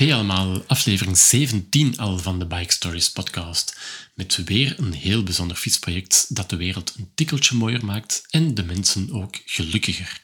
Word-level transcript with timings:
Hey 0.00 0.14
allemaal, 0.14 0.64
aflevering 0.66 1.18
17 1.18 1.98
al 1.98 2.18
van 2.18 2.38
de 2.38 2.46
Bike 2.46 2.72
Stories 2.72 3.10
podcast. 3.10 3.78
Met 4.14 4.44
weer 4.44 4.78
een 4.78 4.92
heel 4.92 5.22
bijzonder 5.22 5.56
fietsproject 5.56 6.34
dat 6.34 6.50
de 6.50 6.56
wereld 6.56 6.94
een 6.96 7.10
tikkeltje 7.14 7.56
mooier 7.56 7.84
maakt 7.84 8.22
en 8.30 8.54
de 8.54 8.64
mensen 8.64 9.12
ook 9.12 9.40
gelukkiger. 9.44 10.22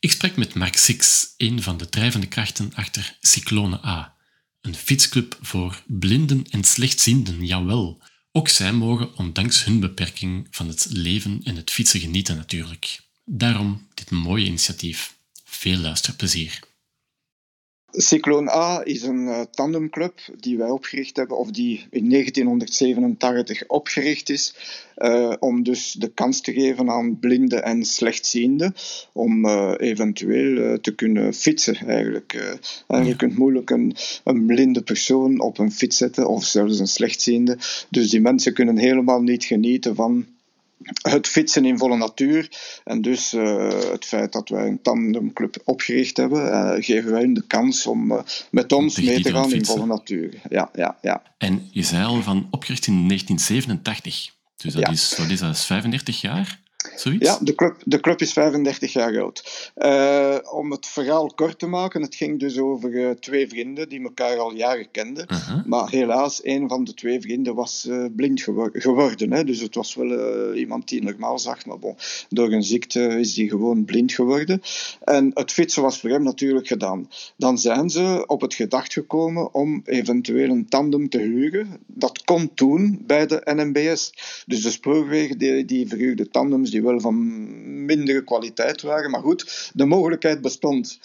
Ik 0.00 0.10
spreek 0.10 0.36
met 0.36 0.54
Mark 0.54 0.76
Six, 0.76 1.28
een 1.36 1.62
van 1.62 1.76
de 1.76 1.88
drijvende 1.88 2.26
krachten 2.26 2.72
achter 2.74 3.16
Cyclone 3.20 3.86
A. 3.86 4.14
Een 4.60 4.74
fietsclub 4.74 5.38
voor 5.40 5.82
blinden 5.86 6.44
en 6.50 6.64
slechtzienden, 6.64 7.46
jawel. 7.46 8.02
Ook 8.32 8.48
zij 8.48 8.72
mogen, 8.72 9.16
ondanks 9.16 9.64
hun 9.64 9.80
beperking, 9.80 10.46
van 10.50 10.68
het 10.68 10.86
leven 10.90 11.40
en 11.44 11.56
het 11.56 11.70
fietsen 11.70 12.00
genieten 12.00 12.36
natuurlijk. 12.36 13.00
Daarom 13.24 13.88
dit 13.94 14.10
mooie 14.10 14.44
initiatief. 14.44 15.14
Veel 15.44 15.76
luisterplezier. 15.76 16.60
Cyclone 17.98 18.50
A 18.50 18.80
is 18.84 19.02
een 19.02 19.26
uh, 19.26 19.40
tandemclub 19.40 20.20
die 20.38 20.56
wij 20.58 20.68
opgericht 20.68 21.16
hebben, 21.16 21.38
of 21.38 21.50
die 21.50 21.86
in 21.90 22.10
1987 22.10 23.66
opgericht 23.66 24.28
is, 24.28 24.54
uh, 24.96 25.32
om 25.38 25.62
dus 25.62 25.92
de 25.92 26.08
kans 26.08 26.40
te 26.40 26.52
geven 26.52 26.90
aan 26.90 27.18
blinden 27.18 27.64
en 27.64 27.84
slechtzienden 27.84 28.74
om 29.12 29.44
uh, 29.44 29.74
eventueel 29.76 30.80
te 30.80 30.94
kunnen 30.94 31.34
fietsen. 31.34 31.76
Eigenlijk. 31.76 32.56
je 32.88 33.16
kunt 33.16 33.38
moeilijk 33.38 33.70
een, 33.70 33.96
een, 34.24 34.46
blinde 34.46 34.82
persoon 34.82 35.40
op 35.40 35.58
een 35.58 35.72
fiets 35.72 35.96
zetten, 35.96 36.28
of 36.28 36.44
zelfs 36.44 36.78
een 36.78 36.86
slechtziende. 36.86 37.58
Dus 37.90 38.10
die 38.10 38.20
mensen 38.20 38.54
kunnen 38.54 38.78
helemaal 38.78 39.22
niet 39.22 39.44
genieten 39.44 39.94
van 39.94 40.26
het 41.02 41.26
fietsen 41.26 41.64
in 41.64 41.78
volle 41.78 41.96
natuur. 41.96 42.48
En 42.84 43.02
dus 43.02 43.34
uh, 43.34 43.68
het 43.92 44.04
feit 44.04 44.32
dat 44.32 44.48
wij 44.48 44.66
een 44.66 44.82
tandemclub 44.82 45.56
opgericht 45.64 46.16
hebben, 46.16 46.46
uh, 46.46 46.84
geven 46.84 47.10
wij 47.10 47.20
hun 47.20 47.34
de 47.34 47.46
kans 47.46 47.86
om 47.86 48.12
uh, 48.12 48.18
met 48.50 48.72
ons 48.72 49.00
mee 49.00 49.22
te 49.22 49.32
gaan 49.32 49.52
in 49.52 49.64
volle 49.64 49.86
natuur. 49.86 50.40
Ja, 50.48 50.70
ja, 50.74 50.98
ja. 51.02 51.22
En 51.38 51.68
je 51.70 51.82
zei 51.82 52.04
al 52.04 52.22
van 52.22 52.48
opgericht 52.50 52.86
in 52.86 53.08
1987. 53.08 54.34
Dus 54.56 54.72
dat, 54.72 54.82
ja. 54.82 54.90
is, 54.90 55.14
wat 55.16 55.30
is 55.30 55.40
dat, 55.40 55.60
35 55.60 56.20
jaar? 56.20 56.60
Zoiets? 56.96 57.26
Ja, 57.26 57.38
de 57.40 57.54
club, 57.54 57.76
de 57.84 58.00
club 58.00 58.20
is 58.20 58.32
35 58.32 58.92
jaar 58.92 59.20
oud. 59.20 59.72
Uh, 59.76 60.36
om 60.52 60.70
het 60.70 60.86
verhaal 60.86 61.32
kort 61.34 61.58
te 61.58 61.66
maken, 61.66 62.02
het 62.02 62.14
ging 62.14 62.40
dus 62.40 62.58
over 62.58 62.90
uh, 62.90 63.10
twee 63.10 63.48
vrienden 63.48 63.88
die 63.88 64.02
elkaar 64.02 64.38
al 64.38 64.54
jaren 64.54 64.90
kenden. 64.90 65.26
Uh 65.32 65.48
-huh. 65.48 65.64
Maar 65.64 65.90
helaas, 65.90 66.44
een 66.44 66.68
van 66.68 66.84
de 66.84 66.94
twee 66.94 67.20
vrienden 67.20 67.54
was 67.54 67.86
uh, 67.88 68.04
blind 68.16 68.42
gewor 68.42 68.70
geworden. 68.72 69.32
Hè. 69.32 69.44
Dus 69.44 69.60
het 69.60 69.74
was 69.74 69.94
wel 69.94 70.54
iemand 70.54 70.88
die 70.88 71.02
normaal 71.02 71.38
zag, 71.38 71.66
maar 71.66 71.78
bon, 71.78 71.96
door 72.28 72.52
een 72.52 72.62
ziekte 72.62 73.00
is 73.00 73.34
die 73.34 73.48
gewoon 73.48 73.84
blind 73.84 74.12
geworden. 74.12 74.62
En 75.04 75.30
het 75.34 75.52
fietsen 75.52 75.82
was 75.82 76.00
voor 76.00 76.10
hem 76.10 76.22
natuurlijk 76.22 76.66
gedaan. 76.66 77.08
Dan 77.36 77.58
zijn 77.58 77.90
ze 77.90 78.24
op 78.26 78.40
het 78.40 78.54
gedacht 78.54 78.92
gekomen 78.92 79.54
om 79.54 79.80
eventueel 79.84 80.50
een 80.50 80.68
tandem 80.68 81.08
te 81.08 81.18
huren. 81.18 81.68
Dat 81.86 82.24
kon 82.24 82.54
toen 82.54 83.02
bij 83.06 83.26
de 83.26 83.40
NMBS. 83.44 84.12
Dus 84.46 84.62
de 84.62 84.70
spoorwegen 84.70 85.38
die, 85.38 85.64
die 85.64 85.88
verhuurde 85.88 86.28
tandems 86.28 86.70
die 86.76 86.84
wel 86.84 87.00
van 87.00 87.84
mindere 87.84 88.24
kwaliteit 88.24 88.82
waren. 88.82 89.10
Maar 89.10 89.20
goed, 89.20 89.70
de 89.74 89.84
mogelijkheid 89.84 90.40
bestond. 90.40 90.98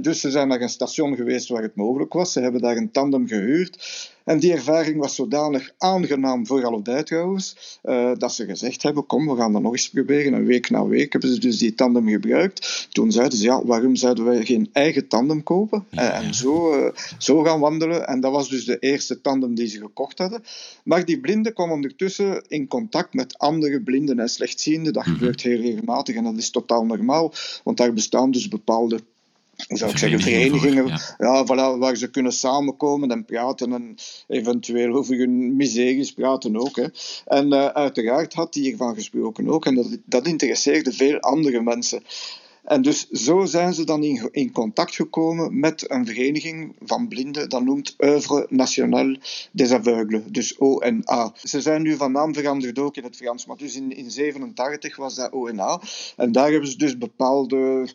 Dus 0.00 0.20
ze 0.20 0.30
zijn 0.30 0.48
naar 0.48 0.60
een 0.60 0.68
station 0.68 1.16
geweest 1.16 1.48
waar 1.48 1.62
het 1.62 1.76
mogelijk 1.76 2.12
was. 2.12 2.32
Ze 2.32 2.40
hebben 2.40 2.60
daar 2.60 2.76
een 2.76 2.90
tandem 2.90 3.26
gehuurd. 3.28 4.10
En 4.24 4.38
die 4.38 4.52
ervaring 4.52 4.98
was 4.98 5.14
zodanig 5.14 5.70
aangenaam 5.78 6.46
voor 6.46 6.64
allebei 6.64 7.02
trouwens, 7.02 7.78
uh, 7.84 8.10
dat 8.18 8.32
ze 8.32 8.44
gezegd 8.44 8.82
hebben, 8.82 9.06
kom, 9.06 9.28
we 9.28 9.36
gaan 9.36 9.52
dat 9.52 9.62
nog 9.62 9.72
eens 9.72 9.90
proberen. 9.90 10.34
En 10.34 10.44
week 10.44 10.70
na 10.70 10.86
week 10.86 11.12
hebben 11.12 11.30
ze 11.30 11.40
dus 11.40 11.58
die 11.58 11.74
tandem 11.74 12.08
gebruikt. 12.08 12.88
Toen 12.90 13.12
zeiden 13.12 13.38
ze, 13.38 13.44
ja, 13.44 13.64
waarom 13.64 13.96
zouden 13.96 14.24
wij 14.24 14.44
geen 14.44 14.68
eigen 14.72 15.08
tandem 15.08 15.42
kopen? 15.42 15.84
Ja, 15.90 16.12
En 16.12 16.34
zo, 16.34 16.78
uh, 16.78 16.90
zo 17.18 17.42
gaan 17.42 17.60
wandelen. 17.60 18.06
En 18.06 18.20
dat 18.20 18.32
was 18.32 18.48
dus 18.48 18.64
de 18.64 18.78
eerste 18.78 19.20
tandem 19.20 19.54
die 19.54 19.66
ze 19.66 19.78
gekocht 19.78 20.18
hadden. 20.18 20.42
Maar 20.84 21.04
die 21.04 21.20
blinden 21.20 21.52
kwamen 21.52 21.74
ondertussen 21.74 22.44
in 22.48 22.68
contact 22.68 23.14
met 23.14 23.38
andere 23.38 23.82
blinden 23.82 24.18
en 24.18 24.28
slechtzienden. 24.28 24.92
Dat 24.92 25.04
gebeurt 25.04 25.42
heel 25.42 25.60
regelmatig 25.60 26.16
en 26.16 26.24
dat 26.24 26.36
is 26.36 26.50
totaal 26.50 26.84
normaal, 26.84 27.32
want 27.64 27.76
daar 27.76 27.92
bestaan 27.92 28.30
dus 28.30 28.48
bepaalde 28.48 29.00
zou 29.68 29.90
ik 29.90 29.98
zeggen, 29.98 30.20
verenigingen 30.20 30.86
ja. 30.86 30.98
ja 31.18 31.44
voilà, 31.44 31.78
waar 31.78 31.96
ze 31.96 32.10
kunnen 32.10 32.32
samenkomen 32.32 33.10
en 33.10 33.24
praten 33.24 33.72
en 33.72 33.94
eventueel 34.28 34.94
over 34.94 35.16
hun 35.16 35.56
miseries 35.56 36.12
praten 36.12 36.56
ook. 36.56 36.76
Hè. 36.76 36.86
En 37.26 37.52
uh, 37.52 37.66
uiteraard 37.66 38.34
had 38.34 38.54
hij 38.54 38.62
hiervan 38.62 38.94
gesproken 38.94 39.48
ook 39.48 39.66
en 39.66 39.74
dat, 39.74 39.98
dat 40.04 40.26
interesseerde 40.26 40.92
veel 40.92 41.18
andere 41.18 41.62
mensen. 41.62 42.02
En 42.64 42.82
dus 42.82 43.08
zo 43.08 43.44
zijn 43.44 43.74
ze 43.74 43.84
dan 43.84 44.04
in, 44.04 44.28
in 44.32 44.52
contact 44.52 44.94
gekomen 44.94 45.58
met 45.58 45.90
een 45.90 46.06
vereniging 46.06 46.76
van 46.80 47.08
blinden, 47.08 47.48
dat 47.48 47.62
noemt 47.62 47.94
Oeuvre 47.98 48.46
Nationale 48.48 49.18
des 49.52 49.72
Aveugles, 49.72 50.22
dus 50.26 50.58
ONA. 50.58 51.32
Ze 51.42 51.60
zijn 51.60 51.82
nu 51.82 51.96
van 51.96 52.12
naam 52.12 52.34
veranderd 52.34 52.78
ook 52.78 52.96
in 52.96 53.04
het 53.04 53.16
Frans, 53.16 53.46
maar 53.46 53.56
dus 53.56 53.74
in 53.74 53.88
1987 53.88 54.96
was 54.96 55.14
dat 55.14 55.32
ONA. 55.32 55.80
En 56.16 56.32
daar 56.32 56.50
hebben 56.50 56.68
ze 56.68 56.78
dus 56.78 56.98
bepaalde, 56.98 57.88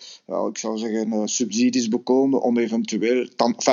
ik 0.50 0.58
zou 0.58 0.78
zeggen, 0.78 1.14
uh, 1.14 1.22
subsidies 1.26 1.88
bekomen 1.88 2.42
om 2.42 2.58
eventueel 2.58 3.28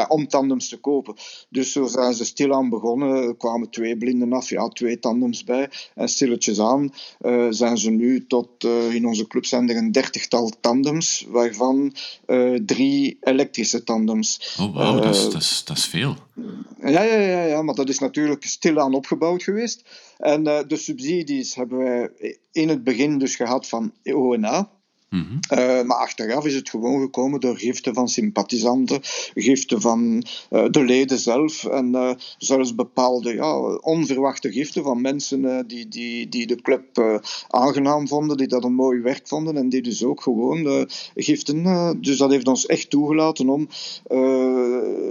om 0.09 0.29
tandems 0.29 0.69
te 0.69 0.77
kopen. 0.77 1.15
Dus 1.49 1.73
zo 1.73 1.87
zijn 1.87 2.15
ze 2.15 2.25
stilaan 2.25 2.69
begonnen, 2.69 3.23
er 3.23 3.37
kwamen 3.37 3.71
twee 3.71 3.97
blinden 3.97 4.33
af, 4.33 4.49
ja, 4.49 4.69
twee 4.69 4.99
tandems 4.99 5.45
bij. 5.45 5.71
En 5.95 6.09
stilletjes 6.09 6.61
aan 6.61 6.93
uh, 7.21 7.47
zijn 7.51 7.79
ze 7.79 7.91
nu 7.91 8.27
tot, 8.27 8.65
uh, 8.65 8.95
in 8.95 9.07
onze 9.07 9.27
club 9.27 9.45
zijn 9.45 9.69
er 9.69 9.77
een 9.77 9.93
dertigtal 9.93 10.53
tandems 10.61 10.82
tandems, 10.83 11.27
waarvan 11.29 11.95
uh, 12.27 12.59
drie 12.67 13.17
elektrische 13.21 13.85
tandems. 13.85 14.57
Oh, 14.61 14.75
wauw, 14.75 14.97
uh, 14.97 15.03
dat, 15.03 15.15
is, 15.15 15.23
dat, 15.23 15.43
is, 15.43 15.63
dat 15.65 15.77
is 15.77 15.87
veel. 15.87 16.17
Ja, 16.81 17.03
ja, 17.03 17.19
ja, 17.19 17.45
ja, 17.45 17.63
maar 17.63 17.75
dat 17.75 17.89
is 17.89 17.99
natuurlijk 17.99 18.45
stilaan 18.45 18.95
opgebouwd 18.95 19.43
geweest. 19.43 19.85
En 20.19 20.47
uh, 20.47 20.59
de 20.67 20.77
subsidies 20.77 21.55
hebben 21.55 21.79
wij 21.79 22.11
in 22.53 22.69
het 22.69 22.85
begin 22.85 23.19
dus 23.19 23.37
gehad 23.37 23.69
van 23.69 23.93
ONA. 24.03 24.71
Mm 25.13 25.27
-hmm. 25.29 25.59
uh, 25.59 25.83
maar 25.83 25.97
achteraf 25.97 26.47
is 26.47 26.55
het 26.55 26.71
gewoon 26.71 27.01
gekomen 27.01 27.41
door 27.41 27.57
giften 27.57 27.95
van 27.95 28.09
sympathisanten, 28.09 28.99
giften 29.35 29.81
van 29.81 30.25
uh, 30.51 30.65
de 30.71 30.85
leden 30.85 31.19
zelf 31.19 31.65
en 31.65 31.89
uh, 31.89 32.11
zelfs 32.39 32.75
bepaalde 32.75 33.35
ja, 33.35 33.59
onverwachte 33.77 34.53
giften 34.53 34.83
van 34.83 35.01
mensen 35.01 35.67
die, 35.67 35.89
die, 35.89 36.29
die 36.29 36.47
de 36.47 36.63
club 36.63 37.21
aangenaam 37.49 38.09
vonden, 38.09 38.37
die 38.37 38.47
dat 38.47 38.65
een 38.65 38.75
mooi 38.75 39.01
werk 39.01 39.29
vonden 39.29 39.57
en 39.57 39.69
die 39.69 39.83
dus 39.83 40.05
ook 40.05 40.23
gewoon 40.23 40.89
giften. 41.15 41.99
dus 42.01 42.17
dat 42.17 42.31
heeft 42.31 42.49
ons 42.49 42.67
echt 42.67 42.91
toegelaten 42.91 43.49
om 43.49 43.69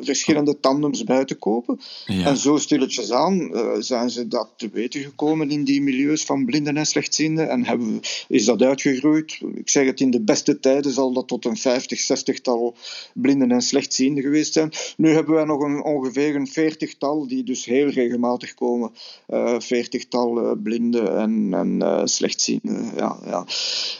verschillende 0.01 0.59
tandems 0.59 1.03
bij 1.03 1.25
te 1.25 1.35
kopen. 1.35 1.79
Ja. 2.05 2.25
En 2.25 2.37
zo 2.37 2.57
stilletjes 2.57 3.11
aan 3.11 3.51
zijn 3.79 4.09
ze 4.09 4.27
dat 4.27 4.49
te 4.55 4.69
weten 4.69 5.01
gekomen 5.01 5.51
in 5.51 5.63
die 5.63 5.81
milieus 5.81 6.23
van 6.23 6.45
blinden 6.45 6.77
en 6.77 6.85
slechtzienden 6.85 7.49
en 7.49 7.65
hebben, 7.65 7.99
is 8.27 8.45
dat 8.45 8.61
uitgegroeid. 8.61 9.39
Ik 9.55 9.69
zeg 9.69 9.89
in 9.99 10.11
de 10.11 10.21
beste 10.21 10.59
tijden 10.59 10.91
zal 10.91 11.13
dat 11.13 11.27
tot 11.27 11.45
een 11.45 11.57
50, 11.57 12.01
60-tal 12.01 12.75
blinden 13.13 13.51
en 13.51 13.61
slechtzienden 13.61 14.23
geweest 14.23 14.53
zijn. 14.53 14.71
Nu 14.97 15.09
hebben 15.09 15.35
wij 15.35 15.43
nog 15.43 15.61
een, 15.61 15.83
ongeveer 15.83 16.35
een 16.35 16.49
40-tal 16.49 17.27
die 17.27 17.43
dus 17.43 17.65
heel 17.65 17.87
regelmatig 17.87 18.53
komen. 18.53 18.91
Uh, 19.29 19.59
40-tal 19.59 20.43
uh, 20.43 20.51
blinden 20.63 21.17
en, 21.17 21.53
en 21.53 21.79
uh, 21.81 22.01
slechtzienden. 22.03 22.91
Ja, 22.95 23.17
ja. 23.25 23.45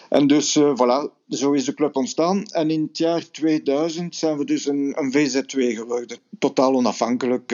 En 0.10 0.28
dus, 0.28 0.60
voilà, 0.60 1.26
zo 1.30 1.52
is 1.52 1.66
de 1.66 1.74
club 1.74 1.96
ontstaan. 1.96 2.46
En 2.46 2.70
in 2.70 2.82
het 2.82 2.98
jaar 2.98 3.32
2000 3.32 4.16
zijn 4.16 4.38
we 4.38 4.46
dus 4.46 4.66
een, 4.66 4.96
een 4.98 5.14
VZ2 5.14 5.76
geworden. 5.76 6.18
Totaal 6.40 6.74
onafhankelijk, 6.74 7.52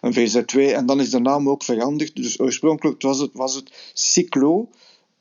een 0.00 0.14
VZ2. 0.14 0.74
En 0.74 0.86
dan 0.86 1.00
is 1.00 1.10
de 1.10 1.20
naam 1.20 1.48
ook 1.48 1.62
veranderd. 1.62 2.16
Dus 2.16 2.40
oorspronkelijk 2.40 3.02
was 3.02 3.18
het, 3.18 3.30
was 3.32 3.54
het 3.54 3.90
Cyclo 3.94 4.68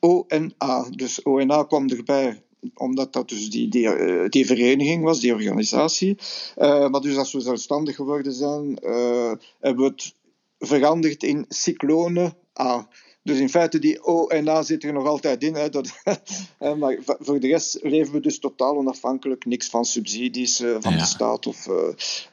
ONA. 0.06 0.86
Dus 0.90 1.24
ONA 1.24 1.64
kwam 1.64 1.90
erbij 1.90 2.42
omdat 2.74 3.14
dat 3.14 3.30
dus 3.30 3.50
die, 3.50 3.68
die, 3.70 3.90
die 4.30 4.46
vereniging 4.46 5.04
was, 5.04 5.20
die 5.20 5.34
organisatie. 5.34 6.18
Uh, 6.58 6.88
maar 6.90 7.02
dus 7.02 7.18
als 7.18 7.34
we 7.34 7.40
zelfstandig 7.40 7.96
geworden 7.96 8.34
zijn, 8.34 8.80
uh, 8.84 9.32
hebben 9.60 9.84
we 9.86 9.92
het 9.92 10.14
veranderd 10.60 11.24
in 11.24 11.46
Cyclone 11.50 12.34
A. 12.60 12.88
Dus 13.24 13.40
in 13.40 13.50
feite, 13.50 13.80
die 13.80 14.04
O 14.04 14.28
en 14.28 14.50
A 14.50 14.62
zit 14.62 14.84
er 14.84 14.94
nog 14.94 15.08
altijd 15.08 15.44
in. 15.44 15.56
Hè, 15.56 15.70
dat, 15.70 16.02
maar 16.80 16.98
voor 17.20 17.40
de 17.40 17.48
rest 17.48 17.80
leven 17.82 18.14
we 18.14 18.20
dus 18.20 18.40
totaal 18.40 18.78
onafhankelijk. 18.78 19.46
Niks 19.46 19.68
van 19.68 19.86
subsidies 19.86 20.62
uh, 20.62 20.76
van 20.80 20.92
ja. 20.92 20.98
de 20.98 21.06
staat. 21.06 21.48
Of, 21.48 21.68
uh, 21.68 21.76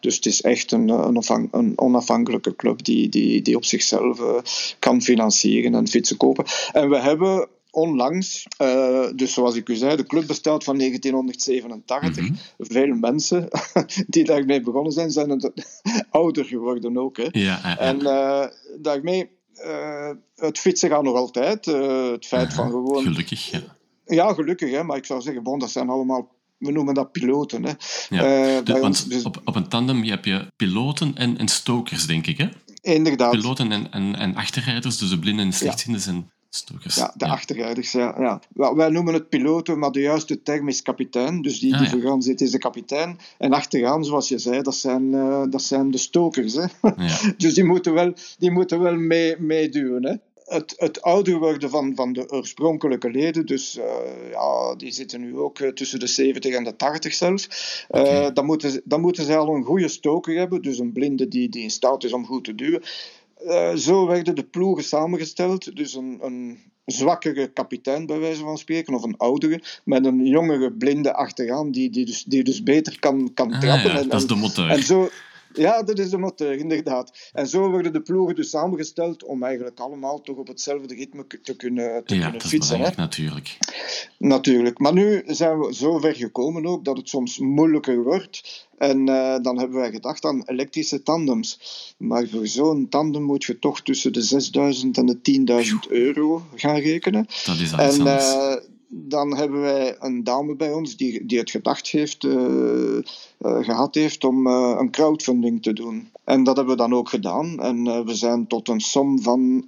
dus 0.00 0.16
het 0.16 0.26
is 0.26 0.40
echt 0.40 0.72
een, 0.72 0.88
een, 0.88 1.48
een 1.50 1.78
onafhankelijke 1.78 2.56
club 2.56 2.84
die, 2.84 3.08
die, 3.08 3.42
die 3.42 3.56
op 3.56 3.64
zichzelf 3.64 4.20
uh, 4.20 4.38
kan 4.78 5.02
financieren 5.02 5.74
en 5.74 5.88
fietsen 5.88 6.16
kopen. 6.16 6.44
En 6.72 6.88
we 6.88 7.00
hebben 7.00 7.48
onlangs, 7.72 8.46
uh, 8.62 9.08
dus 9.14 9.32
zoals 9.32 9.54
ik 9.54 9.68
u 9.68 9.74
zei, 9.74 9.96
de 9.96 10.06
club 10.06 10.26
bestaat 10.26 10.64
van 10.64 10.78
1987. 10.78 12.22
Mm 12.22 12.26
-hmm. 12.26 12.36
Veel 12.58 12.94
mensen 12.94 13.48
die 14.06 14.24
daarmee 14.24 14.60
begonnen 14.60 14.92
zijn, 14.92 15.10
zijn 15.10 15.52
ouder 16.10 16.44
geworden 16.44 16.98
ook. 16.98 17.16
Hè. 17.16 17.28
Ja, 17.30 17.60
ja. 17.62 17.78
En 17.78 18.00
uh, 18.00 18.44
daarmee, 18.80 19.30
uh, 19.64 20.10
het 20.36 20.58
fietsen 20.58 20.90
gaat 20.90 21.02
nog 21.02 21.16
altijd. 21.16 21.64
het 21.64 22.26
feit 22.26 22.54
van 22.54 22.70
gewoon... 22.70 23.02
Gelukkig, 23.02 23.50
ja. 23.50 23.60
Ja, 24.06 24.34
gelukkig, 24.34 24.70
hè, 24.70 24.82
maar 24.82 24.96
ik 24.96 25.04
zou 25.04 25.20
zeggen, 25.20 25.42
bon, 25.42 25.58
dat 25.58 25.70
zijn 25.70 25.88
allemaal 25.88 26.30
we 26.58 26.72
noemen 26.72 26.94
dat 26.94 27.12
piloten. 27.12 27.64
Hè. 27.64 27.72
Ja, 28.08 28.60
uh, 28.68 28.80
want 28.80 29.08
dus, 29.10 29.24
op, 29.24 29.40
op 29.44 29.56
een 29.56 29.68
tandem 29.68 30.02
heb 30.02 30.24
je 30.24 30.46
piloten 30.56 31.16
en, 31.16 31.38
en 31.38 31.48
stokers, 31.48 32.06
denk 32.06 32.26
ik, 32.26 32.38
hè? 32.38 32.48
Inderdaad. 32.80 33.30
Piloten 33.30 33.72
en, 33.72 33.92
en, 33.92 34.16
en 34.16 34.34
achterrijders, 34.34 34.98
dus 34.98 35.08
de 35.08 35.18
blinden 35.18 35.44
en 35.44 35.52
slechtzienden 35.52 36.00
zijn 36.00 36.30
stokers. 36.54 36.96
Ja, 36.96 37.12
de 37.16 37.24
ja. 37.24 37.32
achterrijders, 37.32 37.92
ja. 37.92 38.14
ja. 38.18 38.40
Wij 38.74 38.88
noemen 38.88 39.14
het 39.14 39.28
piloten, 39.28 39.78
maar 39.78 39.92
de 39.92 40.00
juiste 40.00 40.42
term 40.42 40.68
is 40.68 40.82
kapitein. 40.82 41.42
Dus 41.42 41.60
die 41.60 41.74
ah, 41.74 41.80
die 41.80 41.88
vooraan 41.88 42.22
zit 42.22 42.40
is 42.40 42.50
de 42.50 42.58
kapitein. 42.58 43.18
En 43.38 43.52
achteraan, 43.52 44.04
zoals 44.04 44.28
je 44.28 44.38
zei, 44.38 44.62
dat 44.62 44.74
zijn, 44.74 45.12
uh, 45.12 45.42
dat 45.50 45.62
zijn 45.62 45.90
de 45.90 45.98
stokers. 45.98 46.54
Hè. 46.54 46.66
dus 47.36 47.54
die 47.54 47.64
moeten 47.64 47.92
wel, 47.92 48.12
die 48.38 48.50
moeten 48.50 48.80
wel 48.80 48.96
mee, 48.96 49.40
meeduwen. 49.40 50.04
Hè 50.04 50.14
het, 50.52 50.74
het 50.76 51.02
ouder 51.02 51.38
worden 51.38 51.70
van, 51.70 51.92
van 51.94 52.12
de 52.12 52.30
oorspronkelijke 52.30 53.10
leden, 53.10 53.46
dus 53.46 53.76
uh, 53.76 53.84
ja, 54.30 54.74
die 54.74 54.92
zitten 54.92 55.20
nu 55.20 55.38
ook 55.38 55.58
uh, 55.58 55.68
tussen 55.68 55.98
de 55.98 56.06
70 56.06 56.54
en 56.54 56.64
de 56.64 56.76
80 56.76 57.14
zelfs, 57.14 57.48
uh, 57.90 58.00
okay. 58.00 58.32
dan, 58.32 58.44
moeten, 58.44 58.80
dan 58.84 59.00
moeten 59.00 59.24
ze 59.24 59.36
al 59.36 59.54
een 59.54 59.64
goede 59.64 59.88
stoker 59.88 60.36
hebben, 60.36 60.62
dus 60.62 60.78
een 60.78 60.92
blinde 60.92 61.28
die, 61.28 61.48
die 61.48 61.62
in 61.62 61.70
staat 61.70 62.04
is 62.04 62.12
om 62.12 62.26
goed 62.26 62.44
te 62.44 62.54
duwen. 62.54 62.82
Zo 63.76 64.06
werden 64.06 64.34
de 64.34 64.44
ploegen 64.44 64.84
samengesteld, 64.84 65.76
dus 65.76 65.94
een, 65.94 66.18
een 66.20 66.58
zwakkere 66.84 67.52
kapitein 67.52 68.06
bij 68.06 68.18
wijze 68.18 68.42
van 68.42 68.58
spreken, 68.58 68.94
of 68.94 69.02
een 69.02 69.16
oudere, 69.16 69.62
met 69.84 70.06
een 70.06 70.26
jongere 70.26 70.72
blinde 70.72 71.14
achteraan, 71.14 71.70
die, 71.70 71.90
die, 71.90 72.04
dus, 72.04 72.24
die 72.24 72.44
dus 72.44 72.62
beter 72.62 72.98
kan, 72.98 73.30
kan 73.34 73.50
trappen. 73.50 73.90
Ah, 73.90 73.94
ja, 73.94 74.00
en, 74.00 74.08
dat 74.08 74.20
is 74.20 74.26
de 74.26 74.34
motor. 74.34 74.68
En 74.68 74.82
zo, 74.82 75.10
ja, 75.52 75.82
dat 75.82 75.98
is 75.98 76.10
de 76.10 76.18
motor, 76.18 76.52
inderdaad. 76.52 77.30
En 77.32 77.46
zo 77.46 77.70
worden 77.70 77.92
de 77.92 78.00
ploegen 78.00 78.34
dus 78.34 78.50
samengesteld 78.50 79.24
om 79.24 79.42
eigenlijk 79.42 79.80
allemaal 79.80 80.20
toch 80.20 80.36
op 80.36 80.46
hetzelfde 80.46 80.94
ritme 80.94 81.26
te 81.42 81.56
kunnen, 81.56 82.04
te 82.04 82.14
ja, 82.14 82.22
kunnen 82.22 82.40
fietsen. 82.40 82.78
Ja, 82.78 82.92
natuurlijk. 82.96 83.58
Natuurlijk. 84.18 84.78
Maar 84.78 84.92
nu 84.92 85.22
zijn 85.26 85.58
we 85.58 85.74
zo 85.74 85.98
ver 85.98 86.14
gekomen 86.14 86.66
ook 86.66 86.84
dat 86.84 86.96
het 86.96 87.08
soms 87.08 87.38
moeilijker 87.38 88.02
wordt. 88.02 88.66
En 88.78 89.08
uh, 89.08 89.36
dan 89.42 89.58
hebben 89.58 89.76
wij 89.76 89.90
gedacht 89.90 90.24
aan 90.24 90.42
elektrische 90.44 91.02
tandems. 91.02 91.58
Maar 91.96 92.28
voor 92.28 92.46
zo'n 92.46 92.88
tandem 92.88 93.22
moet 93.22 93.44
je 93.44 93.58
toch 93.58 93.82
tussen 93.82 94.12
de 94.12 94.50
6.000 94.82 94.90
en 94.90 95.06
de 95.06 95.64
10.000 95.86 95.90
euro 95.90 96.42
gaan 96.54 96.78
rekenen. 96.78 97.26
Dat 97.44 97.58
is 97.58 97.72
en, 97.72 98.00
uh, 98.00 98.54
dan 98.94 99.36
hebben 99.36 99.60
wij 99.60 99.96
een 99.98 100.24
dame 100.24 100.56
bij 100.56 100.72
ons 100.72 100.96
die, 100.96 101.26
die 101.26 101.38
het 101.38 101.50
gedacht 101.50 101.88
heeft, 101.88 102.24
uh, 102.24 102.32
uh, 102.32 103.02
gehad 103.40 103.94
heeft 103.94 104.24
om 104.24 104.46
uh, 104.46 104.76
een 104.78 104.90
crowdfunding 104.90 105.62
te 105.62 105.72
doen. 105.72 106.10
En 106.24 106.44
dat 106.44 106.56
hebben 106.56 106.76
we 106.76 106.82
dan 106.82 106.94
ook 106.94 107.08
gedaan. 107.08 107.60
En 107.60 108.04
we 108.04 108.14
zijn 108.14 108.46
tot 108.46 108.68
een 108.68 108.80
som 108.80 109.22
van 109.22 109.64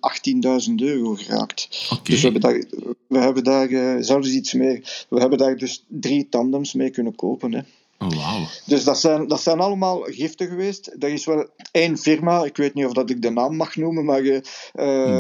18.000 0.69 0.75
euro 0.77 1.15
geraakt. 1.15 1.89
Okay. 1.91 2.05
Dus 2.05 2.23
we 2.23 2.29
hebben 2.31 2.41
daar, 2.41 2.65
we 3.07 3.19
hebben 3.19 3.45
daar 3.45 4.03
zelfs 4.05 4.29
iets 4.29 4.53
meer. 4.53 5.07
We 5.09 5.21
hebben 5.21 5.39
daar 5.39 5.57
dus 5.57 5.85
drie 5.89 6.29
tandems 6.29 6.75
mee 6.75 6.91
kunnen 6.91 7.15
kopen. 7.15 7.53
Hè. 7.53 7.61
Oh, 7.99 8.09
wow. 8.09 8.47
Dus 8.67 8.85
dat 8.85 9.01
zijn, 9.01 9.29
dat 9.29 9.41
zijn 9.41 9.61
allemaal 9.61 10.01
giften 10.01 10.49
geweest. 10.49 10.97
Er 10.99 11.09
is 11.09 11.25
wel 11.25 11.49
één 11.71 11.99
firma, 11.99 12.45
ik 12.45 12.57
weet 12.57 12.75
niet 12.75 12.87
of 12.87 12.93
dat 12.93 13.11
ik 13.11 13.23
de 13.23 13.31
naam 13.31 13.57
mag 13.57 13.77
noemen, 13.77 14.05
maar 14.05 14.23
uh, 14.23 14.43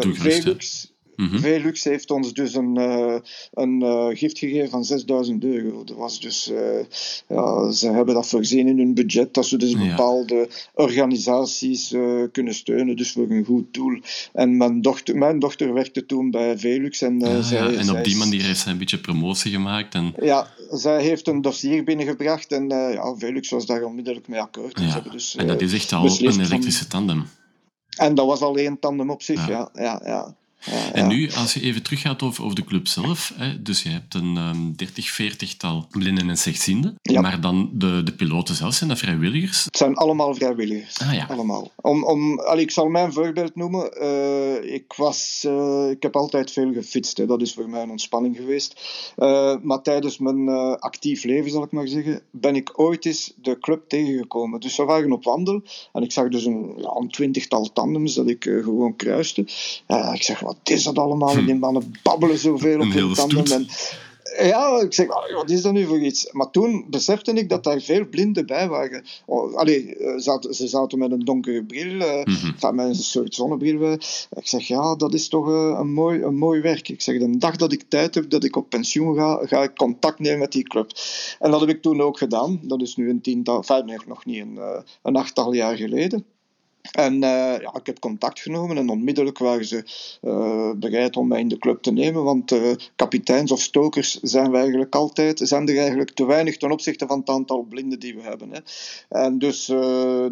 Velux. 0.01 0.93
Mm-hmm. 1.17 1.39
Velux 1.39 1.85
heeft 1.85 2.11
ons 2.11 2.33
dus 2.33 2.55
een, 2.55 2.79
uh, 2.79 3.17
een 3.53 3.81
uh, 3.83 4.07
gift 4.07 4.39
gegeven 4.39 4.71
van 4.71 4.85
6000 4.85 5.45
euro. 5.45 5.85
Dat 5.85 5.97
was 5.97 6.21
dus, 6.21 6.51
uh, 6.51 6.59
ja, 7.29 7.71
ze 7.71 7.91
hebben 7.91 8.15
dat 8.15 8.29
voorzien 8.29 8.69
in 8.69 8.79
hun 8.79 8.95
budget, 8.95 9.35
dat 9.35 9.47
ze 9.47 9.57
dus 9.57 9.77
bepaalde 9.77 10.35
ja. 10.35 10.47
organisaties 10.75 11.95
kunnen 12.33 12.55
steunen, 12.55 12.97
dus 12.97 13.13
voor 13.13 13.31
een 13.31 13.45
goed 13.45 13.75
doel. 13.75 14.01
En 14.33 14.57
mijn 14.57 14.83
dochter, 14.83 15.17
mijn 15.17 15.39
dochter 15.39 15.73
werkte 15.73 16.07
toen 16.07 16.31
bij 16.31 16.59
Velux. 16.59 17.03
En, 17.03 17.23
ah, 17.23 17.43
zij, 17.43 17.73
ja. 17.73 17.79
en 17.79 17.91
op 17.91 18.05
die 18.05 18.17
manier 18.17 18.43
heeft 18.43 18.61
zij 18.61 18.73
een 18.73 18.79
beetje 18.79 18.99
promotie 18.99 19.53
gemaakt. 19.53 19.95
En... 19.95 20.15
Ja, 20.21 20.49
zij 20.71 21.03
heeft 21.03 21.29
een 21.29 21.41
dossier 21.41 21.85
binnengebracht 21.85 22.53
en 22.53 22.69
ja, 22.69 23.15
Velux 23.19 23.51
was 23.51 23.67
daar 23.67 23.83
onmiddellijk 23.83 24.29
mee 24.29 24.41
akkoord. 24.41 24.81
Ja. 24.81 25.03
Dus, 25.11 25.37
en 25.37 25.47
dat 25.47 25.61
is 25.61 25.73
echt 25.73 25.93
al 25.93 26.05
een 26.05 26.41
elektrische 26.41 26.87
tandem. 26.87 27.27
En 27.97 28.15
dat 28.15 28.27
was 28.27 28.41
al 28.41 28.57
één 28.57 28.79
tandem 28.79 29.11
op 29.11 29.23
zich, 29.23 29.49
ja. 29.49 29.69
ja, 29.75 30.01
ja. 30.05 30.05
Ja, 30.05 30.35
en 30.93 31.07
nu, 31.07 31.33
als 31.33 31.55
je 31.55 31.61
even 31.61 31.83
teruggaat 31.83 32.23
over, 32.23 32.45
over 32.45 32.57
de 32.57 32.65
club 32.65 32.89
zelf, 32.89 33.33
hè, 33.37 33.63
dus 33.63 33.83
je 33.83 33.89
hebt 33.89 34.15
een 34.15 34.37
um, 34.37 34.77
30, 34.77 35.23
40-tal 35.23 35.87
blinden 35.91 36.29
en 36.29 36.37
slechtzienden, 36.37 36.95
maar 37.21 37.41
dan 37.41 37.71
de, 37.73 38.03
de 38.03 38.13
piloten 38.13 38.55
zelf, 38.55 38.75
zijn 38.75 38.89
dat 38.89 38.99
vrijwilligers? 38.99 39.65
Het 39.65 39.77
zijn 39.77 39.97
allemaal 39.97 40.35
vrijwilligers. 40.35 40.99
Ah, 41.01 41.13
ja. 41.13 41.27
Allemaal. 41.31 41.71
Om, 41.81 42.05
om, 42.05 42.41
allee, 42.41 42.63
ik 42.63 42.71
zal 42.71 42.89
mijn 42.89 43.13
voorbeeld 43.13 43.55
noemen. 43.55 44.03
Uh, 44.03 44.75
ik, 44.75 44.93
was, 44.97 45.45
uh, 45.47 45.91
ik 45.91 46.03
heb 46.03 46.17
altijd 46.17 46.51
veel 46.51 46.73
gefietst, 46.73 47.17
hè. 47.17 47.27
dat 47.27 47.43
is 47.43 47.55
voor 47.55 47.69
mij 47.69 47.83
een 47.83 47.91
ontspanning 47.91 48.37
geweest. 48.37 48.81
Uh, 49.17 49.57
maar 49.63 49.83
tijdens 49.83 50.19
mijn 50.19 50.49
actief 50.79 51.25
leven, 51.25 51.51
zal 51.51 51.63
ik 51.63 51.73
maar 51.73 51.89
zeggen, 51.89 52.23
ben 52.31 52.57
ik 52.57 52.79
ooit 52.79 53.07
eens 53.07 53.33
de 53.37 53.59
club 53.59 53.89
tegengekomen. 53.89 54.61
Dus 54.61 54.77
we 54.77 54.85
waren 54.85 55.13
op 55.13 55.25
wandel 55.25 55.63
en 55.93 56.03
ik 56.03 56.13
zag 56.13 56.29
dus 56.29 56.45
een, 56.45 56.75
ja, 56.77 56.97
een 56.97 57.11
twintigtal 57.11 57.73
tandems 57.73 58.15
dat 58.15 58.29
ik 58.29 58.43
gewoon 58.43 58.97
kruiste. 58.97 59.41
ik 60.13 60.23
zeg, 60.23 60.41
wat 60.41 60.54
is 60.63 60.83
dat 60.83 60.99
allemaal? 60.99 61.37
En 61.37 61.47
die 61.47 61.55
mannen 61.55 61.95
babbelen 62.03 62.39
zoveel 62.39 62.81
op 62.81 62.93
hun 62.93 63.15
tanden. 63.15 63.53
En, 63.53 63.67
ja, 64.39 64.81
ik 64.81 64.93
zeg, 64.93 65.07
wat 65.35 65.51
is 65.51 65.63
dat 65.63 65.73
nu 65.73 65.87
voor 65.87 66.01
iets? 66.01 66.33
Maar 66.33 66.51
toen 66.51 66.87
besefte 66.91 67.33
ik 67.33 67.49
dat 67.49 67.65
daar 67.65 67.81
veel 67.81 68.05
blinden 68.05 68.47
bij 68.47 68.69
waren. 68.69 69.05
Oh, 69.27 69.55
allee, 69.55 69.97
zaten, 70.17 70.55
ze 70.55 70.69
zaten 70.69 70.99
met 70.99 71.11
een 71.11 71.25
donkere 71.25 71.65
bril, 71.65 71.95
uh, 71.95 72.25
mm-hmm. 72.25 72.75
met 72.75 72.87
een 72.87 72.95
soort 72.95 73.35
zonnebril. 73.35 73.93
Ik 74.31 74.47
zeg, 74.47 74.67
ja, 74.67 74.97
dat 74.97 75.15
is 75.15 75.29
toch 75.29 75.47
een, 75.47 75.93
mooi, 75.93 76.23
een 76.23 76.37
mooi 76.37 76.61
werk. 76.61 76.89
Ik 76.89 77.03
zeg, 77.03 77.19
de 77.19 77.37
dag 77.39 77.57
dat 77.57 77.73
ik 77.73 77.85
tijd 77.89 78.15
heb, 78.15 78.31
dat 78.31 78.45
ik 78.45 78.57
op 78.57 78.71
pensioen 78.71 79.15
ga, 79.17 79.47
ga 79.47 79.63
ik 79.63 79.77
contact 79.77 80.19
nemen 80.19 80.39
met 80.39 80.53
die 80.53 80.65
club. 80.65 80.91
En 81.39 81.51
dat 81.51 81.61
heb 81.61 81.69
ik 81.69 81.83
toen 81.83 82.01
ook 82.01 82.19
gedaan. 82.19 82.61
Dat 82.63 82.83
is 82.83 82.97
nu 82.97 83.11
een 83.11 83.21
tiental, 83.21 83.57
enfin, 83.57 83.87
nee, 83.87 83.99
nog 84.07 84.25
niet 84.25 84.41
een, 84.41 84.59
een 85.03 85.17
achttal 85.17 85.53
jaar 85.53 85.77
geleden. 85.77 86.25
En 86.93 87.15
uh, 87.15 87.21
ja, 87.61 87.75
ik 87.75 87.87
heb 87.87 87.99
contact 87.99 88.41
genomen 88.41 88.77
en 88.77 88.89
onmiddellijk 88.89 89.39
waren 89.39 89.65
ze 89.65 89.85
uh, 90.23 90.71
bereid 90.77 91.17
om 91.17 91.29
mij 91.29 91.41
in 91.41 91.49
de 91.49 91.59
club 91.59 91.83
te 91.83 91.93
nemen, 91.93 92.25
want 92.25 92.53
uh, 92.53 92.73
kapiteins 92.97 93.53
of 93.53 93.61
stokers 93.61 94.21
zijn 94.21 94.51
we 94.51 94.57
eigenlijk 94.57 94.95
altijd, 94.95 95.41
zijn 95.45 95.69
er 95.69 95.79
eigenlijk 95.79 96.11
te 96.11 96.27
weinig 96.27 96.57
ten 96.57 96.71
opzichte 96.71 97.07
van 97.07 97.19
het 97.19 97.29
aantal 97.29 97.63
blinden 97.63 98.01
die 98.01 98.15
we 98.15 98.23
hebben. 98.23 98.51
Hè. 98.51 98.59
En 99.09 99.39
dus 99.39 99.73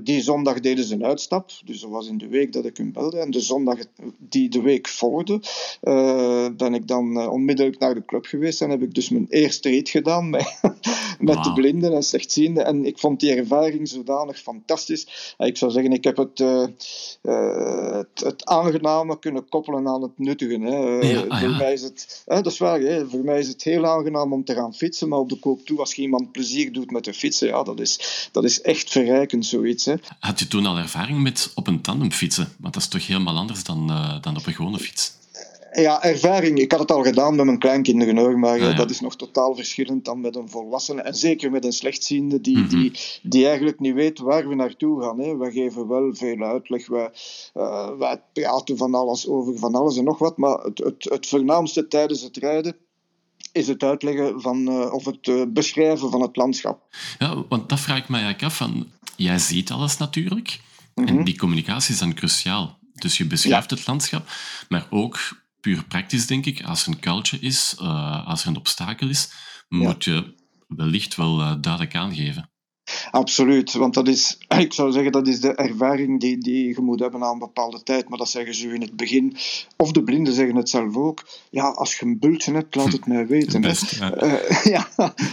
die 0.00 0.20
zondag 0.20 0.60
deden 0.60 0.84
ze 0.84 0.94
een 0.94 1.04
uitstap, 1.04 1.50
dus 1.64 1.81
dat 1.81 1.90
was 1.90 2.08
in 2.08 2.19
de 2.19 2.28
week 2.28 2.52
dat 2.52 2.64
ik 2.64 2.76
hun 2.76 2.93
belde, 2.93 3.19
en 3.19 3.31
de 3.31 3.40
zondag 3.40 3.78
die 4.19 4.48
de 4.48 4.62
week 4.62 4.88
volgde, 4.88 5.40
ben 6.56 6.75
ik 6.75 6.88
dan 6.88 7.28
onmiddellijk 7.28 7.78
naar 7.78 7.94
de 7.94 8.05
club 8.05 8.25
geweest 8.25 8.62
en 8.62 8.70
heb 8.70 8.82
ik 8.82 8.94
dus 8.94 9.08
mijn 9.08 9.26
eerste 9.28 9.69
rit 9.69 9.88
gedaan 9.88 10.31
met, 10.31 10.60
met 11.19 11.34
wow. 11.34 11.44
de 11.44 11.52
blinden 11.52 11.93
en 11.93 12.02
slechtzienden. 12.02 12.64
En 12.64 12.84
ik 12.84 12.98
vond 12.98 13.20
die 13.20 13.34
ervaring 13.34 13.88
zodanig 13.88 14.38
fantastisch. 14.38 15.34
Ik 15.38 15.56
zou 15.56 15.70
zeggen, 15.70 15.93
ik 15.93 16.05
heb 16.05 16.17
het 16.17 16.41
het, 16.44 18.20
het, 18.25 18.44
aangename 18.44 19.19
kunnen 19.19 19.49
koppelen 19.49 19.89
aan 19.89 20.03
het 20.03 20.19
nuttige. 20.19 20.58
Hè. 20.58 20.77
Ja, 21.08 21.20
ah, 21.29 21.41
voor 21.41 21.51
mij 21.51 21.72
is 21.72 21.82
het, 21.82 22.22
hè, 22.27 22.41
dat 22.41 22.53
is 22.53 22.58
waar, 22.58 22.81
hè. 22.81 23.08
voor 23.08 23.25
mij 23.25 23.39
is 23.39 23.49
het 23.49 23.63
heel 23.63 23.87
aangenaam 23.87 24.32
om 24.32 24.44
te 24.44 24.55
gaan 24.55 24.75
fietsen, 24.75 25.08
maar 25.08 25.19
op 25.19 25.29
de 25.29 25.39
koop 25.39 25.67
toe, 25.67 25.79
als 25.79 25.94
je 25.94 26.03
iemand 26.03 26.32
plezier 26.32 26.72
doet 26.72 26.91
met 26.91 27.05
de 27.05 27.15
fietsen, 27.15 27.49
ja, 27.49 27.63
dat 27.63 27.81
is, 27.81 28.29
dat 28.32 28.44
is 28.44 28.61
echt 28.61 28.91
verrijkend, 28.91 29.46
zoiets. 29.46 29.84
Hè. 29.84 29.94
Had 30.19 30.39
je 30.39 30.49
toen 30.49 30.67
al 30.67 30.77
ervaring 30.77 31.22
met 31.22 31.53
op 31.55 31.67
een 31.67 31.81
tandem 31.81 32.13
fietsen? 32.13 32.53
Want 32.58 32.75
dat 32.75 32.82
is 32.82 32.89
toch 32.89 33.06
helemaal 33.06 33.37
anders 33.37 33.65
dan, 33.65 33.91
uh, 33.91 34.22
dan 34.22 34.37
op 34.37 34.46
een 34.46 34.55
gewone 34.55 34.79
fiets? 34.79 35.20
Ja, 35.74 36.02
ervaring. 36.02 36.58
Ik 36.58 36.70
had 36.70 36.81
het 36.81 36.91
al 36.91 37.02
gedaan 37.02 37.34
met 37.34 37.44
mijn 37.44 37.58
kleinkinderen 37.58 38.17
hoor, 38.17 38.38
maar 38.38 38.58
ja. 38.58 38.72
dat 38.72 38.91
is 38.91 39.00
nog 39.00 39.17
totaal 39.17 39.55
verschillend 39.55 40.05
dan 40.05 40.20
met 40.20 40.36
een 40.36 40.48
volwassene. 40.48 41.02
En 41.02 41.14
zeker 41.14 41.50
met 41.50 41.64
een 41.64 41.72
slechtziende 41.72 42.41
die, 42.41 42.56
mm 42.56 42.69
-hmm. 42.69 42.81
die, 42.81 42.93
die 43.22 43.46
eigenlijk 43.46 43.81
niet 43.81 43.94
weet 43.94 44.19
waar 44.19 44.48
we 44.48 44.55
naartoe 44.55 45.02
gaan. 45.02 45.19
Hè. 45.19 45.36
We 45.36 45.50
geven 45.50 45.88
wel 45.88 46.14
veel 46.14 46.43
uitleg, 46.43 46.88
wij, 46.88 47.10
uh, 47.55 47.91
wij 47.98 48.20
praten 48.32 48.76
van 48.76 48.94
alles 48.94 49.29
over 49.29 49.58
van 49.58 49.74
alles 49.74 49.96
en 49.96 50.05
nog 50.05 50.19
wat, 50.19 50.36
maar 50.36 50.58
het, 50.58 50.79
het, 50.79 51.05
het 51.10 51.26
voornaamste 51.26 51.88
tijdens 51.88 52.22
het 52.22 52.36
rijden 52.36 52.76
is 53.52 53.69
het 53.69 53.82
uitleggen 53.82 54.41
van, 54.41 54.69
uh, 54.69 54.93
of 54.93 55.05
het 55.05 55.26
uh, 55.26 55.43
beschrijven 55.48 56.10
van 56.10 56.20
het 56.20 56.36
landschap. 56.36 56.94
Ja, 57.19 57.44
want 57.48 57.69
dat 57.69 57.81
vraag 57.81 57.98
ik 57.98 58.08
mij 58.08 58.22
eigenlijk 58.22 58.52
af. 58.52 58.56
Van, 58.56 58.91
jij 59.17 59.38
ziet 59.38 59.70
alles 59.70 59.96
natuurlijk, 59.96 60.60
mm 60.94 61.06
-hmm. 61.06 61.19
en 61.19 61.24
die 61.24 61.38
communicatie 61.38 61.94
is 61.94 62.00
dan 62.00 62.14
cruciaal. 62.14 62.79
Dus 62.94 63.17
je 63.19 63.26
beschrijft 63.26 63.70
ja. 63.70 63.76
het 63.76 63.86
landschap, 63.86 64.29
maar 64.69 64.86
ook 64.91 65.42
puur 65.62 65.84
praktisch, 65.84 66.26
denk 66.26 66.46
ik, 66.46 66.62
als 66.62 66.82
er 66.82 66.92
een 66.92 67.00
kuiltje 67.00 67.38
is, 67.38 67.76
uh, 67.82 68.26
als 68.26 68.42
er 68.42 68.48
een 68.48 68.56
obstakel 68.56 69.08
is, 69.08 69.32
moet 69.69 70.04
je 70.04 70.34
wellicht 70.66 71.14
wel 71.14 71.40
uh, 71.40 71.54
duidelijk 71.60 71.94
aangeven. 71.94 72.52
Absoluut, 73.11 73.72
want 73.72 73.94
dat 73.94 74.08
is, 74.08 74.39
ik 74.58 74.72
zou 74.72 74.93
zeggen, 74.93 75.13
dat 75.13 75.29
is 75.29 75.41
de 75.41 75.55
ervaring 75.55 76.20
die, 76.20 76.39
die 76.39 76.69
je 76.69 76.81
moet 76.81 77.01
hebben 77.01 77.22
aan 77.22 77.32
een 77.32 77.39
bepaalde 77.39 77.82
tijd. 77.82 78.08
Maar 78.08 78.19
dat 78.19 78.29
zeggen 78.29 78.55
ze 78.55 78.75
in 78.75 78.81
het 78.81 78.96
begin. 78.96 79.37
Of 79.77 79.93
de 79.93 80.03
blinden 80.03 80.34
zeggen 80.34 80.56
het 80.56 80.69
zelf 80.69 80.96
ook. 80.96 81.25
Ja, 81.51 81.69
als 81.69 81.99
je 81.99 82.06
een 82.06 82.19
bultje 82.19 82.53
hebt, 82.53 82.75
laat 82.75 82.93
het 82.93 83.06
mij 83.06 83.27
weten. 83.27 83.61
Best, 83.61 83.91
ja. 83.91 84.22
Uh, 84.22 84.65
ja. 84.75 84.89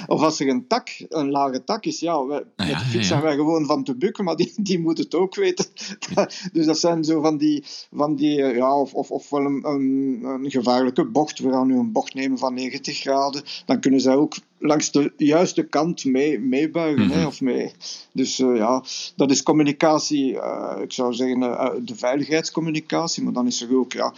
Of 0.07 0.21
als 0.21 0.39
er 0.39 0.47
een 0.47 0.67
tak, 0.67 1.05
een 1.09 1.29
lage 1.29 1.63
tak 1.63 1.85
is, 1.85 1.99
ja, 1.99 2.25
wij, 2.25 2.43
met 2.55 2.67
de 2.67 2.75
fiets 2.75 3.07
zijn 3.07 3.21
wij 3.21 3.35
gewoon 3.35 3.65
van 3.65 3.83
te 3.83 3.95
bukken, 3.95 4.23
maar 4.23 4.35
die, 4.35 4.53
die 4.55 4.79
moet 4.79 4.97
het 4.97 5.15
ook 5.15 5.35
weten. 5.35 5.65
dus 6.53 6.65
dat 6.65 6.79
zijn 6.79 7.03
zo 7.03 7.21
van 7.21 7.37
die, 7.37 7.63
van 7.91 8.15
die 8.15 8.35
ja, 8.35 8.79
of, 8.79 8.93
of, 8.93 9.11
of 9.11 9.29
wel 9.29 9.45
een, 9.45 9.65
een, 9.65 10.19
een 10.23 10.51
gevaarlijke 10.51 11.05
bocht. 11.05 11.39
We 11.39 11.51
gaan 11.51 11.67
nu 11.67 11.77
een 11.77 11.91
bocht 11.91 12.13
nemen 12.13 12.37
van 12.37 12.53
90 12.53 12.97
graden. 12.97 13.43
Dan 13.65 13.79
kunnen 13.79 14.01
zij 14.01 14.15
ook 14.15 14.35
langs 14.59 14.91
de 14.91 15.11
juiste 15.17 15.63
kant 15.63 16.05
mee, 16.05 16.39
meebuigen. 16.39 17.09
hè, 17.09 17.17
mhm. 17.17 17.27
of 17.27 17.41
mee. 17.41 17.71
Dus 18.11 18.39
uh, 18.39 18.57
ja, 18.57 18.83
dat 19.15 19.31
is 19.31 19.43
communicatie, 19.43 20.33
uh, 20.33 20.75
ik 20.81 20.93
zou 20.93 21.13
zeggen 21.13 21.41
uh, 21.41 21.69
de 21.81 21.95
veiligheidscommunicatie, 21.95 23.23
maar 23.23 23.33
dan 23.33 23.47
is 23.47 23.61
er 23.61 23.77
ook 23.77 23.93
ja, 23.93 24.13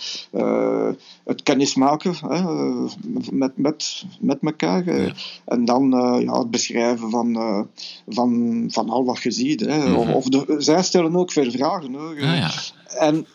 het 1.23 1.43
kennismaken 1.43 2.15
hè, 2.27 2.41
met, 3.31 3.57
met, 3.57 4.05
met 4.19 4.37
elkaar. 4.41 4.87
En 5.45 5.65
dan 5.65 5.89
ja, 6.25 6.39
het 6.39 6.51
beschrijven 6.51 7.09
van, 7.09 7.67
van, 8.07 8.63
van 8.71 8.89
al 8.89 9.05
wat 9.05 9.21
je 9.21 9.31
ziet. 9.31 9.59
Hè. 9.59 9.77
Mm 9.77 9.93
-hmm. 9.93 10.13
of, 10.13 10.25
de, 10.25 10.55
zij 10.57 10.83
stellen 10.83 11.15
ook 11.15 11.31
veel 11.31 11.51
vragen. 11.51 11.93
Hoor. 11.93 12.15
Ah, 12.15 12.37
ja. 12.37 12.51
En 12.97 13.25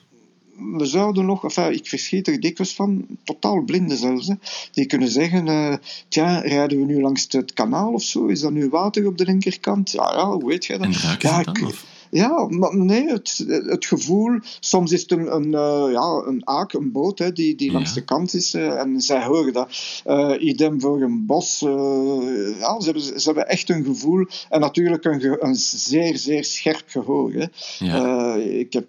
we 0.59 0.85
zouden 0.85 1.27
nog, 1.27 1.45
enfin, 1.45 1.73
ik 1.73 1.87
verschiet 1.87 2.29
er 2.29 2.41
dikwijls 2.41 2.75
van, 2.75 3.07
totaal 3.25 3.63
blinden 3.63 3.97
zelfs, 3.97 4.27
hè, 4.27 4.35
die 4.73 4.87
kunnen 4.87 5.09
zeggen, 5.09 5.47
uh, 5.47 5.75
tja, 6.09 6.39
rijden 6.39 6.79
we 6.79 6.85
nu 6.85 7.01
langs 7.01 7.27
het 7.29 7.53
kanaal 7.53 7.93
of 7.93 8.03
zo? 8.03 8.27
Is 8.27 8.41
dat 8.41 8.53
nu 8.53 8.69
water 8.69 9.07
op 9.07 9.19
de 9.19 9.25
linkerkant? 9.25 9.91
Ja, 9.91 10.13
ja 10.13 10.31
hoe 10.31 10.47
weet 10.47 10.65
jij 10.65 10.79
dat? 10.79 10.87
En 10.87 11.17
ja, 11.19 11.43
dan, 11.43 11.73
Ja, 12.11 12.47
maar 12.49 12.77
nee, 12.77 13.09
het, 13.09 13.45
het 13.47 13.87
gevoel, 13.87 14.39
soms 14.61 14.93
is 14.93 15.01
het 15.01 15.11
een, 15.11 15.35
een, 15.35 15.47
uh, 15.47 15.93
ja, 15.93 16.23
een 16.27 16.41
aak, 16.45 16.73
een 16.73 16.93
boot, 16.93 17.19
hè, 17.19 17.33
die, 17.33 17.55
die 17.55 17.73
langs 17.73 17.95
de 17.95 18.05
kant 18.05 18.35
is, 18.35 18.55
uh, 18.55 18.81
en 18.81 19.01
zij 19.01 19.25
horen 19.25 19.53
dat. 19.53 20.03
Uh, 20.07 20.35
idem 20.39 20.81
voor 20.81 21.03
een 21.03 21.27
bos. 21.27 21.61
ja, 21.61 22.81
ze, 22.81 22.85
hebben, 22.85 23.03
ze 23.03 23.23
hebben 23.25 23.49
echt 23.49 23.71
een 23.71 23.85
gevoel, 23.85 24.27
en 24.49 24.61
natuurlijk 24.61 25.05
een, 25.05 25.37
een 25.47 25.55
zeer, 25.55 26.17
zeer 26.17 26.45
scherp 26.45 26.85
gehoor. 26.87 27.33
Hè. 27.33 27.47
Ja. 27.79 28.35
ik 28.35 28.73
heb 28.73 28.87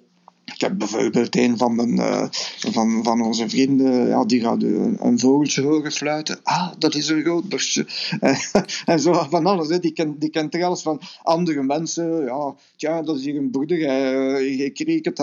ik 0.54 0.62
heb 0.62 0.78
bijvoorbeeld 0.78 1.36
een 1.36 1.58
van, 1.58 1.76
mijn, 1.76 1.96
uh, 1.96 2.28
van, 2.58 3.04
van 3.04 3.22
onze 3.22 3.50
vrienden, 3.50 4.08
ja, 4.08 4.26
die 4.26 4.42
gaat 4.42 4.64
een, 4.64 4.98
een 5.00 5.20
vogeltje 5.20 5.62
horen 5.62 5.92
fluiten. 5.92 6.40
Ah, 6.44 6.72
dat 6.78 6.96
is 6.96 7.08
een 7.08 7.24
roodborstje. 7.24 7.86
en 8.86 9.00
zo 9.00 9.14
van 9.30 9.46
alles. 9.46 9.70
Hè. 9.70 9.80
Die, 9.80 9.92
kent, 9.92 10.22
die 10.22 10.30
kent 10.30 10.54
er 10.54 10.64
alles 10.64 10.82
van 10.82 11.02
andere 11.24 11.64
mensen. 11.64 12.26
Ja, 12.26 12.56
tja, 12.76 13.02
dat 13.02 13.18
is 13.18 13.24
hier 13.24 13.36
een 13.36 13.52
boerderij. 13.52 14.46
Ik 14.46 14.74
kreeg 14.74 15.04
het. 15.04 15.22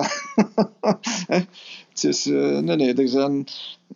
Het 1.95 2.05
is, 2.05 2.27
uh, 2.27 2.59
nee, 2.59 2.77
nee, 2.77 2.95
er 2.95 3.09
zijn 3.09 3.47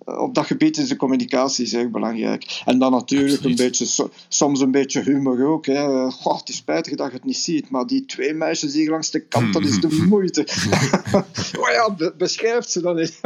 op 0.05 0.35
dat 0.35 0.47
gebied 0.47 0.76
is 0.76 0.88
de 0.88 0.97
communicatie 0.97 1.67
zeer 1.67 1.90
belangrijk. 1.90 2.62
En 2.64 2.78
dan 2.78 2.93
natuurlijk 2.93 3.45
een 3.45 3.55
beetje, 3.55 4.09
soms 4.28 4.61
een 4.61 4.71
beetje 4.71 5.02
humor 5.02 5.47
ook. 5.47 5.67
Hè. 5.67 6.11
Goh, 6.11 6.38
het 6.38 6.49
is 6.49 6.57
spijtig 6.57 6.97
dat 6.97 7.07
je 7.07 7.12
het 7.12 7.25
niet 7.25 7.37
ziet, 7.37 7.71
maar 7.71 7.87
die 7.87 8.05
twee 8.07 8.35
meisjes 8.35 8.75
hier 8.75 8.90
langs 8.90 9.11
de 9.11 9.21
kant, 9.21 9.52
dat 9.52 9.64
is 9.64 9.81
de 9.81 10.07
moeite. 10.09 10.47
oh 11.61 11.71
ja, 11.71 12.12
beschrijft 12.17 12.71
ze 12.71 12.81
dan 12.81 12.97
niet. 12.97 13.21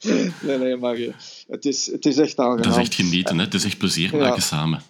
nee, 0.42 0.58
nee, 0.58 0.76
maar 0.76 0.94
eh, 0.94 1.12
het 1.48 1.64
is, 1.64 1.86
het 1.86 2.06
is 2.06 2.16
echt 2.16 2.38
aangenaam. 2.38 2.62
Dat 2.62 2.72
is 2.72 2.88
echt 2.88 2.94
genieten, 2.94 3.38
hè? 3.38 3.44
het 3.44 3.54
is 3.54 3.64
echt 3.64 3.78
plezier 3.78 4.16
maken 4.16 4.42
samen. 4.42 4.82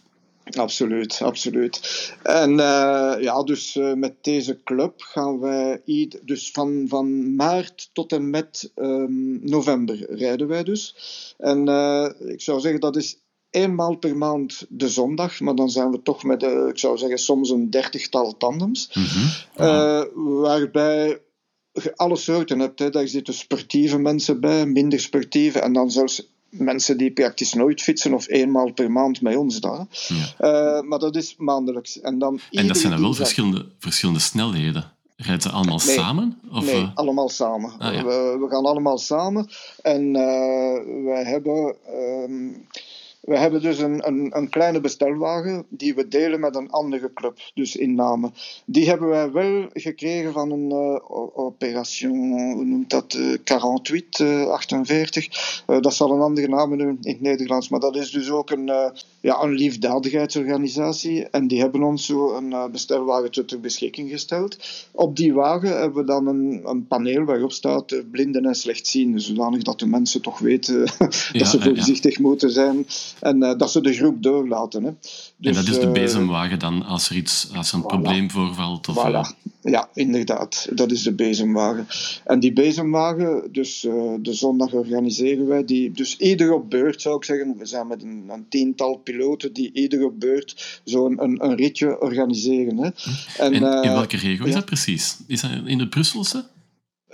Absoluut, 0.51 1.21
absoluut. 1.23 1.81
En 2.23 2.51
uh, 2.51 3.15
ja, 3.21 3.43
dus 3.43 3.77
uh, 3.77 3.93
met 3.93 4.15
deze 4.21 4.63
club 4.65 5.01
gaan 5.01 5.41
wij, 5.41 5.81
dus 6.23 6.51
van, 6.51 6.85
van 6.89 7.35
maart 7.35 7.91
tot 7.93 8.13
en 8.13 8.31
met 8.31 8.73
um, 8.77 9.41
november 9.43 10.15
rijden 10.15 10.49
wij 10.49 10.63
dus. 10.63 10.97
En 11.39 11.69
uh, 11.69 12.09
ik 12.19 12.41
zou 12.41 12.61
zeggen, 12.61 12.81
dat 12.81 12.97
is 12.97 13.19
eenmaal 13.51 13.97
per 13.97 14.17
maand 14.17 14.67
de 14.69 14.89
zondag, 14.89 15.41
maar 15.41 15.55
dan 15.55 15.71
zijn 15.71 15.91
we 15.91 16.03
toch 16.03 16.23
met, 16.23 16.43
ik 16.43 16.79
zou 16.79 16.99
zeggen, 16.99 17.19
soms 17.19 17.51
een 17.51 17.71
dertigtal 17.71 18.37
tandems. 18.37 18.91
Mm 18.95 19.05
-hmm. 19.05 20.41
waarbij 20.41 21.21
je 21.73 21.97
alle 21.97 22.17
soorten 22.17 22.59
hebt. 22.59 22.79
Hè. 22.79 22.91
Daar 22.91 23.09
zitten 23.09 23.35
sportieve 23.35 23.99
mensen 23.99 24.41
bij, 24.41 24.67
minder 24.67 25.01
sportieve 25.01 25.61
en 25.61 25.73
dan 25.73 25.91
zelfs 25.91 26.31
mensen 26.53 26.97
die 26.97 27.13
praktisch 27.13 27.53
nooit 27.53 27.83
fietsen 27.83 28.15
of 28.15 28.29
eenmaal 28.29 28.73
per 28.73 28.91
maand 28.91 29.21
met 29.21 29.37
ons 29.37 29.61
dan. 29.61 29.89
Ja. 30.09 30.77
Uh, 30.77 30.83
maar 30.89 30.99
dat 30.99 31.17
is 31.17 31.35
maandelijks. 31.39 32.01
En, 32.01 32.19
dan 32.19 32.41
en 32.51 32.67
dat 32.67 32.77
zijn 32.77 32.93
dan 32.93 33.03
wel 33.03 33.15
verschillende, 33.15 33.67
verschillende 33.79 34.21
snelheden? 34.21 34.93
Rijden 35.17 35.43
ze 35.43 35.51
allemaal 35.51 35.79
samen? 35.79 36.39
Of, 36.51 36.65
nee, 36.65 36.83
uh... 36.83 36.91
allemaal 36.95 37.29
samen. 37.29 37.73
Ah, 37.79 37.95
ja. 37.95 38.05
we, 38.05 38.37
we, 38.41 38.49
gaan 38.49 38.65
allemaal 38.65 38.99
samen. 38.99 39.49
En 39.83 40.03
uh, 40.07 41.05
wij 41.05 41.25
hebben... 41.25 41.77
Ehm, 41.87 42.51
we 43.23 43.39
hebben 43.39 43.63
dus 43.63 43.79
een, 43.79 44.07
een, 44.07 44.37
een, 44.37 44.49
kleine 44.49 44.81
bestelwagen 44.81 45.65
die 45.69 45.95
we 45.95 46.09
delen 46.09 46.41
met 46.41 46.57
een 46.57 46.71
andere 46.71 47.13
club, 47.13 47.39
dus 47.55 47.77
inname. 47.77 48.31
Die 48.65 48.89
hebben 48.89 49.09
wij 49.09 49.33
wel 49.33 49.67
gekregen 49.73 50.33
van 50.33 50.51
een 50.51 50.71
uh, 50.71 50.99
operation, 51.39 52.53
hoe 52.53 52.65
noemt 52.65 52.91
dat, 52.91 53.15
uh, 53.15 53.39
48, 53.45 54.21
uh, 54.21 54.47
48. 54.47 55.65
dat 55.67 55.95
zal 55.95 56.11
een 56.11 56.21
andere 56.21 56.49
naam 56.49 56.71
hebben 56.71 56.99
in 57.01 57.13
het 57.13 57.21
Nederlands, 57.21 57.69
maar 57.69 57.81
dat 57.81 57.97
is 57.97 58.11
dus 58.11 58.31
ook 58.31 58.51
een, 58.51 58.67
ja, 59.21 59.43
een 59.43 59.53
liefdadigheidsorganisatie. 59.53 61.29
En 61.29 61.47
die 61.47 61.61
hebben 61.61 61.83
ons 61.83 62.07
zo 62.07 62.37
een 62.37 62.71
bestelwagen 62.73 63.47
ter 63.47 63.61
beschikking 63.61 64.11
gesteld. 64.11 64.57
Op 64.93 65.17
die 65.17 65.35
wagen 65.35 65.79
hebben 65.79 66.01
we 66.01 66.05
dan 66.05 66.27
een, 66.27 66.61
een 66.65 66.87
paneel 66.87 67.25
waarop 67.25 67.53
staat 67.53 68.03
blinden 68.11 68.45
en 68.45 68.55
slechtzienden, 68.55 69.21
zodanig 69.21 69.63
dat 69.63 69.79
de 69.79 69.87
mensen 69.87 70.23
toch 70.23 70.39
weten 70.39 70.79
dat 71.33 71.49
ze 71.49 71.61
voorzichtig 71.61 72.17
ja. 72.17 72.23
moeten 72.23 72.51
zijn 72.51 72.87
en 73.21 73.43
uh, 73.43 73.59
dat 73.59 73.71
ze 73.71 73.81
de 73.81 73.93
groep 73.93 74.23
doorlaten. 74.23 74.85
Hè. 74.85 74.91
Dus, 75.01 75.57
en 75.57 75.65
dat 75.65 75.75
is 75.75 75.81
de 75.81 75.87
eh, 75.87 75.93
bezemwagen 75.93 76.59
dan, 76.59 76.85
als 76.85 77.11
er, 77.11 77.17
iets, 77.17 77.49
als 77.55 77.69
er 77.69 77.75
een 77.75 77.83
voilà. 77.83 77.87
probleem 77.87 78.31
voorvalt? 78.31 78.89
Of, 78.89 79.07
voilà. 79.07 79.51
Ja, 79.63 79.89
inderdaad. 79.95 80.69
Dat 80.73 80.91
is 80.91 81.03
de 81.03 81.13
bezemwagen. 81.13 81.87
En 82.25 82.41
die 82.41 82.53
bezemwagen, 82.53 83.49
dus 83.53 83.85
uh, 83.85 84.15
de 84.21 84.33
zondag 84.33 84.73
organiseren 84.73 85.47
wij 85.47 85.65
die. 85.65 85.91
Dus 85.91 86.17
ieder 86.17 86.53
op 86.53 86.71
beurt 86.71 87.01
zou 87.01 87.17
ik 87.17 87.25
zeggen. 87.25 87.55
We 87.59 87.67
zijn 87.67 87.87
met 87.87 88.03
een, 88.03 88.25
een 88.29 88.49
tiental 88.49 88.97
piloten 88.97 89.53
die 89.53 89.71
ieder 89.73 90.05
op 90.05 90.21
beurt 90.21 90.81
zo'n 90.85 91.23
een, 91.23 91.45
een, 91.45 91.57
ritje 91.57 92.01
organiseren. 92.01 92.77
Hè. 92.77 92.91
En, 93.39 93.53
en 93.53 93.83
in 93.83 93.93
welke 93.93 94.17
regio 94.17 94.43
ja. 94.43 94.49
is 94.49 94.55
dat 94.55 94.65
precies? 94.65 95.17
Is 95.27 95.41
dat 95.41 95.51
in 95.65 95.79
de 95.79 95.89
Brusselse? 95.89 96.45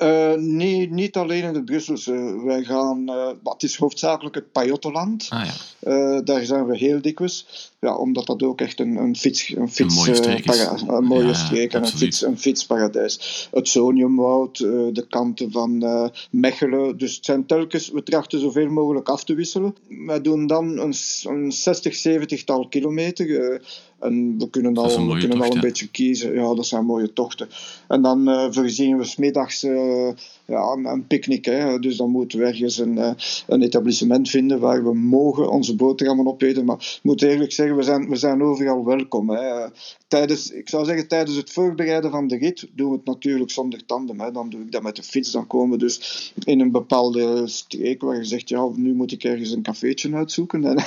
Uh, 0.02 0.33
nee, 0.33 0.90
niet 0.90 1.17
alleen 1.17 1.43
in 1.43 1.55
het 1.55 1.64
Brusselse. 1.64 2.43
Wij 2.45 2.62
gaan, 2.64 3.11
uh, 3.11 3.28
het 3.45 3.62
is 3.62 3.76
hoofdzakelijk 3.76 4.35
het 4.35 4.52
Pajottenland. 4.52 5.26
Ah, 5.28 5.45
ja. 5.45 6.14
uh, 6.17 6.21
daar 6.25 6.45
zijn 6.45 6.67
we 6.67 6.76
heel 6.76 7.00
dikwijls. 7.00 7.73
Ja, 7.81 7.97
omdat 7.97 8.26
dat 8.26 8.43
ook 8.43 8.61
echt 8.61 8.81
een, 8.81 8.97
een 8.97 9.17
fiets... 9.17 9.57
Een, 9.57 9.69
fiets, 9.69 9.97
een 9.97 10.00
mooie 10.00 10.14
streek 10.14 10.45
is. 10.45 10.67
een 10.87 11.05
mooie 11.05 11.26
ja, 11.26 11.35
streek 11.35 11.73
en 11.73 11.83
een, 11.83 11.88
fiets, 11.88 12.23
een 12.23 12.38
fietsparadijs. 12.38 13.49
Het 13.50 13.69
Soniumwoud, 13.69 14.59
de 14.59 15.07
kanten 15.09 15.50
van 15.52 15.85
Mechelen. 16.31 16.99
Dus 16.99 17.17
het 17.17 17.25
zijn 17.25 17.47
telkens... 17.47 17.90
We 17.90 18.02
trachten 18.02 18.40
zoveel 18.40 18.69
mogelijk 18.69 19.09
af 19.09 19.25
te 19.25 19.35
wisselen. 19.35 19.75
Wij 19.88 20.21
doen 20.21 20.47
dan 20.47 20.78
een, 20.78 20.95
een 21.23 21.52
60, 21.52 21.95
70 21.95 22.45
tal 22.45 22.69
kilometer 22.69 23.61
en 24.00 24.38
we 24.38 24.50
kunnen 24.50 24.76
al, 24.76 25.07
we 25.09 25.19
kunnen 25.19 25.38
tocht, 25.38 25.50
al 25.50 25.55
een 25.55 25.61
beetje 25.61 25.88
kiezen. 25.88 26.35
Ja, 26.35 26.55
dat 26.55 26.67
zijn 26.67 26.85
mooie 26.85 27.12
tochten. 27.12 27.49
En 27.88 28.02
dan 28.02 28.28
uh, 28.28 28.47
voorzien 28.50 28.99
we 28.99 29.05
smiddags 29.05 29.64
uh, 29.64 30.11
ja, 30.45 30.73
een, 30.73 31.07
picknick. 31.07 31.45
Hè. 31.45 31.78
Dus 31.78 31.97
dan 31.97 32.11
moeten 32.11 32.38
we 32.38 32.45
ergens 32.45 32.78
een, 32.78 32.97
uh, 32.97 33.11
een 33.47 33.62
etablissement 33.62 34.31
vinden 34.31 34.61
waar 34.61 34.85
we 34.85 34.95
mogen 34.95 35.50
onze 35.50 35.76
boterhammen 35.76 36.26
opeten. 36.26 36.64
Maar 36.64 36.76
ik 36.76 36.99
moet 37.02 37.23
eerlijk 37.23 37.52
zeggen, 37.52 37.76
we 37.76 37.83
zijn, 37.83 38.09
we 38.09 38.17
zijn 38.17 38.43
overal 38.43 38.85
welkom. 38.85 39.31
Hè. 39.31 39.67
Tijdens, 40.09 40.50
ik 40.50 40.69
zou 40.69 40.85
zeggen, 40.85 41.09
tijdens 41.09 41.37
het 41.37 41.50
voorbereiden 41.50 42.11
van 42.11 42.28
de 42.28 42.37
rit 42.37 42.69
doen 42.73 42.90
we 42.90 42.97
het 42.97 43.05
natuurlijk 43.05 43.50
zonder 43.50 43.85
tandem. 43.87 44.21
Hè. 44.21 44.33
Dan 44.33 44.50
doe 44.50 44.61
ik 44.61 44.73
dat 44.73 44.83
met 44.83 44.97
de 44.97 45.02
fiets. 45.02 45.31
Dan 45.31 45.47
komen 45.47 45.78
we 45.78 45.85
dus 45.85 46.33
in 46.45 46.61
een 46.61 46.71
bepaalde 46.71 47.43
streek 47.47 48.02
waar 48.02 48.17
je 48.17 48.25
zegt, 48.25 48.49
ja, 48.49 48.69
nu 48.75 48.95
moet 48.95 49.12
ik 49.12 49.25
ergens 49.25 49.50
een 49.50 49.62
cafeetje 49.62 50.14
uitzoeken. 50.14 50.81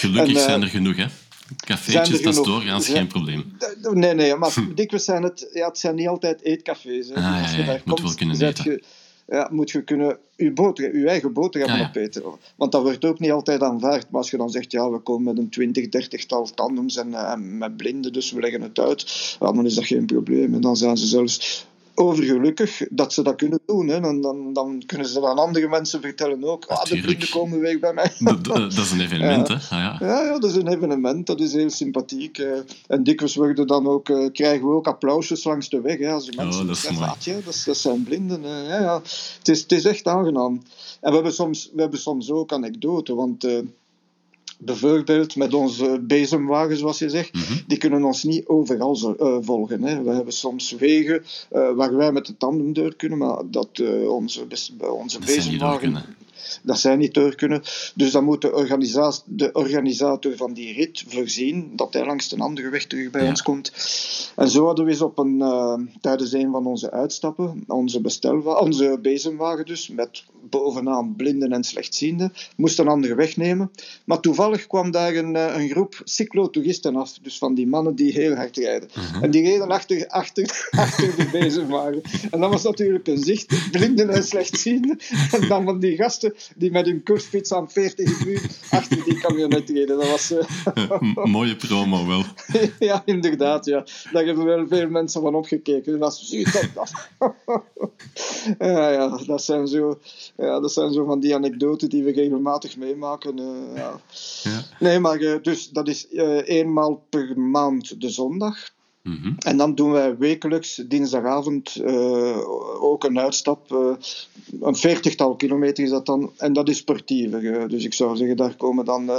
Gelukkig 0.00 0.34
en, 0.34 0.40
zijn 0.40 0.62
er 0.62 0.68
genoeg, 0.68 0.96
hè? 0.96 1.06
Cafeetjes, 1.56 2.22
dat 2.22 2.36
is 2.36 2.42
doorgaans 2.42 2.88
geen 2.88 3.06
probleem. 3.06 3.56
Nee, 3.92 4.14
nee, 4.14 4.36
maar 4.36 4.54
dikwijls 4.74 5.04
zijn 5.04 5.22
het, 5.22 5.48
ja, 5.52 5.66
het 5.66 5.78
zijn 5.78 5.94
niet 5.94 6.08
altijd 6.08 6.42
eetcafés. 6.42 7.08
Hè. 7.08 7.14
Ah, 7.14 7.42
Als 7.42 7.50
je 7.50 7.60
ja, 7.60 7.66
daar 7.66 7.82
moet 7.84 8.00
komt, 8.00 8.00
wel 8.00 8.14
kunnen 8.14 8.48
eten. 8.48 8.82
Ja, 9.26 9.48
moet 9.50 9.70
je 9.70 9.82
kunnen 9.82 10.18
je, 10.36 10.52
boter, 10.52 10.98
je 10.98 11.08
eigen 11.08 11.32
boterham 11.32 11.78
ja. 11.78 11.86
opeten. 11.88 12.22
Want 12.56 12.72
dat 12.72 12.82
wordt 12.82 13.04
ook 13.04 13.18
niet 13.18 13.30
altijd 13.30 13.62
aanvaard. 13.62 14.10
Maar 14.10 14.20
als 14.20 14.30
je 14.30 14.36
dan 14.36 14.50
zegt, 14.50 14.72
ja, 14.72 14.90
we 14.90 14.98
komen 14.98 15.24
met 15.24 15.38
een 15.38 15.50
20, 15.50 15.88
30 15.88 16.26
tal 16.26 16.50
tandems 16.54 16.96
en, 16.96 17.08
uh, 17.08 17.34
met 17.36 17.76
blinden, 17.76 18.12
dus 18.12 18.32
we 18.32 18.40
leggen 18.40 18.62
het 18.62 18.78
uit, 18.78 19.36
ja, 19.40 19.52
dan 19.52 19.66
is 19.66 19.74
dat 19.74 19.86
geen 19.86 20.06
probleem. 20.06 20.54
En 20.54 20.60
dan 20.60 20.76
zijn 20.76 20.96
ze 20.96 21.06
zelfs 21.06 21.66
overgelukkig 21.98 22.82
dat 22.90 23.12
ze 23.12 23.22
dat 23.22 23.36
kunnen 23.36 23.60
doen. 23.66 23.88
Hè. 23.88 24.00
Dan, 24.00 24.20
dan, 24.20 24.52
dan 24.52 24.82
kunnen 24.86 25.06
ze 25.06 25.26
aan 25.26 25.38
andere 25.38 25.68
mensen 25.68 26.00
vertellen 26.00 26.44
ook. 26.44 26.64
Ah, 26.64 26.84
de 26.84 27.02
vrienden 27.02 27.30
komen 27.30 27.60
weg 27.60 27.78
bij 27.78 27.92
mij. 27.92 28.12
Dat, 28.18 28.44
dat 28.44 28.72
is 28.72 28.90
een 28.90 29.00
evenement, 29.00 29.48
ja. 29.48 29.54
hè? 29.54 29.76
Ah, 29.76 29.98
ja. 30.00 30.06
ja. 30.06 30.22
Ja, 30.22 30.38
dat 30.38 30.50
is 30.50 30.56
een 30.56 30.68
evenement. 30.68 31.26
Dat 31.26 31.40
is 31.40 31.52
heel 31.52 31.70
sympathiek. 31.70 32.38
En 32.86 33.02
dikwijls 33.02 33.34
worden 33.34 33.66
dan 33.66 33.86
ook, 33.86 34.08
uh, 34.08 34.32
krijgen 34.32 34.68
we 34.68 34.74
ook 34.74 34.86
applausjes 34.86 35.44
langs 35.44 35.68
de 35.68 35.80
weg. 35.80 35.98
Hè, 35.98 36.10
als 36.12 36.26
de 36.26 36.36
mensen 36.36 36.60
oh, 36.60 36.66
dat, 36.66 36.76
zeggen, 36.76 37.02
ah, 37.02 37.16
ja, 37.20 37.34
dat, 37.44 37.62
dat, 37.66 37.76
zijn 37.76 38.02
blinden. 38.02 38.42
Ja, 38.42 38.80
ja. 38.80 39.00
Het, 39.38 39.48
is, 39.48 39.60
het 39.60 39.72
is 39.72 39.84
echt 39.84 40.06
aangenaam. 40.06 40.62
En 41.00 41.08
we 41.08 41.14
hebben 41.14 41.32
soms, 41.32 41.70
we 41.74 41.80
hebben 41.80 42.00
soms 42.00 42.30
ook 42.30 42.52
anekdoten, 42.52 43.16
want 43.16 43.46
bijvoorbeeld 44.58 45.36
met 45.36 45.54
onze 45.54 46.00
bezemwagen, 46.02 46.76
zoals 46.76 46.98
je 46.98 47.08
zegt, 47.08 47.34
mm 47.34 47.40
-hmm. 47.40 47.60
die 47.66 47.78
kunnen 47.78 48.04
ons 48.04 48.24
niet 48.24 48.46
overal 48.46 49.16
uh, 49.20 49.36
volgen. 49.40 49.82
Hè. 49.82 50.02
We 50.02 50.10
hebben 50.10 50.32
soms 50.32 50.72
wegen 50.72 51.22
uh, 51.52 51.72
waar 51.72 51.96
wij 51.96 52.12
met 52.12 52.26
de 52.26 52.36
tandem 52.36 52.72
door 52.72 52.94
kunnen, 52.94 53.18
maar 53.18 53.42
dat 53.50 53.78
uh, 53.78 54.10
onze, 54.10 54.46
onze 54.80 55.18
bezemwagen 55.18 56.16
dat 56.62 56.80
zij 56.80 56.96
niet 56.96 57.14
door 57.14 57.34
kunnen. 57.34 57.62
Dus 57.94 58.10
dan 58.10 58.24
moet 58.24 58.40
de, 58.40 58.52
organisatie, 58.54 59.22
de 59.26 59.52
organisator 59.52 60.36
van 60.36 60.52
die 60.52 60.74
rit 60.74 61.04
voorzien 61.08 61.72
dat 61.76 61.92
hij 61.92 62.06
langs 62.06 62.32
een 62.32 62.40
andere 62.40 62.68
weg 62.68 62.86
terug 62.86 63.10
bij 63.10 63.28
ons 63.28 63.42
komt. 63.42 63.72
En 64.36 64.48
zo 64.48 64.66
hadden 64.66 64.84
we 64.84 64.90
eens 64.90 65.00
op 65.00 65.18
een, 65.18 65.38
uh, 65.38 65.74
tijdens 66.00 66.32
een 66.32 66.50
van 66.50 66.66
onze 66.66 66.90
uitstappen, 66.90 67.64
onze, 67.66 68.00
bestelwagen, 68.00 68.62
onze 68.62 68.98
bezemwagen 69.02 69.66
dus, 69.66 69.88
met 69.88 70.24
bovenaan 70.50 71.14
blinden 71.16 71.52
en 71.52 71.64
slechtzienden, 71.64 72.32
moest 72.56 72.78
een 72.78 72.88
andere 72.88 73.14
weg 73.14 73.36
nemen. 73.36 73.70
Maar 74.04 74.20
toevallig 74.20 74.66
kwam 74.66 74.90
daar 74.90 75.14
een, 75.14 75.36
eh, 75.36 75.60
een 75.60 75.68
groep 75.68 76.00
cyclotouristen 76.04 76.96
af, 76.96 77.18
dus 77.22 77.38
van 77.38 77.54
die 77.54 77.66
mannen 77.66 77.94
die 77.94 78.12
heel 78.12 78.34
hard 78.34 78.56
rijden. 78.56 78.88
Mhm. 78.94 79.24
En 79.24 79.30
die 79.30 79.42
reden 79.42 79.68
achter, 79.68 80.06
achter, 80.06 80.68
achter 80.70 81.16
de 81.16 81.28
bezemwagen. 81.32 82.02
En 82.30 82.40
dat 82.40 82.50
was 82.50 82.62
natuurlijk 82.62 83.06
een 83.06 83.22
zicht, 83.22 83.70
blinden 83.70 84.10
en 84.10 84.22
slechtzienden. 84.22 84.98
En 85.30 85.48
dan 85.48 85.64
van 85.64 85.80
die 85.80 85.96
gasten 85.96 86.34
die 86.56 86.70
met 86.70 86.86
hun 86.86 87.02
koersfiets 87.02 87.52
aan 87.52 87.70
40 87.70 88.26
uur 88.26 88.50
achter 88.70 89.04
die 89.04 89.20
camionet 89.20 89.70
reden. 89.70 89.98
Dat 89.98 90.10
was... 90.10 90.32
Uh... 90.74 91.24
Mooie 91.24 91.56
promo 91.56 92.06
wel. 92.06 92.24
ja, 92.88 93.02
inderdaad. 93.04 93.64
Ja. 93.64 93.84
Daar 94.12 94.24
hebben 94.24 94.44
wel 94.44 94.66
veel 94.68 94.88
mensen 94.88 95.20
van 95.20 95.34
opgekeken. 95.34 95.98
Dat 95.98 96.26
is 96.30 96.52
dat. 96.74 96.92
ja, 98.58 98.90
ja, 98.90 99.18
dat 99.26 99.42
zijn 99.42 99.66
zo 99.66 99.98
ja, 100.36 100.60
dat 100.60 100.72
zijn 100.72 100.92
zo 100.92 101.04
van 101.04 101.20
die 101.20 101.34
anekdoten 101.34 101.88
die 101.88 102.02
we 102.02 102.12
regelmatig 102.12 102.76
meemaken. 102.76 103.38
Uh, 103.38 103.76
ja. 103.76 104.00
ja. 104.42 104.62
Nee, 104.80 104.98
maar 104.98 105.20
uh, 105.20 105.42
dus 105.42 105.68
dat 105.68 105.88
is 105.88 106.06
uh, 106.10 106.48
eenmaal 106.48 107.06
per 107.08 107.40
maand 107.40 108.00
de 108.00 108.08
zondag. 108.08 108.70
Mhm. 109.08 109.32
En 109.38 109.56
dan 109.56 109.74
doen 109.74 109.90
wij 109.90 110.16
wekelijks 110.16 110.82
dinsdagavond 110.86 111.76
uh, 111.76 112.38
ook 112.82 113.04
een 113.04 113.18
uitstap. 113.18 113.72
Uh, 113.72 113.90
een 114.60 114.76
veertigtal 114.76 115.36
kilometer 115.36 115.84
is 115.84 115.90
dat 115.90 116.06
dan. 116.06 116.30
En 116.36 116.52
dat 116.52 116.68
is 116.68 116.76
sportiever. 116.76 117.42
Uh, 117.42 117.68
dus 117.68 117.84
ik 117.84 117.94
zou 117.94 118.16
zeggen, 118.16 118.36
daar 118.36 118.56
komen 118.56 118.84
dan 118.84 119.10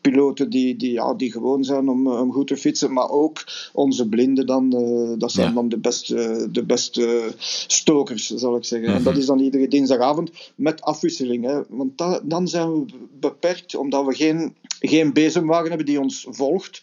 piloten 0.00 0.50
die, 0.50 0.76
die, 0.76 0.92
ja, 0.92 1.14
die 1.14 1.32
gewoon 1.32 1.64
zijn 1.64 1.88
om, 1.88 2.08
om 2.08 2.32
goed 2.32 2.46
te 2.46 2.56
fietsen. 2.56 2.92
Maar 2.92 3.10
ook 3.10 3.44
onze 3.72 4.08
blinden 4.08 4.46
dan. 4.46 4.70
dat 5.18 5.32
zijn 5.32 5.54
dan 5.54 5.68
de 5.68 5.78
beste, 5.78 6.48
de 6.50 6.64
beste 6.64 7.34
stokers, 7.66 8.26
zal 8.26 8.56
ik 8.56 8.64
zeggen. 8.64 8.88
En 8.88 9.02
dat 9.02 9.12
mhm. 9.12 9.20
is 9.20 9.26
dan 9.26 9.40
iedere 9.40 9.68
dinsdagavond 9.68 10.30
met 10.54 10.82
afwisseling. 10.82 11.44
Hè. 11.44 11.60
Want 11.68 11.98
da, 11.98 12.20
dan 12.22 12.48
zijn 12.48 12.72
we 12.72 12.84
beperkt, 13.20 13.76
omdat 13.76 14.06
we 14.06 14.14
geen, 14.14 14.54
geen 14.80 15.12
bezemwagen 15.12 15.68
hebben 15.68 15.86
die 15.86 16.00
ons 16.00 16.26
volgt. 16.30 16.80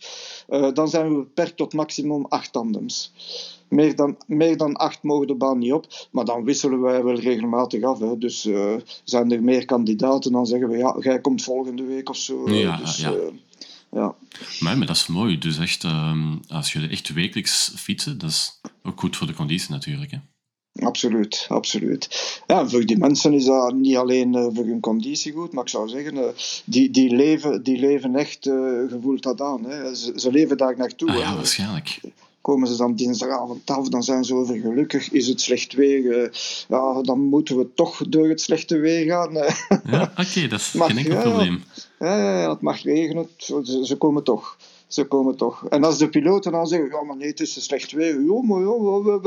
Uh, 0.50 0.74
dan 0.74 0.90
zijn 0.90 1.10
we 1.10 1.16
beperkt 1.16 1.58
tot 1.58 1.74
maximum 1.74 2.26
acht 2.26 2.52
tandems. 2.52 3.12
Meer 3.68 3.96
dan, 3.96 4.18
meer 4.28 4.58
dan 4.58 4.76
acht 4.76 5.04
mogen 5.04 5.28
de 5.28 5.36
baan 5.36 5.58
niet 5.58 5.74
op, 5.74 6.08
maar 6.12 6.26
dan 6.26 6.44
wisselen 6.44 6.82
wij 6.82 7.04
wel 7.04 7.20
regelmatig 7.20 7.84
af. 7.84 8.00
Hè. 8.00 8.18
Dus 8.18 8.46
uh, 8.46 8.76
zijn 9.04 9.32
er 9.32 9.44
meer 9.44 9.66
kandidaten, 9.66 10.32
dan 10.32 10.46
zeggen 10.46 10.70
we 10.70 10.78
ja, 10.78 10.96
jij 11.00 11.22
komt 11.22 11.44
volgende 11.44 11.84
week 11.84 12.10
of 12.10 12.18
zo. 12.18 12.50
Ja, 12.50 12.78
dus, 12.78 12.98
ja. 12.98 13.12
Uh, 13.12 13.18
ja. 13.92 14.16
Maar, 14.60 14.78
maar, 14.78 14.88
dat 14.88 14.96
is 14.96 15.08
mooi. 15.08 15.38
Dus 15.38 15.58
echt, 15.58 15.84
um, 15.84 16.40
als 16.48 16.74
je 16.74 16.88
echt 16.88 17.14
wekelijks 17.14 17.74
fietsen, 17.76 18.18
dat 18.18 18.30
is 18.30 18.62
ook 18.84 19.00
goed 19.00 19.18
voor 19.18 19.28
de 19.28 19.34
conditie 19.34 19.72
natuurlijk. 19.72 20.12
Hè? 20.12 20.18
Absoluut, 20.80 21.46
absoluut. 21.50 22.08
Ja, 22.48 22.68
voor 22.68 22.86
die 22.86 22.98
mensen 22.98 23.34
is 23.34 23.46
dat 23.46 23.74
niet 23.74 23.96
alleen 23.96 24.34
uh, 24.34 24.48
voor 24.54 24.66
hun 24.66 24.80
conditie 24.80 25.34
goed, 25.34 25.54
maar 25.54 25.64
ik 25.64 25.70
zou 25.70 25.88
zeggen, 25.90 26.16
uh, 26.16 26.24
die, 26.66 26.92
die, 26.92 27.16
leven, 27.16 27.64
die 27.64 27.80
leven 27.80 28.16
echt, 28.16 28.46
uh, 28.46 28.90
gevoeld 28.90 29.24
dat 29.24 29.42
aan. 29.42 29.66
Hè. 29.66 29.96
Ze, 29.96 30.14
ze 30.16 30.32
leven 30.32 30.58
daar 30.58 30.78
naartoe. 30.78 31.10
Ah, 31.10 31.18
ja, 31.18 31.36
waarschijnlijk. 31.36 32.00
Komen 32.42 32.68
ze 32.68 32.78
dan 32.78 32.96
dinsdagavond 32.96 33.70
af, 33.70 33.90
dan 33.90 34.04
zijn 34.04 34.24
ze 34.24 34.36
over 34.36 34.56
gelukkig. 34.56 35.12
Is 35.12 35.28
het 35.28 35.42
slecht 35.42 35.74
weer? 35.74 36.32
ja, 36.70 37.02
dan 37.02 37.20
moeten 37.20 37.58
we 37.58 37.74
toch 37.76 38.04
door 38.08 38.30
het 38.30 38.42
slechte 38.42 38.78
weer 38.78 39.06
gaan. 39.06 39.34
ja, 39.92 40.14
oké, 40.18 40.48
dat 40.48 40.60
is 40.60 40.74
geen 40.78 40.98
enkel 40.98 41.22
probleem. 41.22 41.64
Ja, 42.00 42.18
ja, 42.18 42.42
ja, 42.42 42.50
het 42.50 42.62
mag 42.62 42.84
regenen, 42.84 43.28
ze, 43.38 43.80
ze 43.84 43.96
komen 43.96 44.24
toch 44.24 44.58
ze 44.94 45.06
komen 45.06 45.36
toch. 45.38 45.66
En 45.70 45.84
als 45.84 45.98
de 45.98 46.10
piloten 46.10 46.52
dan 46.52 46.68
zeggen, 46.68 46.90
ja 46.90 47.04
maar 47.04 47.18
nee, 47.18 47.28
het 47.28 47.40
is 47.40 47.64
slecht 47.64 47.92
weer. 47.92 48.22
Ja, 48.22 48.42
maar 48.42 48.60
ja... 48.60 49.22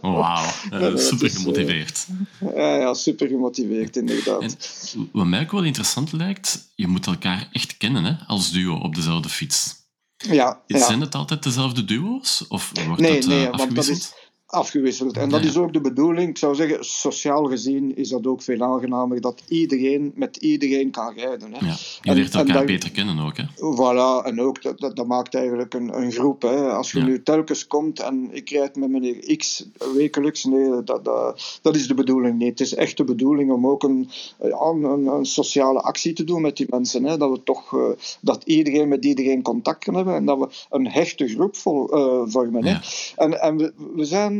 Wauw, 0.00 0.96
super 0.96 1.30
gemotiveerd. 1.30 2.06
ja, 2.54 2.76
ja, 2.76 2.94
super 2.94 3.28
gemotiveerd, 3.28 3.96
inderdaad. 3.96 4.42
En 4.42 5.08
wat 5.12 5.26
mij 5.26 5.40
ook 5.40 5.52
wel 5.52 5.64
interessant 5.64 6.12
lijkt, 6.12 6.72
je 6.74 6.86
moet 6.86 7.06
elkaar 7.06 7.48
echt 7.52 7.76
kennen 7.76 8.04
hè, 8.04 8.14
als 8.26 8.52
duo 8.52 8.74
op 8.74 8.94
dezelfde 8.94 9.28
fiets. 9.28 9.76
Ja, 10.16 10.62
ja. 10.66 10.78
Zijn 10.86 11.00
het 11.00 11.14
altijd 11.14 11.42
dezelfde 11.42 11.84
duo's? 11.84 12.44
Of 12.48 12.72
wordt 12.86 13.00
nee, 13.00 13.20
dat 13.20 13.28
nee, 13.28 13.46
uh, 13.46 13.56
want 13.56 13.74
dat 13.74 13.88
is, 13.88 14.12
afgewisseld. 14.50 15.16
En 15.16 15.28
dat 15.28 15.44
is 15.44 15.56
ook 15.56 15.72
de 15.72 15.80
bedoeling. 15.80 16.28
Ik 16.28 16.38
zou 16.38 16.54
zeggen, 16.54 16.84
sociaal 16.84 17.44
gezien 17.44 17.96
is 17.96 18.08
dat 18.08 18.26
ook 18.26 18.42
veel 18.42 18.62
aangenamer 18.62 19.20
dat 19.20 19.42
iedereen 19.48 20.12
met 20.14 20.36
iedereen 20.36 20.90
kan 20.90 21.14
rijden. 21.14 21.52
Hè. 21.52 21.66
Ja, 21.66 21.74
je 22.02 22.14
leert 22.14 22.34
elkaar 22.34 22.54
dat, 22.54 22.66
beter 22.66 22.90
kennen 22.90 23.18
ook. 23.18 23.36
Hè? 23.36 23.44
Voilà, 23.44 24.26
en 24.26 24.40
ook 24.40 24.62
dat, 24.62 24.78
dat, 24.78 24.96
dat 24.96 25.06
maakt 25.06 25.34
eigenlijk 25.34 25.74
een, 25.74 26.00
een 26.00 26.12
groep. 26.12 26.42
Hè. 26.42 26.72
Als 26.72 26.92
je 26.92 27.00
nu 27.00 27.22
telkens 27.22 27.66
komt 27.66 28.00
en 28.00 28.28
ik 28.32 28.50
rijd 28.50 28.76
met 28.76 28.90
meneer 28.90 29.36
X 29.36 29.66
wekelijks, 29.94 30.44
nee, 30.44 30.82
dat, 30.84 31.04
dat, 31.04 31.58
dat 31.62 31.76
is 31.76 31.86
de 31.86 31.94
bedoeling 31.94 32.38
niet. 32.38 32.48
Het 32.48 32.60
is 32.60 32.74
echt 32.74 32.96
de 32.96 33.04
bedoeling 33.04 33.52
om 33.52 33.66
ook 33.66 33.82
een, 33.82 34.10
een, 34.38 35.06
een 35.06 35.26
sociale 35.26 35.80
actie 35.80 36.12
te 36.12 36.24
doen 36.24 36.42
met 36.42 36.56
die 36.56 36.66
mensen. 36.70 37.04
Hè. 37.04 37.16
Dat 37.16 37.30
we 37.30 37.42
toch, 37.42 37.72
uh, 37.72 37.88
dat 38.20 38.42
iedereen 38.44 38.88
met 38.88 39.04
iedereen 39.04 39.42
contact 39.42 39.84
kan 39.84 39.94
hebben 39.94 40.14
en 40.14 40.24
dat 40.24 40.38
we 40.38 40.48
een 40.70 40.88
hechte 40.90 41.28
groep 41.28 41.56
vol, 41.56 41.96
uh, 41.96 42.32
vormen. 42.32 42.64
Hè. 42.64 42.76
En, 43.16 43.40
en 43.40 43.56
we, 43.56 43.72
we 43.94 44.04
zijn 44.04 44.37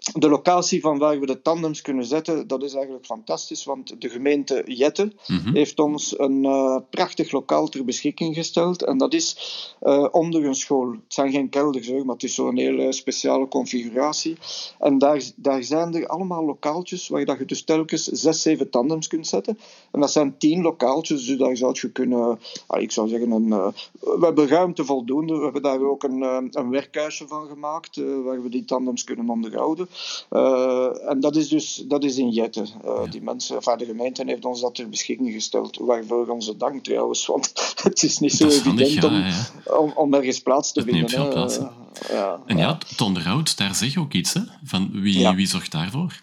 de 0.00 0.28
locatie 0.28 0.80
van 0.80 0.98
waar 0.98 1.20
we 1.20 1.26
de 1.26 1.42
tandems 1.42 1.82
kunnen 1.82 2.04
zetten, 2.04 2.46
dat 2.46 2.62
is 2.62 2.74
eigenlijk 2.74 3.06
fantastisch, 3.06 3.64
want 3.64 4.00
de 4.00 4.08
gemeente 4.08 4.62
Jette 4.66 5.12
mhm. 5.26 5.54
heeft 5.54 5.78
ons 5.78 6.18
een 6.18 6.44
uh, 6.44 6.76
prachtig 6.90 7.30
lokaal 7.30 7.68
ter 7.68 7.84
beschikking 7.84 8.34
gesteld. 8.34 8.84
En 8.84 8.98
dat 8.98 9.14
is 9.14 9.36
uh, 9.82 10.06
onder 10.10 10.44
een 10.44 10.54
school. 10.54 10.90
Het 10.90 11.00
zijn 11.14 11.30
geen 11.30 11.48
kelders, 11.48 11.88
hoor, 11.88 12.04
maar 12.04 12.14
het 12.14 12.24
is 12.24 12.34
zo'n 12.34 12.56
hele 12.56 12.92
speciale 12.92 13.48
configuratie. 13.48 14.36
En 14.78 14.98
daar, 14.98 15.22
daar 15.36 15.62
zijn 15.62 15.94
er 15.94 16.06
allemaal 16.06 16.44
lokaaltjes 16.44 17.08
waar 17.08 17.20
je 17.20 17.44
dus 17.44 17.64
telkens 17.64 18.04
zes, 18.04 18.42
zeven 18.42 18.70
tandems 18.70 19.06
kunt 19.06 19.26
zetten. 19.26 19.58
En 19.90 20.00
dat 20.00 20.12
zijn 20.12 20.38
tien 20.38 20.62
lokaaltjes, 20.62 21.26
dus 21.26 21.38
daar 21.38 21.56
zou 21.56 21.76
je 21.80 21.92
kunnen, 21.92 22.38
uh, 22.74 22.82
ik 22.82 22.92
zou 22.92 23.08
zeggen, 23.08 23.30
een, 23.30 23.46
uh, 23.46 23.66
we 24.00 24.24
hebben 24.24 24.48
ruimte 24.48 24.84
voldoende. 24.84 25.36
We 25.36 25.42
hebben 25.42 25.62
daar 25.62 25.82
ook 25.82 26.02
een, 26.02 26.22
een 26.50 26.70
werkhuisje 26.70 27.28
van 27.28 27.46
gemaakt, 27.46 27.96
waar 27.96 28.42
we 28.42 28.48
die 28.48 28.64
tandems 28.64 29.04
kunnen 29.04 29.28
onderhouden. 29.28 29.88
Uh, 30.30 31.10
en 31.10 31.20
dat 31.20 31.36
is 31.36 31.48
dus 31.48 31.84
dat 31.86 32.04
is 32.04 32.16
in 32.16 32.30
Jette. 32.30 32.64
Uh, 32.84 33.10
Die 33.10 33.22
mensen, 33.22 33.56
enfin, 33.56 33.78
de 33.78 33.84
gemeente 33.84 34.22
heeft 34.26 34.44
ons 34.44 34.60
dat 34.60 34.74
ter 34.74 34.88
beschikking 34.88 35.32
gesteld. 35.32 35.76
Waarvoor 35.76 36.28
onze 36.28 36.56
dank 36.56 36.84
trouwens, 36.84 37.26
want 37.26 37.52
het 37.82 38.02
is 38.02 38.18
niet 38.18 38.32
zo 38.32 38.48
evident 38.48 39.04
om, 39.04 39.12
ja, 39.12 39.76
om, 39.78 39.92
om, 39.96 40.14
ergens 40.14 40.40
plaats 40.40 40.72
te 40.72 40.82
vinden. 40.82 41.30
Plaats, 41.30 41.58
uh, 41.58 41.66
ja, 42.08 42.40
en 42.46 42.56
ja, 42.56 42.78
het 42.88 43.00
onderhoud, 43.00 43.56
daar 43.56 43.74
zeg 43.74 43.92
je 43.92 44.00
ook 44.00 44.12
iets. 44.12 44.32
Hè? 44.32 44.40
Van 44.64 44.90
wie, 44.92 45.28
wie 45.28 45.46
zorgt 45.46 45.72
daarvoor? 45.72 46.22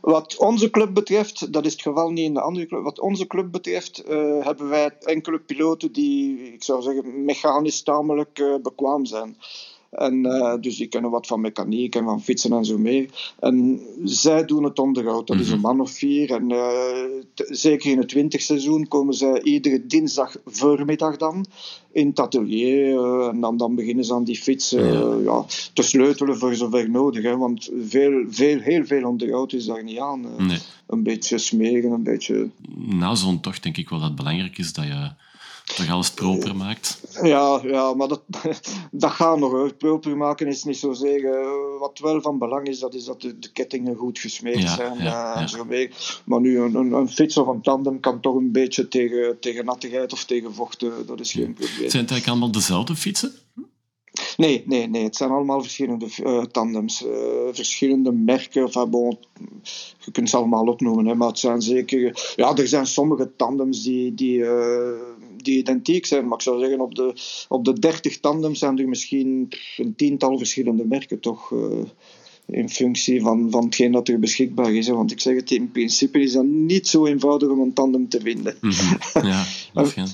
Wat 0.00 0.36
onze 0.36 0.70
club 0.70 0.94
betreft, 0.94 1.52
dat 1.52 1.64
is 1.64 1.72
het 1.72 1.82
geval 1.82 2.10
niet 2.10 2.24
in 2.24 2.34
de 2.34 2.40
andere 2.40 2.66
club. 2.66 2.82
Wat 2.82 3.00
onze 3.00 3.26
club 3.26 3.52
betreft, 3.52 4.02
uh, 4.08 4.44
hebben 4.44 4.68
wij 4.68 4.90
enkele 5.00 5.38
piloten 5.38 5.92
die, 5.92 6.52
ik 6.52 6.62
zou 6.62 6.82
zeggen, 6.82 7.24
mechanisch 7.24 7.82
tamelijk 7.82 8.38
uh, 8.38 8.54
bekwaam 8.62 9.06
zijn. 9.06 9.36
En, 9.94 10.26
uh, 10.26 10.54
dus 10.60 10.76
die 10.76 10.86
kennen 10.86 11.10
wat 11.10 11.26
van 11.26 11.40
mechaniek 11.40 11.94
en 11.94 12.04
van 12.04 12.22
fietsen 12.22 12.52
en 12.52 12.64
zo 12.64 12.78
meer. 12.78 13.32
En 13.40 13.80
zij 14.04 14.44
doen 14.44 14.64
het 14.64 14.78
onderhoud. 14.78 15.26
Dat 15.26 15.40
is 15.40 15.48
een 15.48 15.58
mhm. 15.58 15.66
man 15.66 15.80
of 15.80 15.90
vier. 15.90 16.30
En 16.30 16.50
uh, 16.50 16.68
zeker 17.34 17.90
in 17.90 17.98
het 17.98 18.12
winterseizoen 18.12 18.88
komen 18.88 19.14
zij 19.14 19.42
iedere 19.42 19.86
dinsdag 19.86 20.36
voormiddag 20.46 21.16
dan 21.16 21.46
in 21.92 22.06
het 22.08 22.20
atelier. 22.20 22.88
Uh, 22.88 23.26
en 23.26 23.40
dan, 23.40 23.56
dan 23.56 23.74
beginnen 23.74 24.04
ze 24.04 24.14
aan 24.14 24.24
die 24.24 24.38
fiets 24.42 24.70
ja. 24.70 25.16
ja. 25.24 25.44
te 25.72 25.82
sleutelen 25.82 26.38
voor 26.38 26.54
zover 26.54 26.90
nodig. 26.90 27.22
Hè, 27.22 27.36
want 27.36 27.70
veel, 27.86 28.24
veel, 28.28 28.58
heel 28.58 28.84
veel 28.84 29.08
onderhoud 29.08 29.52
is 29.52 29.64
daar 29.64 29.84
niet 29.84 29.98
aan. 29.98 30.46
Nee. 30.46 30.58
Een 30.86 31.02
beetje 31.02 31.38
smeren, 31.38 31.92
een 31.92 32.02
beetje... 32.02 32.48
Na 32.76 33.14
zo'n 33.14 33.40
tocht 33.40 33.62
denk 33.62 33.76
ik 33.76 33.88
wel 33.88 33.98
dat 33.98 34.08
het 34.08 34.16
belangrijk 34.16 34.58
is 34.58 34.72
dat 34.72 34.84
je 34.84 35.10
toch 35.64 35.90
alles 35.90 36.10
proper 36.10 36.56
maakt. 36.56 37.00
Ja, 37.22 37.60
ja 37.62 37.94
maar 37.94 38.08
dat, 38.08 38.22
dat 38.90 39.10
gaat 39.10 39.38
nog. 39.38 39.50
Hoor. 39.50 39.74
Proper 39.74 40.16
maken 40.16 40.46
is 40.46 40.64
niet 40.64 40.76
zozeer. 40.76 41.20
Uh, 41.20 41.80
wat 41.80 41.98
wel 41.98 42.20
van 42.20 42.38
belang 42.38 42.66
is, 42.66 42.78
dat 42.78 42.94
is 42.94 43.04
dat 43.04 43.20
de, 43.20 43.38
de 43.38 43.52
kettingen 43.52 43.96
goed 43.96 44.18
gesmeerd 44.18 44.70
zijn. 44.70 44.98
Ja, 44.98 45.34
uh, 45.34 45.40
en 45.40 45.48
zo 45.48 45.64
mee. 45.64 45.90
Maar 46.24 46.40
nu, 46.40 46.58
een, 46.58 46.74
een, 46.74 46.92
een, 46.92 47.08
fiets 47.08 47.36
of 47.36 47.46
een 47.46 47.62
tandem 47.62 48.00
kan 48.00 48.20
toch 48.20 48.34
een 48.34 48.52
beetje 48.52 48.88
tegen, 48.88 49.40
tegen 49.40 49.64
nattigheid 49.64 50.12
of 50.12 50.24
tegen 50.24 50.54
vochten. 50.54 51.06
Dat 51.06 51.20
is 51.20 51.32
geen 51.32 51.54
probleem. 51.54 51.90
Zijn 51.90 52.02
het 52.02 52.10
eigenlijk 52.10 52.28
allemaal 52.28 52.50
dezelfde 52.50 52.96
fietsen? 52.96 53.32
Nee, 54.36 54.62
nee, 54.66 54.88
nee. 54.88 55.04
Het 55.04 55.16
zijn 55.16 55.30
allemaal 55.30 55.62
verschillende 55.62 56.08
uh, 56.22 56.42
tandems. 56.42 57.04
Uh, 57.04 57.12
verschillende 57.52 58.12
merken. 58.12 58.62
Enfin, 58.62 58.90
bon, 58.90 59.18
je 59.98 60.10
kunt 60.10 60.30
ze 60.30 60.36
allemaal 60.36 60.66
opnoemen, 60.66 61.06
hè, 61.06 61.14
maar 61.14 61.28
het 61.28 61.38
zijn 61.38 61.62
zeker... 61.62 62.32
Ja, 62.36 62.56
er 62.56 62.68
zijn 62.68 62.86
sommige 62.86 63.36
tandems 63.36 63.82
die, 63.82 64.14
die, 64.14 64.38
uh, 64.38 64.48
die 65.44 65.58
identiek 65.58 66.06
zijn. 66.06 66.24
Maar 66.24 66.38
ik 66.38 66.42
zou 66.42 66.60
zeggen, 66.60 66.80
op 66.80 66.94
de, 66.94 67.12
op 67.48 67.64
de 67.64 67.78
30 67.78 68.20
tandems 68.20 68.58
zijn 68.58 68.78
er 68.78 68.88
misschien 68.88 69.52
een 69.76 69.94
tiental 69.96 70.38
verschillende 70.38 70.86
merken 70.86 71.20
toch 71.20 71.52
in 72.46 72.68
functie 72.68 73.22
van, 73.22 73.50
van 73.50 73.64
hetgeen 73.64 73.92
dat 73.92 74.08
er 74.08 74.18
beschikbaar 74.18 74.74
is. 74.74 74.88
Want 74.88 75.12
ik 75.12 75.20
zeg 75.20 75.36
het, 75.36 75.50
in 75.50 75.70
principe 75.70 76.20
is 76.20 76.32
dat 76.32 76.44
niet 76.44 76.88
zo 76.88 77.06
eenvoudig 77.06 77.48
om 77.48 77.60
een 77.60 77.72
tandem 77.72 78.08
te 78.08 78.20
vinden. 78.20 78.56
Mhm. 78.60 78.96
ja, 79.26 79.44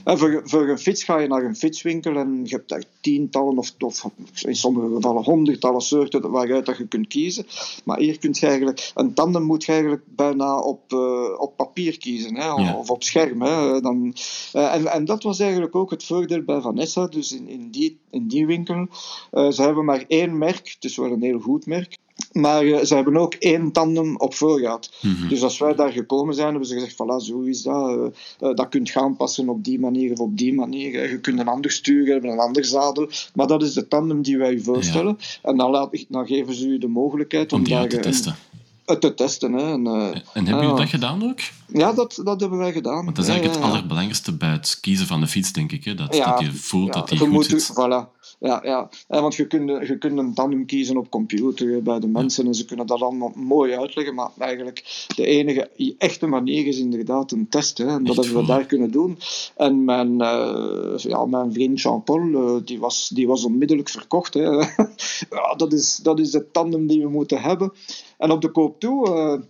en 0.04 0.18
voor, 0.18 0.42
voor 0.44 0.68
een 0.68 0.78
fiets 0.78 1.04
ga 1.04 1.18
je 1.18 1.28
naar 1.28 1.44
een 1.44 1.56
fietswinkel 1.56 2.16
en 2.16 2.40
je 2.44 2.54
hebt 2.54 2.68
daar 2.68 2.84
tientallen 3.00 3.58
of, 3.58 3.74
of 3.78 4.10
in 4.42 4.56
sommige 4.56 4.94
gevallen 4.94 5.22
honderdtallen 5.22 5.80
soorten 5.80 6.30
waaruit 6.30 6.66
dat 6.66 6.76
je 6.76 6.86
kunt 6.86 7.06
kiezen. 7.06 7.46
Maar 7.84 7.98
hier 7.98 8.18
kun 8.18 8.30
je 8.32 8.46
eigenlijk, 8.46 8.90
een 8.94 9.14
tandem 9.14 9.42
moet 9.42 9.64
je 9.64 9.72
eigenlijk 9.72 10.02
bijna 10.06 10.58
op, 10.58 10.92
uh, 10.92 11.40
op 11.40 11.56
papier 11.56 11.98
kiezen 11.98 12.36
hè, 12.36 12.74
of 12.74 12.90
op 12.90 13.02
scherm. 13.02 13.42
Hè. 13.42 13.80
Dan, 13.80 14.14
uh, 14.52 14.74
en, 14.74 14.86
en 14.86 15.04
dat 15.04 15.22
was 15.22 15.40
eigenlijk 15.40 15.74
ook 15.74 15.90
het 15.90 16.04
voordeel 16.04 16.42
bij 16.42 16.60
Vanessa, 16.60 17.06
dus 17.06 17.32
in, 17.32 17.48
in, 17.48 17.70
die, 17.70 17.98
in 18.10 18.28
die 18.28 18.46
winkel. 18.46 18.86
Uh, 19.32 19.50
ze 19.50 19.62
hebben 19.62 19.84
maar 19.84 20.04
één 20.08 20.38
merk, 20.38 20.70
het 20.74 20.84
is 20.84 20.96
wel 20.96 21.12
een 21.12 21.22
heel 21.22 21.40
goed 21.40 21.66
merk. 21.66 21.98
Maar 22.32 22.64
uh, 22.64 22.78
ze 22.78 22.94
hebben 22.94 23.16
ook 23.16 23.34
één 23.34 23.72
tandem 23.72 24.16
op 24.16 24.34
voorraad. 24.34 24.90
Mm 25.00 25.28
Dus 25.28 25.42
als 25.42 25.58
wij 25.58 25.74
daar 25.74 25.92
gekomen 25.92 26.34
zijn, 26.34 26.48
hebben 26.48 26.66
ze 26.66 26.74
gezegd: 26.74 26.92
voilà, 26.92 27.24
zo 27.24 27.40
is 27.40 27.62
dat. 27.62 27.90
Uh, 27.90 28.04
uh, 28.40 28.54
dat 28.54 28.68
kunt 28.68 28.88
je 28.88 29.00
aanpassen 29.00 29.48
op 29.48 29.64
die 29.64 29.80
manier 29.80 30.12
of 30.12 30.18
op 30.18 30.38
die 30.38 30.54
manier. 30.54 31.10
Je 31.10 31.20
kunt 31.20 31.40
een 31.40 31.48
ander 31.48 31.70
stuur 31.70 32.06
hebben, 32.06 32.30
een 32.30 32.38
ander 32.38 32.64
zadel. 32.64 33.08
Maar 33.34 33.46
dat 33.46 33.62
is 33.62 33.72
de 33.72 33.88
tandem 33.88 34.22
die 34.22 34.38
wij 34.38 34.52
u 34.52 34.60
voorstellen. 34.60 35.16
Ja. 35.18 35.50
En 35.50 35.56
dan, 35.56 35.70
laat, 35.70 36.04
dan 36.08 36.26
geven 36.26 36.54
ze 36.54 36.66
u 36.66 36.78
de 36.78 36.88
mogelijkheid 36.88 37.52
om, 37.52 37.58
om 37.58 37.68
daar, 37.68 37.88
te 37.88 37.98
testen. 37.98 38.36
te 38.84 39.14
testen. 39.14 39.52
Hè. 39.52 39.72
En, 39.72 39.86
en 39.86 40.46
hebben 40.46 40.64
jullie 40.64 40.80
dat 40.80 40.88
gedaan 40.88 41.22
ook? 41.22 41.38
Ja, 41.72 41.92
dat, 41.92 42.20
dat 42.24 42.40
hebben 42.40 42.58
wij 42.58 42.72
gedaan. 42.72 43.04
Want 43.04 43.16
dat 43.16 43.24
is 43.24 43.30
eigenlijk 43.30 43.60
ja, 43.60 43.64
het 43.64 43.74
allerbelangrijkste 43.74 44.32
bij 44.32 44.50
het 44.50 44.78
kiezen 44.80 45.06
van 45.06 45.20
de 45.20 45.26
fiets, 45.26 45.52
denk 45.52 45.72
ik. 45.72 45.84
Hè? 45.84 45.94
Dat, 45.94 46.12
dat 46.12 46.40
je 46.40 46.52
voelt 46.52 46.92
dat 46.92 47.08
die 47.08 47.18
goed 47.18 47.28
moet, 47.28 47.46
zit. 47.46 47.72
Voilà. 47.72 48.19
Ja, 48.38 48.60
ja. 48.62 48.88
want 49.06 49.34
je 49.34 49.46
kunt, 49.46 49.88
je 49.88 49.98
kunt 49.98 50.18
een 50.18 50.34
tandem 50.34 50.66
kiezen 50.66 50.96
op 50.96 51.10
computer 51.10 51.82
bij 51.82 52.00
de 52.00 52.06
mensen 52.06 52.46
en 52.46 52.54
ze 52.54 52.64
kunnen 52.64 52.86
dat 52.86 53.00
allemaal 53.00 53.32
mooi 53.34 53.76
uitleggen. 53.76 54.14
Maar 54.14 54.30
eigenlijk 54.38 55.06
de 55.16 55.26
enige 55.26 55.70
echte 55.98 56.26
manier 56.26 56.66
is 56.66 56.78
inderdaad 56.78 57.32
een 57.32 57.48
test. 57.48 57.78
Hè, 57.78 57.86
en 57.86 58.04
dat 58.04 58.16
Echt 58.16 58.24
hebben 58.24 58.42
we 58.42 58.52
daar 58.52 58.66
kunnen 58.66 58.90
doen. 58.90 59.18
En 59.56 59.84
mijn, 59.84 60.12
uh, 60.12 60.96
ja, 60.96 61.24
mijn 61.26 61.52
vriend 61.52 61.80
Jean-Paul, 61.80 62.26
uh, 62.26 62.56
die, 62.64 62.80
was, 62.80 63.08
die 63.08 63.26
was 63.26 63.44
onmiddellijk 63.44 63.88
verkocht. 63.88 64.34
Hè. 64.34 64.50
ja, 65.36 65.54
dat, 65.56 65.72
is, 65.72 65.96
dat 65.96 66.18
is 66.18 66.30
de 66.30 66.50
tandem 66.50 66.86
die 66.86 67.02
we 67.02 67.08
moeten 67.08 67.40
hebben. 67.40 67.72
En 68.18 68.30
op 68.30 68.40
de 68.40 68.50
koop 68.50 68.80
toe. 68.80 69.08
Uh, 69.08 69.42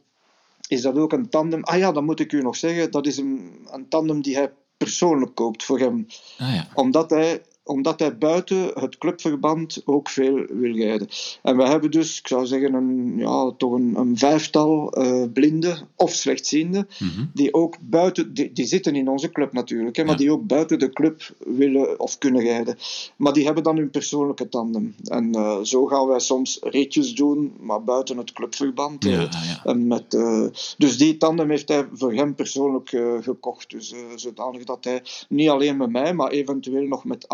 is 0.68 0.82
dat 0.82 0.96
ook 0.96 1.12
een 1.12 1.28
tandem? 1.28 1.64
Ah 1.64 1.78
ja, 1.78 1.92
dat 1.92 2.02
moet 2.02 2.20
ik 2.20 2.32
u 2.32 2.42
nog 2.42 2.56
zeggen. 2.56 2.90
Dat 2.90 3.06
is 3.06 3.16
een, 3.16 3.50
een 3.70 3.88
tandem 3.88 4.22
die 4.22 4.36
hij 4.36 4.52
persoonlijk 4.76 5.34
koopt 5.34 5.64
voor 5.64 5.78
hem. 5.78 6.06
Ah, 6.38 6.54
ja. 6.54 6.68
Omdat 6.74 7.10
hij 7.10 7.42
omdat 7.70 8.00
hij 8.00 8.18
buiten 8.18 8.70
het 8.74 8.98
clubverband 8.98 9.83
ook 9.85 10.09
veel 10.09 10.46
wil 10.48 10.74
rijden. 10.74 11.09
En 11.42 11.56
we 11.56 11.62
hebben 11.62 11.90
dus, 11.90 12.18
ik 12.18 12.26
zou 12.26 12.46
zeggen, 12.46 12.74
een, 12.74 13.14
ja, 13.18 13.52
toch 13.56 13.72
een, 13.72 13.94
een 13.96 14.18
vijftal 14.18 14.98
uh, 14.98 15.24
blinden 15.33 15.88
of 15.96 16.12
slechtzienden, 16.12 16.88
mm 16.98 17.09
-hmm. 17.09 17.30
die 17.35 17.54
ook 17.54 17.76
buiten, 17.80 18.35
die, 18.35 18.52
die, 18.52 18.66
zitten 18.66 18.94
in 18.94 19.09
onze 19.09 19.30
club 19.30 19.52
natuurlijk, 19.52 19.96
hè, 19.96 20.04
maar 20.04 20.12
Ja. 20.12 20.18
die 20.18 20.33
ook 20.33 20.46
buiten 20.46 20.78
de 20.78 20.90
club 20.90 21.35
willen 21.38 22.00
of 22.00 22.18
kunnen 22.18 22.42
rijden. 22.42 22.76
Maar 23.16 23.33
die 23.33 23.44
hebben 23.44 23.62
dan 23.62 23.76
hun 23.76 23.90
persoonlijke 23.90 24.48
tandem. 24.48 24.94
En 25.04 25.37
uh, 25.37 25.61
zo 25.62 25.87
gaan 25.87 26.06
wij 26.06 26.20
soms 26.20 26.59
ritjes 26.62 27.14
doen, 27.14 27.52
maar 27.61 27.85
buiten 27.85 28.16
het 28.16 28.33
clubverband. 28.33 29.04
Ja, 29.04 29.20
ja. 29.20 29.61
en 29.64 29.87
met, 29.87 30.14
uh, 30.14 30.46
dus 30.78 30.98
die 30.98 31.16
tandem 31.16 31.50
heeft 31.50 31.68
hij 31.68 31.87
voor 31.92 32.12
hem 32.12 32.35
persoonlijk 32.35 32.88
gekocht. 33.20 33.70
Dus 33.70 33.94
zodanig 34.14 34.64
dat 34.64 34.85
hij 34.85 35.02
niet 35.28 35.48
alleen 35.48 35.76
met 35.76 35.90
mij, 35.90 36.14
maar 36.14 36.30
eventueel 36.30 36.87
nog 36.87 37.04
met 37.04 37.28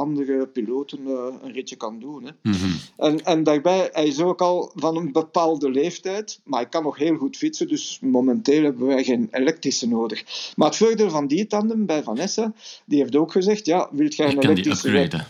piloten 0.52 1.00
uh, 1.06 1.34
een 1.42 1.52
ritje 1.52 1.76
kan 1.76 1.98
doen. 1.98 2.24
Hè. 2.24 2.30
Mm 2.42 2.52
-hmm. 2.52 2.74
en, 2.96 3.24
en 3.24 3.42
daarbij, 3.42 3.88
hij 3.92 4.06
is 4.06 4.20
ook 4.20 4.40
al 4.40 4.72
van 4.74 4.96
een 4.96 5.12
bepaalde 5.12 5.70
leeftijd, 5.70 6.40
maar 6.44 6.60
hij 6.60 6.68
kan 6.68 6.82
nog 6.82 6.98
heel 6.98 7.16
goed 7.16 7.36
fietsen, 7.36 7.68
dus 7.68 7.98
momenteel 8.00 8.62
hebben 8.62 8.86
wij 8.86 9.04
geen 9.04 9.28
elektrische 9.30 9.88
nodig. 9.88 10.52
Maar 10.56 10.68
het 10.68 10.76
voordeel 10.76 11.10
van 11.10 11.26
die 11.26 11.46
tandem 11.46 11.86
bij 11.86 12.02
Vanessa, 12.02 12.52
die 12.84 12.98
heeft 12.98 13.16
ook 13.16 13.32
gezegd, 13.32 13.66
ja, 13.66 13.88
wilt 13.92 14.14
jij 14.14 14.26
een 14.26 14.40
die 14.40 14.50
elektrische... 14.50 15.24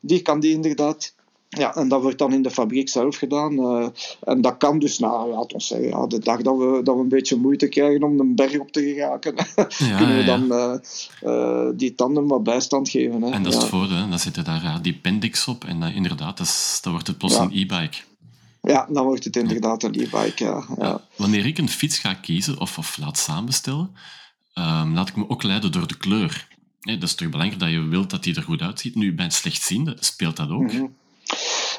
Die 0.00 0.22
kan 0.22 0.40
die 0.40 0.52
inderdaad 0.52 1.14
ja, 1.48 1.74
en 1.74 1.88
dat 1.88 2.02
wordt 2.02 2.18
dan 2.18 2.32
in 2.32 2.42
de 2.42 2.50
fabriek 2.50 2.88
zelf 2.88 3.16
gedaan. 3.16 3.52
Uh, 3.52 3.86
en 4.24 4.40
dat 4.40 4.56
kan 4.56 4.78
dus, 4.78 4.98
nou, 4.98 5.30
laat 5.30 5.52
ons 5.52 5.66
zeggen, 5.66 5.88
ja, 5.88 6.06
de 6.06 6.18
dag 6.18 6.42
dat 6.42 6.56
we, 6.56 6.80
dat 6.84 6.94
we 6.94 7.00
een 7.00 7.08
beetje 7.08 7.36
moeite 7.36 7.68
krijgen 7.68 8.02
om 8.02 8.20
een 8.20 8.34
berg 8.34 8.58
op 8.58 8.72
te 8.72 8.82
geraken, 8.82 9.34
Ja, 9.88 9.96
kunnen 9.96 10.16
we 10.16 10.24
ja. 10.24 10.38
dan 10.38 10.52
uh, 10.52 10.74
uh, 11.22 11.68
die 11.74 11.94
tanden 11.94 12.26
wat 12.26 12.42
bijstand 12.42 12.88
geven. 12.88 13.22
Hè. 13.22 13.30
En 13.30 13.42
dat 13.42 13.52
is 13.52 13.58
het 13.58 13.68
voordeel, 13.68 14.08
dan 14.08 14.18
zitten 14.18 14.44
daar 14.44 14.78
die 14.82 14.94
pendix 14.94 15.48
op 15.48 15.64
en 15.64 15.82
inderdaad, 15.82 16.36
dat, 16.36 16.46
is, 16.46 16.78
dat 16.82 16.92
wordt 16.92 17.06
het 17.06 17.18
plots 17.18 17.36
een 17.36 17.50
e-bike. 17.52 17.96
Ja, 18.60 18.86
dan 18.90 19.04
wordt 19.04 19.24
het 19.24 19.36
inderdaad 19.36 19.82
een 19.82 19.94
e-bike, 19.94 20.64
ja. 20.78 21.00
Wanneer 21.16 21.46
ik 21.46 21.58
een 21.58 21.68
fiets 21.68 21.98
ga 21.98 22.14
kiezen 22.14 22.60
of, 22.60 22.78
of 22.78 22.96
laat 22.96 23.18
samenstellen, 23.18 23.90
um, 24.54 24.94
laat 24.94 25.08
ik 25.08 25.16
me 25.16 25.28
ook 25.28 25.42
leiden 25.42 25.72
door 25.72 25.86
de 25.86 25.96
kleur. 25.96 26.48
Nee, 26.80 26.98
dat 26.98 27.08
is 27.08 27.14
toch 27.14 27.28
belangrijk 27.28 27.60
dat 27.60 27.70
je 27.70 27.80
wilt 27.80 28.10
dat 28.10 28.22
die 28.22 28.34
er 28.34 28.42
goed 28.42 28.62
uitziet. 28.62 28.94
Nu, 28.94 29.14
bij 29.14 29.24
een 29.24 29.30
slechtziende 29.30 29.96
speelt 30.00 30.36
dat 30.36 30.50
ook. 30.50 30.60
Mm 30.62 30.68
-hmm. 30.68 30.94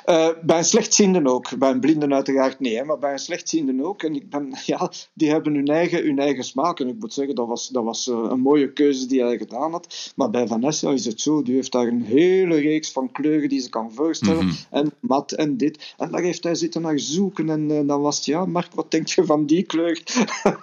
Uh, 0.09 0.27
bij 0.43 0.57
een 0.57 0.63
slechtzienden 0.65 1.27
ook. 1.27 1.57
Bij 1.57 1.69
een 1.69 1.79
blinden 1.79 2.13
uiteraard 2.13 2.59
niet, 2.59 2.75
hè, 2.77 2.83
maar 2.83 2.99
bij 2.99 3.11
een 3.11 3.19
slechtzienden 3.19 3.85
ook. 3.85 4.03
En 4.03 4.15
ik 4.15 4.29
ben, 4.29 4.53
ja, 4.65 4.91
die 5.13 5.29
hebben 5.29 5.53
hun 5.53 5.67
eigen, 5.67 6.03
hun 6.03 6.19
eigen 6.19 6.43
smaak. 6.43 6.79
En 6.79 6.87
ik 6.87 6.95
moet 6.99 7.13
zeggen, 7.13 7.35
dat 7.35 7.47
was, 7.47 7.67
dat 7.67 7.83
was 7.83 8.07
uh, 8.07 8.25
een 8.29 8.39
mooie 8.39 8.73
keuze 8.73 9.05
die 9.05 9.21
hij 9.21 9.37
gedaan 9.37 9.71
had. 9.71 10.11
Maar 10.15 10.29
bij 10.29 10.47
Vanessa 10.47 10.91
is 10.91 11.05
het 11.05 11.21
zo, 11.21 11.43
die 11.43 11.55
heeft 11.55 11.71
daar 11.71 11.87
een 11.87 12.01
hele 12.03 12.55
reeks 12.59 12.91
van 12.91 13.11
kleuren 13.11 13.49
die 13.49 13.59
ze 13.59 13.69
kan 13.69 13.91
voorstellen. 13.93 14.45
Mhm. 14.45 14.55
En 14.71 14.93
mat 14.99 15.31
en 15.31 15.57
dit. 15.57 15.93
En 15.97 16.11
daar 16.11 16.21
heeft 16.21 16.43
hij 16.43 16.55
zitten 16.55 16.81
naar 16.81 16.99
zoeken. 16.99 17.49
En 17.49 17.69
uh, 17.69 17.79
dan 17.87 18.01
was 18.01 18.15
het, 18.15 18.25
ja, 18.25 18.45
Mark, 18.45 18.73
wat 18.73 18.91
denk 18.91 19.07
je 19.07 19.25
van 19.25 19.45
die 19.45 19.63
kleur? 19.63 20.01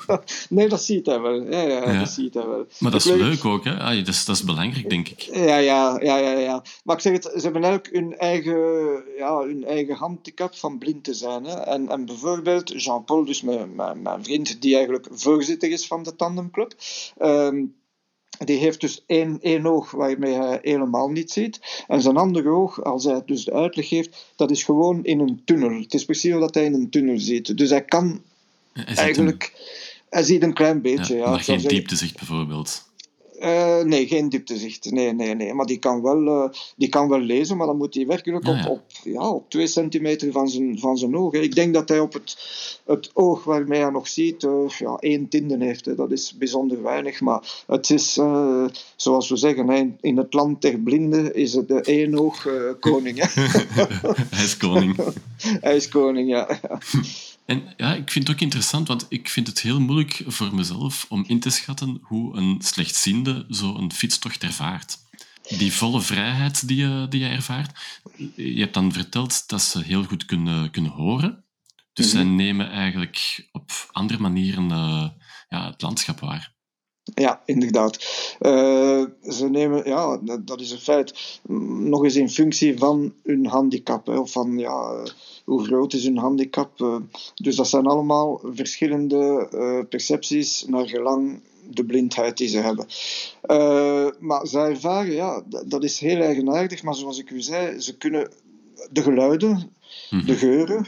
nee, 0.49 0.69
dat 0.69 0.83
ziet 0.83 1.07
hij 1.07 1.21
wel. 1.21 1.43
Ja, 1.43 1.61
ja, 1.63 1.93
Ja. 1.93 1.99
dat 1.99 2.09
ziet 2.11 2.35
hij 2.35 2.47
wel. 2.47 2.67
Maar 2.79 2.91
dat 2.91 3.05
is 3.05 3.13
kleur- 3.13 3.29
leuk 3.29 3.45
ook, 3.45 3.65
hè? 3.65 3.79
Ah, 3.79 3.97
dat, 3.97 4.09
is, 4.09 4.25
dat 4.25 4.37
is 4.37 4.43
belangrijk, 4.45 4.91
denk 4.91 5.09
ik. 5.09 5.21
Ja, 5.21 5.57
ja, 5.57 5.99
ja, 6.03 6.17
ja, 6.19 6.39
ja. 6.39 6.63
Maar 6.85 6.97
ik 6.97 7.03
zeg 7.03 7.13
het, 7.13 7.23
ze 7.23 7.41
hebben 7.41 7.65
elk 7.65 7.87
hun 7.93 8.17
eigen, 8.19 9.03
ja, 9.17 9.34
hun 9.43 9.65
eigen 9.65 9.95
handicap 9.95 10.55
van 10.55 10.79
blind 10.79 11.05
te 11.05 11.15
zijn. 11.15 11.45
Hè. 11.45 11.55
En, 11.55 11.89
en 11.89 12.05
bijvoorbeeld 12.05 12.83
Jean-Paul, 12.83 13.25
dus 13.25 13.43
mijn, 13.43 13.75
mijn, 13.75 14.03
mijn 14.03 14.25
vriend, 14.25 14.63
die 14.63 14.75
eigenlijk 14.75 15.07
voorzitter 15.11 15.71
is 15.71 15.87
van 15.87 16.03
de 16.03 16.17
Tandemclub, 16.17 16.75
ehm, 17.19 17.65
die 18.39 18.59
heeft 18.59 18.81
dus 18.81 19.05
één, 19.07 19.39
één 19.41 19.67
oog 19.67 19.91
waarmee 19.91 20.35
hij 20.35 20.59
helemaal 20.63 21.09
niet 21.09 21.31
ziet. 21.31 21.85
En 21.87 22.03
zijn 22.03 22.17
andere 22.17 22.49
oog, 22.49 22.85
als 22.85 23.05
hij 23.05 23.23
dus 23.27 23.45
de 23.45 23.53
uitleg 23.53 23.89
geeft, 23.89 24.33
dat 24.37 24.51
is 24.51 24.63
gewoon 24.63 25.05
in 25.05 25.21
een 25.21 25.43
tunnel. 25.45 25.81
Het 25.81 25.95
is 25.95 26.05
precies 26.05 26.33
dat 26.33 26.55
hij 26.55 26.65
in 26.65 26.75
een 26.75 26.91
tunnel 26.91 27.19
ziet. 27.19 27.59
Dus 27.59 27.71
hij 27.71 27.85
kan 27.85 28.23
Hij 28.73 28.97
eigenlijk... 28.97 29.73
Hij 30.11 30.23
ziet 30.23 30.43
een 30.43 30.55
klein 30.55 30.83
beetje, 30.83 31.17
ja. 31.17 31.29
maar 31.29 31.39
ik 31.39 31.45
zou 31.45 31.61
geen 31.61 31.69
dieptezicht 31.69 32.17
bijvoorbeeld. 32.17 32.85
Uh, 33.45 33.83
nee, 33.83 34.07
geen 34.07 34.29
dieptezicht. 34.29 34.91
Nee, 34.91 35.13
nee, 35.13 35.35
nee. 35.35 35.55
Maar 35.55 35.67
die 35.67 35.79
kan 35.79 36.03
wel, 36.03 36.23
uh, 36.23 36.51
die 36.77 36.89
kan 36.89 37.09
wel 37.09 37.19
lezen, 37.19 37.57
maar 37.57 37.67
dan 37.67 37.77
moet 37.77 37.95
hij 37.95 38.07
werkelijk 38.07 38.49
op, 38.49 38.55
ja. 38.55 38.69
op, 38.69 38.83
ja, 39.03 39.31
op 39.31 39.51
twee 39.51 39.67
centimeter 39.67 40.33
van 40.33 40.49
zijn, 40.49 40.79
van 40.79 40.97
zijn 40.97 41.17
oog. 41.17 41.33
Hè. 41.33 41.39
Ik 41.39 41.55
denk 41.55 41.75
dat 41.75 41.89
hij 41.89 42.01
op 42.01 42.13
het, 42.13 42.37
het 42.87 43.11
oog 43.13 43.45
waarmee 43.45 43.81
hij 43.81 43.91
nog 43.91 44.09
ziet, 44.09 44.43
uh, 44.43 44.69
ja, 44.69 44.97
één 44.97 45.29
tinden 45.29 45.61
heeft. 45.61 45.85
Hè. 45.85 45.95
Dat 45.95 46.11
is 46.11 46.35
bijzonder 46.37 46.83
weinig. 46.83 47.21
Maar 47.21 47.65
het 47.67 47.91
is, 47.91 48.13
zoals 48.97 49.29
we 49.29 49.37
zeggen, 49.37 49.69
hè, 49.69 49.93
in 50.01 50.17
het 50.17 50.35
land 50.35 50.63
der 50.63 50.79
blinden 50.79 51.35
is 51.35 51.55
het 51.55 51.69
de 51.69 51.81
één 51.81 52.19
oog 52.19 52.49
koning. 52.81 53.19
Hè. 53.19 53.43
Hij 54.37 54.45
is 54.45 54.57
koning. 54.57 54.97
hij 55.67 55.77
is 55.77 55.89
koning, 55.89 56.29
ja. 56.29 56.49
En 57.47 57.75
ja, 57.77 57.95
ik 57.95 58.11
vind 58.11 58.27
het 58.27 58.37
ook 58.37 58.43
interessant, 58.43 58.89
want 58.89 59.07
ik 59.09 59.29
vind 59.29 59.47
het 59.47 59.61
heel 59.61 59.81
moeilijk 59.81 60.23
voor 60.27 60.55
mezelf 60.55 61.07
om 61.09 61.25
in 61.27 61.41
te 61.41 61.51
schatten 61.51 61.99
hoe 62.03 62.37
een 62.37 62.61
slechtziende 62.63 63.45
zo'n 63.49 63.93
fietstocht 63.93 64.43
ervaart. 64.43 64.97
Die 65.59 65.73
volle 65.73 66.01
vrijheid 66.01 66.69
die 66.69 66.77
je, 66.77 67.07
die 67.09 67.21
je 67.21 67.29
ervaart. 67.29 68.01
Je 68.37 68.61
hebt 68.61 68.75
dan 68.75 68.93
verteld 68.93 69.49
dat 69.49 69.63
ze 69.63 69.83
heel 69.83 70.05
goed 70.05 70.25
kunnen, 70.25 70.71
kunnen 70.71 70.91
horen. 70.91 71.45
Dus 71.93 72.07
Mhm. 72.07 72.15
zij 72.15 72.25
nemen 72.25 72.71
eigenlijk 72.71 73.49
op 73.53 73.89
andere 73.93 74.19
manieren 74.21 74.71
uh, 74.71 75.09
ja, 75.49 75.67
het 75.71 75.83
landschap 75.83 76.21
waar. 76.21 76.54
Ja, 77.15 77.43
inderdaad. 77.45 77.95
Uh, 78.41 79.05
ze 79.29 79.49
nemen, 79.49 79.89
ja, 79.89 80.21
dat 80.41 80.61
is 80.61 80.71
een 80.71 80.79
feit, 80.79 81.41
nog 81.79 82.05
eens 82.05 82.17
in 82.17 82.31
functie 82.31 82.79
van 82.79 83.13
hun 83.23 83.47
handicap. 83.47 84.07
Hè, 84.07 84.19
of 84.19 84.33
van, 84.33 84.59
ja, 84.59 85.03
hoe 85.45 85.65
groot 85.65 85.93
is 85.93 86.05
hun 86.05 86.17
handicap. 86.19 86.81
Uh, 86.81 86.97
dus 87.35 87.57
dat 87.57 87.69
zijn 87.69 87.87
allemaal 87.87 88.41
verschillende 88.45 89.49
uh, 89.55 89.89
percepties 89.89 90.65
naar 90.67 90.89
gelang 90.89 91.41
de 91.71 91.85
blindheid 91.85 92.37
die 92.37 92.49
ze 92.49 92.59
hebben. 92.59 92.87
Maar 94.19 94.47
zij 94.47 94.71
ervaren, 94.71 95.13
ja, 95.13 95.43
dat 95.67 95.85
is 95.85 95.99
heel 95.99 96.21
eigenaardig, 96.21 96.83
maar 96.83 96.95
zoals 96.95 97.19
ik 97.19 97.31
u 97.31 97.41
zei, 97.41 97.81
ze 97.81 97.97
kunnen 97.97 98.31
de 98.91 99.03
geluiden, 99.03 99.73
Mhm. 100.11 100.27
de 100.27 100.35
geuren, 100.35 100.87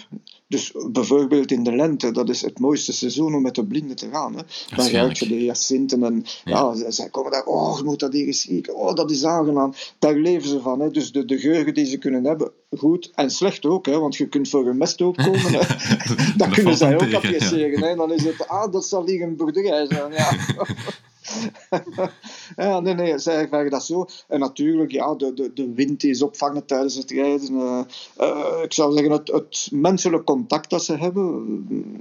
Dus 0.49 0.73
bijvoorbeeld 0.91 1.51
in 1.51 1.63
de 1.63 1.77
lente, 1.77 2.11
dat 2.11 2.29
is 2.29 2.43
het 2.43 2.59
mooiste 2.59 2.93
seizoen 2.93 3.35
om 3.35 3.43
met 3.43 3.55
de 3.55 3.67
blinden 3.67 3.97
te 3.97 4.09
gaan. 4.13 4.37
Hè. 4.37 4.43
Dan 4.77 4.89
ruik 4.89 5.17
je 5.17 5.29
de 5.29 5.35
hyacinten 5.35 6.03
en 6.03 6.25
ja. 6.45 6.73
ja. 6.75 6.91
zij 6.91 7.09
komen 7.09 7.33
daar, 7.33 7.45
oh, 7.45 7.79
je 7.79 7.85
moet 7.85 8.01
dat 8.01 8.13
hier 8.13 8.27
eens. 8.27 8.49
Oh, 8.73 8.95
dat 8.95 9.11
is 9.11 9.25
aangenaam. 9.25 9.73
Daar 9.99 10.15
leven 10.15 10.49
ze 10.49 10.61
van. 10.61 10.81
Hè. 10.81 10.91
Dus 10.91 11.13
de, 11.13 11.25
de 11.25 11.39
geuren 11.39 11.75
die 11.75 11.87
ze 11.87 11.99
kunnen 11.99 12.25
hebben, 12.25 12.53
goed 12.77 13.11
en 13.15 13.31
slecht 13.31 13.65
ook. 13.65 13.87
Hè, 13.87 13.99
want 13.99 14.17
je 14.17 14.29
kunt 14.29 14.49
voor 14.49 14.67
een 14.67 14.77
mest 14.77 15.03
ook 15.03 15.17
komen. 15.17 15.53
dat, 16.37 16.49
kunnen 16.49 16.77
zij 16.77 16.95
ook 16.95 17.15
appreciëren. 17.15 17.83
Hè. 17.83 17.95
Dan 17.95 18.13
is 18.13 18.25
het, 18.25 18.49
ah, 18.49 18.73
dat 18.73 18.87
zal 18.87 19.07
hier 19.07 19.23
een 19.23 19.37
boerderij 19.37 19.87
zijn. 19.87 20.13
Ja. 20.13 20.37
ja, 22.57 22.81
nee, 22.81 22.95
nee, 22.95 23.19
zij 23.19 23.37
ervaren 23.37 23.71
dat 23.71 23.85
zo. 23.85 24.07
En 24.29 24.41
natuurlijk, 24.41 24.93
ja, 24.93 25.15
de, 25.15 25.35
de, 25.35 25.53
de 25.53 25.73
wind 25.75 26.05
is 26.05 26.23
opvangen 26.23 26.67
tijdens 26.67 26.95
het 26.95 27.11
rijden. 27.11 27.53
Uh, 27.53 27.81
uh, 28.21 28.63
ik 28.63 28.73
zou 28.73 28.93
zeggen, 28.93 29.13
het, 29.13 29.29
het 29.29 29.69
menselijk 29.71 30.25
contact 30.25 30.71
dat 30.71 30.85
ze 30.85 30.97
hebben, 30.97 31.45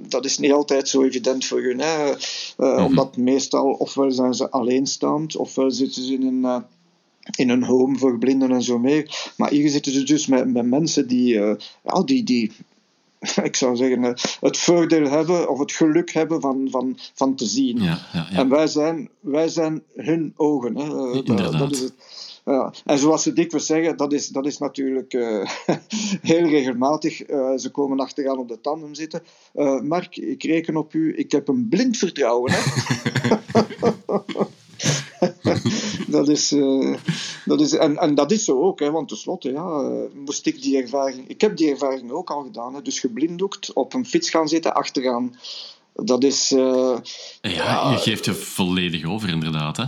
dat 0.08 0.26
is 0.26 0.38
niet 0.38 0.52
altijd 0.52 0.90
zo 0.90 1.04
evident 1.04 1.46
voor 1.46 1.62
hun. 1.62 1.80
Hè. 1.80 2.10
Uh, 2.10 2.16
mm-hmm. 2.58 2.86
Omdat 2.86 3.18
meestal, 3.18 3.72
ofwel 3.72 4.12
zijn 4.12 4.34
ze 4.34 4.50
alleenstaand, 4.50 5.36
ofwel 5.36 5.72
zitten 5.72 6.04
ze 6.04 6.14
in 6.14 6.44
een 6.44 6.64
in 7.36 7.50
een 7.50 7.64
home 7.64 7.98
voor 7.98 8.18
blinden 8.18 8.52
en 8.52 8.64
zo 8.64 8.80
meer. 8.80 9.32
Maar 9.38 9.50
hier 9.50 9.70
zitten 9.70 9.92
ze 9.92 10.04
dus 10.04 10.28
met, 10.28 10.54
met 10.54 10.66
mensen 10.66 11.08
die, 11.08 11.34
ja, 11.84 12.04
die, 12.06 12.24
die 12.24 12.52
ik 13.50 13.56
zou 13.56 13.76
zeggen, 13.76 14.04
eh, 14.04 14.24
het 14.40 14.58
voordeel 14.58 15.10
hebben 15.10 15.50
of 15.50 15.60
het 15.60 15.72
geluk 15.72 16.12
hebben 16.12 16.42
van, 16.42 16.68
van, 16.70 16.98
van 17.14 17.36
te 17.36 17.46
zien. 17.46 17.82
Ja, 17.82 18.00
ja, 18.14 18.28
ja. 18.32 18.38
En 18.38 18.50
wij 18.50 18.68
zijn, 18.68 19.10
wij 19.20 19.48
zijn 19.48 19.84
hun 19.96 20.34
ogen. 20.36 20.78
Hè. 20.78 20.84
Eh, 20.84 21.16
Inderdaad. 21.16 21.60
Dat 21.60 21.72
is 21.72 21.80
het. 21.80 21.94
Ja. 22.46 22.74
En 22.86 22.98
zoals 22.98 23.24
ze 23.24 23.34
dikwijls 23.34 23.66
zeggen, 23.66 23.98
dat 23.98 24.14
is, 24.14 24.28
dat 24.28 24.46
is 24.46 24.58
natuurlijk 24.58 25.14
uh, 25.14 25.46
heel 26.32 26.48
regelmatig. 26.48 27.30
Uh, 27.30 27.58
ze 27.58 27.72
komen 27.72 28.00
achteraan 28.00 28.38
op 28.38 28.48
de 28.48 28.62
tanden 28.62 28.96
zitten. 28.96 29.24
Uh, 29.56 29.82
Mark, 29.82 30.18
ik 30.18 30.44
reken 30.44 30.76
op 30.76 30.94
u. 30.94 31.18
Ik 31.18 31.32
heb 31.32 31.48
een 31.48 31.68
blind 31.70 31.98
vertrouwen. 31.98 32.52
Hè? 32.52 32.60
dat 36.08 36.30
is, 36.30 36.52
uh, 36.52 36.98
dat 37.46 37.62
is, 37.62 37.74
en, 37.74 37.98
en 37.98 38.16
dat 38.16 38.32
is 38.32 38.44
zo 38.46 38.62
ook, 38.62 38.80
hè, 38.80 38.92
want 38.92 39.08
tenslotte 39.08 39.52
ja, 39.52 39.82
uh, 39.82 40.24
moest 40.26 40.46
ik 40.46 40.62
die 40.62 40.82
ervaring... 40.82 41.28
Ik 41.28 41.42
heb 41.42 41.58
die 41.58 41.72
ervaring 41.72 42.12
ook 42.12 42.30
al 42.30 42.44
gedaan. 42.44 42.76
Hè, 42.76 42.82
dus 42.82 43.00
geblinddoekt, 43.00 43.74
op 43.74 43.94
een 43.94 44.06
fiets 44.06 44.30
gaan 44.30 44.48
zitten, 44.48 44.76
achteraan. 44.76 45.36
Dat 45.94 46.24
is... 46.24 46.52
Uh, 46.52 46.98
ja, 47.42 47.92
je 47.92 47.98
geeft 47.98 48.26
je 48.26 48.34
volledig 48.34 49.06
over, 49.06 49.30
inderdaad, 49.30 49.78
hè? 49.78 49.86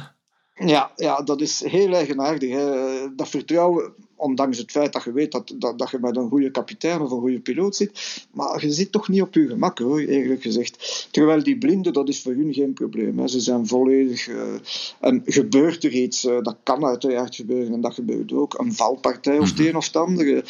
Ja, 0.60 0.92
ja, 0.96 1.22
dat 1.22 1.42
is 1.42 1.64
heel 1.64 1.94
eigenaardig. 1.94 2.50
Hè. 2.50 3.16
Dat 3.16 3.30
vertrouwen 3.30 3.94
ondanks 4.18 4.58
het 4.58 4.72
feit 4.72 4.94
dat 4.94 5.04
je 5.04 5.12
weet 5.12 5.32
dat, 5.32 5.54
dat, 5.56 5.80
dat 5.80 5.90
je 5.90 5.98
met 6.02 6.16
een 6.16 6.30
goede 6.30 6.52
kapitein 6.52 7.02
of 7.02 7.12
een 7.12 7.20
goede 7.20 7.40
piloot 7.40 7.76
zit. 7.76 8.26
Maar 8.32 8.66
je 8.66 8.72
zit 8.72 8.92
toch 8.92 9.08
niet 9.08 9.22
op 9.22 9.34
je 9.34 9.48
gemak, 9.48 9.80
hoor, 9.80 10.00
eerlijk 10.00 10.42
gezegd. 10.42 11.08
Terwijl 11.12 11.44
die 11.44 11.58
blinden, 11.58 11.94
dat 11.94 12.10
is 12.10 12.22
voor 12.22 12.34
hun 12.34 12.54
geen 12.54 12.74
probleem. 12.74 13.20
Hè. 13.20 13.28
Ze 13.28 13.40
zijn 13.40 13.68
volledig... 13.68 14.28
Uh, 14.28 14.38
en 15.00 15.22
gebeurt 15.26 15.84
er 15.84 15.92
iets, 15.92 16.26
uh, 16.26 16.42
dat 16.42 16.56
kan 16.64 16.86
uiteraard 16.86 17.36
gebeuren, 17.36 17.74
en 17.74 17.82
dat 17.82 17.94
gebeurt 17.94 18.34
ook. 18.34 18.60
Een 18.60 18.74
valpartij 18.74 19.40
of 19.40 19.50
het 19.50 19.58
mhm. 19.58 19.68
een 19.68 19.76
of 19.76 19.86
het 19.86 19.96
andere. 19.96 20.44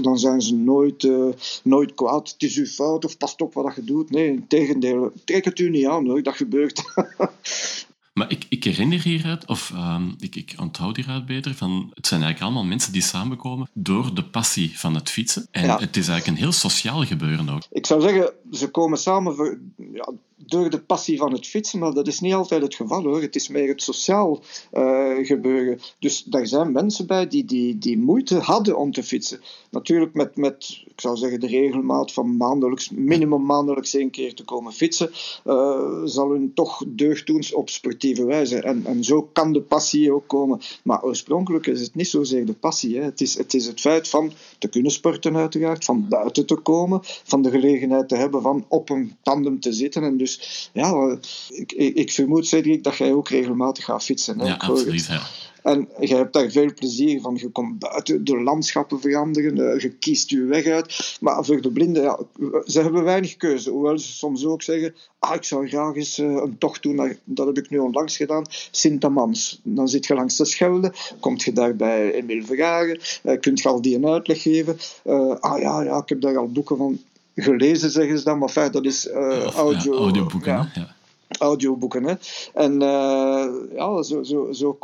dan 0.00 0.18
zijn 0.18 0.40
ze 0.40 0.54
nooit, 0.54 1.02
uh, 1.02 1.28
nooit 1.62 1.94
kwaad. 1.94 2.30
Het 2.30 2.42
is 2.42 2.56
uw 2.56 2.66
fout, 2.66 3.04
of 3.04 3.16
past 3.16 3.40
op 3.40 3.54
wat 3.54 3.74
je 3.74 3.84
doet. 3.84 4.10
Nee, 4.10 4.26
in 4.26 4.46
tegendeel. 4.46 5.12
Trek 5.24 5.44
het 5.44 5.58
u 5.58 5.70
niet 5.70 5.86
aan, 5.86 6.06
hoor, 6.06 6.22
dat 6.22 6.34
gebeurt. 6.34 6.82
Maar 8.20 8.30
ik, 8.30 8.46
ik 8.48 8.64
herinner 8.64 9.02
hieruit, 9.02 9.46
of 9.46 9.70
uh, 9.74 10.02
ik, 10.18 10.36
ik 10.36 10.54
onthoud 10.58 10.96
hieruit 10.96 11.26
beter, 11.26 11.54
van 11.54 11.90
het 11.94 12.06
zijn 12.06 12.22
eigenlijk 12.22 12.50
allemaal 12.50 12.68
mensen 12.68 12.92
die 12.92 13.02
samenkomen 13.02 13.68
door 13.72 14.14
de 14.14 14.24
passie 14.24 14.78
van 14.78 14.94
het 14.94 15.10
fietsen. 15.10 15.46
En 15.50 15.70
het 15.70 15.96
is 15.96 16.08
eigenlijk 16.08 16.26
een 16.26 16.44
heel 16.44 16.52
sociaal 16.52 17.04
gebeuren 17.04 17.48
ook. 17.48 17.62
Ik 17.70 17.86
zou 17.86 18.00
zeggen, 18.00 18.32
ze 18.52 18.70
komen 18.70 18.98
samen 18.98 19.36
voor, 19.36 19.58
ja, 19.92 20.12
door 20.50 20.70
de 20.70 20.80
passie 20.80 21.18
van 21.18 21.32
het 21.32 21.46
fietsen, 21.46 21.78
maar 21.78 21.92
dat 21.92 22.06
is 22.06 22.20
niet 22.20 22.34
altijd 22.34 22.62
het 22.62 22.74
geval 22.74 23.02
hoor. 23.02 23.22
Het 23.22 23.36
is 23.36 23.48
meer 23.48 23.68
het 23.68 23.82
sociaal 23.82 24.40
uh, 24.72 25.26
gebeuren. 25.26 25.78
Dus 25.98 26.24
daar 26.24 26.46
zijn 26.46 26.72
mensen 26.72 27.06
bij 27.06 27.26
die, 27.26 27.44
die, 27.44 27.78
die 27.78 27.98
moeite 27.98 28.38
hadden 28.38 28.78
om 28.78 28.92
te 28.92 29.02
fietsen. 29.02 29.40
Natuurlijk 29.70 30.14
met, 30.14 30.36
met, 30.36 30.82
ik 30.86 31.00
zou 31.00 31.16
zeggen, 31.16 31.40
de 31.40 31.46
regelmaat 31.46 32.12
van 32.12 32.36
maandelijks, 32.36 32.90
minimum 32.90 33.46
maandelijks 33.46 33.94
één 33.94 34.10
keer 34.10 34.34
te 34.34 34.44
komen 34.44 34.72
fietsen, 34.72 35.10
uh, 35.44 36.02
zal 36.04 36.30
hun 36.30 36.54
toch 36.54 36.84
deugd 36.86 37.26
doen 37.26 37.44
op 37.52 37.68
sportieve 37.68 38.24
wijze. 38.24 38.60
En, 38.60 38.86
en 38.86 39.04
zo 39.04 39.28
kan 39.32 39.52
de 39.52 39.62
passie 39.62 40.12
ook 40.12 40.28
komen. 40.28 40.60
Maar 40.82 41.02
oorspronkelijk 41.02 41.66
is 41.66 41.80
het 41.80 41.94
niet 41.94 42.08
zozeer 42.08 42.46
de 42.46 42.52
passie. 42.52 42.96
Hè. 42.96 43.02
Het, 43.02 43.20
is, 43.20 43.38
het 43.38 43.54
is 43.54 43.66
het 43.66 43.80
feit 43.80 44.08
van 44.08 44.32
te 44.58 44.68
kunnen 44.68 44.92
sporten 44.92 45.36
uiteraard, 45.36 45.84
van 45.84 46.08
buiten 46.08 46.46
te 46.46 46.56
komen, 46.56 47.00
van 47.02 47.42
de 47.42 47.50
gelegenheid 47.50 48.08
te 48.08 48.16
hebben 48.16 48.42
van 48.42 48.64
op 48.68 48.90
een 48.90 49.16
tandem 49.22 49.60
te 49.60 49.72
zitten 49.72 50.02
en 50.02 50.16
dus 50.16 50.39
ja, 50.72 51.18
ik, 51.48 51.72
ik, 51.72 51.94
ik 51.94 52.12
vermoed, 52.12 52.46
Cedric, 52.46 52.84
dat 52.84 52.96
jij 52.96 53.12
ook 53.12 53.28
regelmatig 53.28 53.84
gaat 53.84 54.04
fietsen. 54.04 54.38
Hè? 54.38 54.46
Ja, 54.46 54.54
absoluut. 54.54 55.06
Ja. 55.06 55.22
En 55.62 55.88
je 56.00 56.14
hebt 56.14 56.32
daar 56.32 56.50
veel 56.50 56.74
plezier 56.74 57.20
van. 57.20 57.36
Je 57.40 57.48
komt 57.48 57.78
buiten, 57.78 58.24
de 58.24 58.40
landschappen 58.42 59.00
veranderen, 59.00 59.72
eh, 59.72 59.80
je 59.80 59.90
kiest 59.90 60.30
je 60.30 60.44
weg 60.44 60.66
uit. 60.66 61.16
Maar 61.20 61.44
voor 61.44 61.60
de 61.60 61.70
blinden, 61.70 62.02
ja, 62.02 62.18
ze 62.66 62.80
hebben 62.80 63.04
weinig 63.04 63.36
keuze. 63.36 63.70
Hoewel 63.70 63.98
ze 63.98 64.12
soms 64.12 64.44
ook 64.44 64.62
zeggen, 64.62 64.94
ah, 65.18 65.34
ik 65.34 65.44
zou 65.44 65.68
graag 65.68 65.94
eens 65.94 66.18
uh, 66.18 66.26
een 66.26 66.58
tocht 66.58 66.82
doen, 66.82 66.94
naar, 66.94 67.16
dat 67.24 67.46
heb 67.46 67.58
ik 67.58 67.70
nu 67.70 67.78
onlangs 67.78 68.16
gedaan, 68.16 68.44
Sint-Amans. 68.70 69.60
Dan 69.62 69.88
zit 69.88 70.06
je 70.06 70.14
langs 70.14 70.36
de 70.36 70.44
Schelde, 70.44 70.92
komt 71.20 71.42
je 71.42 71.52
daar 71.52 71.76
bij 71.76 72.12
Emile 72.12 72.42
Verhagen, 72.42 73.00
uh, 73.24 73.40
kunt 73.40 73.60
je 73.60 73.68
al 73.68 73.82
die 73.82 73.96
een 73.96 74.06
uitleg 74.06 74.42
geven. 74.42 74.78
Uh, 75.04 75.36
ah 75.40 75.60
ja, 75.60 75.82
ja, 75.82 75.96
ik 75.96 76.08
heb 76.08 76.20
daar 76.20 76.36
al 76.36 76.52
boeken 76.52 76.76
van 76.76 76.98
gelezen, 77.42 77.90
zeggen 77.90 78.18
ze 78.18 78.24
dan, 78.24 78.38
maar 78.38 78.48
fijn, 78.48 78.72
dat 78.72 78.84
is 78.84 79.06
uh, 79.06 79.42
audio, 79.42 79.94
ja, 79.94 80.00
audioboeken. 80.00 80.52
Ja. 80.52 80.70
ja. 80.74 80.94
Audioboeken. 81.38 82.04
Hè. 82.04 82.14
En 82.54 82.72
uh, 82.72 83.76
ja, 83.76 84.02
zo, 84.02 84.22
zo, 84.22 84.52
zo, 84.52 84.78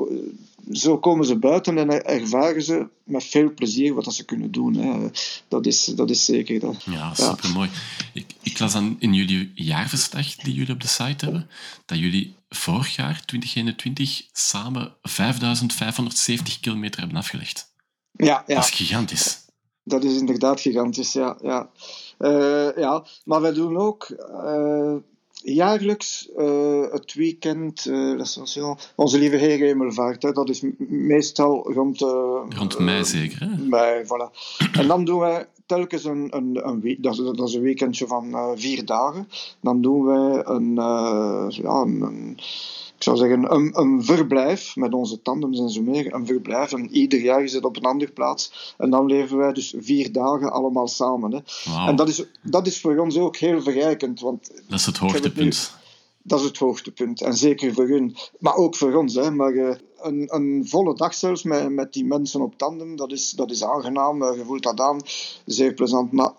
zo 0.72 0.98
komen 0.98 1.26
ze 1.26 1.36
buiten 1.36 1.78
en 1.78 2.04
ervaren 2.04 2.62
ze 2.62 2.86
met 3.04 3.24
veel 3.24 3.54
plezier 3.54 3.94
wat 3.94 4.14
ze 4.14 4.24
kunnen 4.24 4.52
doen. 4.52 4.74
Hè. 4.74 5.08
Dat, 5.48 5.66
is, 5.66 5.84
dat 5.84 6.10
is 6.10 6.24
zeker. 6.24 6.60
Dat. 6.60 6.82
Ja, 6.84 7.14
supermooi. 7.14 7.70
Ik, 8.12 8.26
ik 8.42 8.58
las 8.58 8.72
dan 8.72 8.96
in 8.98 9.14
jullie 9.14 9.52
jaarverslag 9.54 10.34
die 10.34 10.54
jullie 10.54 10.72
op 10.72 10.80
de 10.80 10.88
site 10.88 11.24
hebben, 11.24 11.48
dat 11.86 11.98
jullie 11.98 12.34
vorig 12.48 12.96
jaar, 12.96 13.22
2021, 13.24 14.22
samen 14.32 14.94
5570 15.02 16.60
kilometer 16.60 17.00
hebben 17.00 17.18
afgelegd. 17.18 17.72
Ja, 18.12 18.44
ja. 18.46 18.54
Dat 18.54 18.64
is 18.64 18.70
giganties. 18.70 19.44
Dat 19.84 20.04
is 20.04 20.16
inderdaad 20.18 20.60
gigantisch, 20.60 21.12
ja. 21.12 21.38
ja. 21.42 21.70
Uh, 22.18 22.76
ja, 22.76 23.04
maar 23.24 23.40
wij 23.40 23.52
doen 23.52 23.76
ook 23.76 24.08
uh, 24.30 24.94
jaarlijks 25.32 26.30
uh, 26.36 26.90
het 26.90 27.14
weekend, 27.14 27.90
onze 28.94 29.18
lieve 29.18 29.36
Heer 29.36 29.58
Hemelvaart. 29.58 30.22
Hè, 30.22 30.32
dat 30.32 30.48
is 30.48 30.64
meestal 30.88 31.72
rond... 31.72 32.00
rond 32.48 32.78
mei 32.78 33.04
zeker, 33.04 33.40
hè? 33.40 33.62
Mei, 33.62 34.04
voilà. 34.04 34.56
En 34.72 34.86
dan 34.86 35.04
doen 35.04 35.18
wij 35.18 35.46
telkens 35.66 36.04
een, 36.04 36.36
een, 36.36 36.68
een 36.68 36.80
week, 36.80 37.02
dat, 37.02 37.16
dat 37.16 37.48
is 37.48 37.54
een 37.54 37.62
weekendje 37.62 38.06
van 38.06 38.54
vier 38.54 38.84
dagen. 38.84 39.28
Dan 39.60 39.80
doen 39.80 40.04
wij 40.04 40.42
een, 40.44 40.74
ja, 41.48 41.80
een, 41.80 42.38
zou 43.06 43.16
zeggen, 43.16 43.54
een, 43.54 43.70
een 43.78 44.04
verblijf 44.04 44.76
met 44.76 44.94
onze 44.94 45.22
tandems 45.22 45.58
en 45.58 45.70
zo 45.70 45.82
meer. 45.82 46.14
Een 46.14 46.26
verblijf. 46.26 46.72
En 46.72 46.90
ieder 46.90 47.20
jaar 47.20 47.42
is 47.42 47.52
het 47.52 47.64
op 47.64 47.76
een 47.76 47.84
andere 47.84 48.12
plaats. 48.12 48.74
En 48.78 48.90
dan 48.90 49.06
leven 49.06 49.36
wij 49.36 49.52
dus 49.52 49.74
vier 49.78 50.12
dagen 50.12 50.52
allemaal 50.52 50.88
samen. 50.88 51.32
Hè. 51.32 51.40
En 51.86 51.96
dat 51.96 52.08
is, 52.08 52.24
dat 52.42 52.66
is 52.66 52.80
voor 52.80 52.96
ons 52.96 53.18
ook 53.18 53.36
heel 53.36 53.62
verrijkend. 53.62 54.20
Want 54.20 54.50
dat 54.68 54.78
is 54.78 54.86
het 54.86 54.96
hoogtepunt. 54.96 55.74
Dat 56.22 56.40
is 56.40 56.44
het 56.44 56.58
hoogtepunt. 56.58 57.20
En 57.22 57.34
zeker 57.34 57.74
voor 57.74 57.88
hun, 57.88 58.16
maar 58.38 58.54
ook 58.54 58.76
voor 58.76 58.94
ons. 58.94 59.14
Hè. 59.14 59.30
Maar 59.30 59.52
uh, 59.52 59.74
een, 60.00 60.34
een 60.34 60.64
volle 60.68 60.94
dag 60.94 61.14
zelfs 61.14 61.42
met, 61.42 61.70
met 61.70 61.92
die 61.92 62.04
mensen 62.04 62.40
op 62.40 62.58
tandem, 62.58 62.96
dat 62.96 63.12
is, 63.12 63.30
dat 63.30 63.50
is 63.50 63.64
aangenaam. 63.64 64.22
Uh, 64.22 64.36
je 64.36 64.44
voelt 64.44 64.62
dat 64.62 64.80
aan. 64.80 65.00
Zeer 65.44 65.74
plezant. 65.74 66.12
Maar 66.12 66.32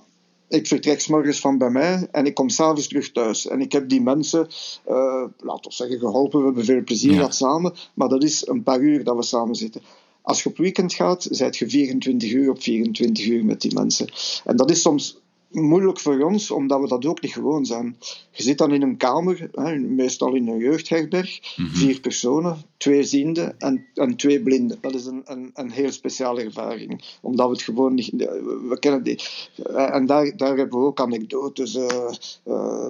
ik 0.50 0.68
vertrek 0.68 1.00
s 1.00 1.08
morgens 1.08 1.40
van 1.40 1.58
bij 1.58 1.70
mij 1.70 2.08
en 2.12 2.26
ik 2.26 2.34
kom 2.34 2.50
s'avonds 2.50 2.88
terug 2.88 3.12
thuis. 3.12 3.48
En 3.48 3.62
ik 3.62 3.72
heb 3.72 3.90
die 3.90 4.02
mensen, 4.02 4.48
uh, 4.88 5.24
laten 5.38 5.70
we 5.70 5.76
zeggen, 5.76 6.00
geholpen. 6.00 6.40
We 6.40 6.46
hebben 6.46 6.66
veel 6.66 6.84
plezier 6.84 7.14
gehad 7.14 7.36
samen. 7.36 7.74
Maar 7.94 8.10
dat 8.10 8.24
is 8.24 8.48
een 8.48 8.64
paar 8.64 8.80
uur 8.80 9.04
dat 9.04 9.16
we 9.16 9.24
samen 9.24 9.56
zitten. 9.56 9.82
Als 10.22 10.44
je 10.44 10.50
op 10.50 10.58
weekend 10.58 10.94
gaat, 10.94 11.28
zit 11.30 11.58
je 11.58 11.70
24 11.70 12.32
uur 12.32 12.50
op 12.50 12.62
24 12.62 13.26
uur 13.26 13.46
met 13.46 13.62
die 13.62 13.74
mensen. 13.74 14.08
En 14.44 14.56
dat 14.56 14.72
is 14.72 14.82
soms 14.82 15.20
moeilijk 15.52 16.00
voor 16.00 16.20
ons, 16.20 16.52
omdat 16.52 16.82
we 16.82 16.88
dat 16.88 17.06
ook 17.06 17.22
niet 17.22 17.34
gewoon 17.34 17.66
zijn. 17.66 17.98
Je 18.32 18.44
zit 18.44 18.58
dan 18.58 18.74
in 18.74 18.82
een 18.82 18.98
kamer, 18.98 19.50
hè, 19.52 19.76
meestal 19.76 20.36
in 20.36 20.48
een 20.48 20.58
jeugdherberg, 20.58 21.56
mhm. 21.56 21.68
vier 21.68 22.00
personen, 22.00 22.58
twee 22.78 23.04
zienden 23.04 23.60
en, 23.60 23.86
en 23.94 24.16
twee 24.16 24.42
blinden. 24.42 24.78
Dat 24.82 24.96
is 24.96 25.06
een, 25.06 25.22
een, 25.26 25.52
een 25.54 25.72
heel 25.72 25.92
speciale 25.92 26.42
ervaring, 26.42 27.18
omdat 27.22 27.48
we 27.48 27.54
het 27.54 27.62
gewoon 27.62 27.94
niet... 27.94 28.10
We 28.70 28.78
kennen 28.80 29.04
die. 29.04 29.20
En 29.74 30.06
daar, 30.06 30.38
daar 30.38 30.58
hebben 30.58 30.80
we 30.80 30.86
ook 30.86 31.02
anekdotes. 31.02 31.76
Uh, 31.76 32.10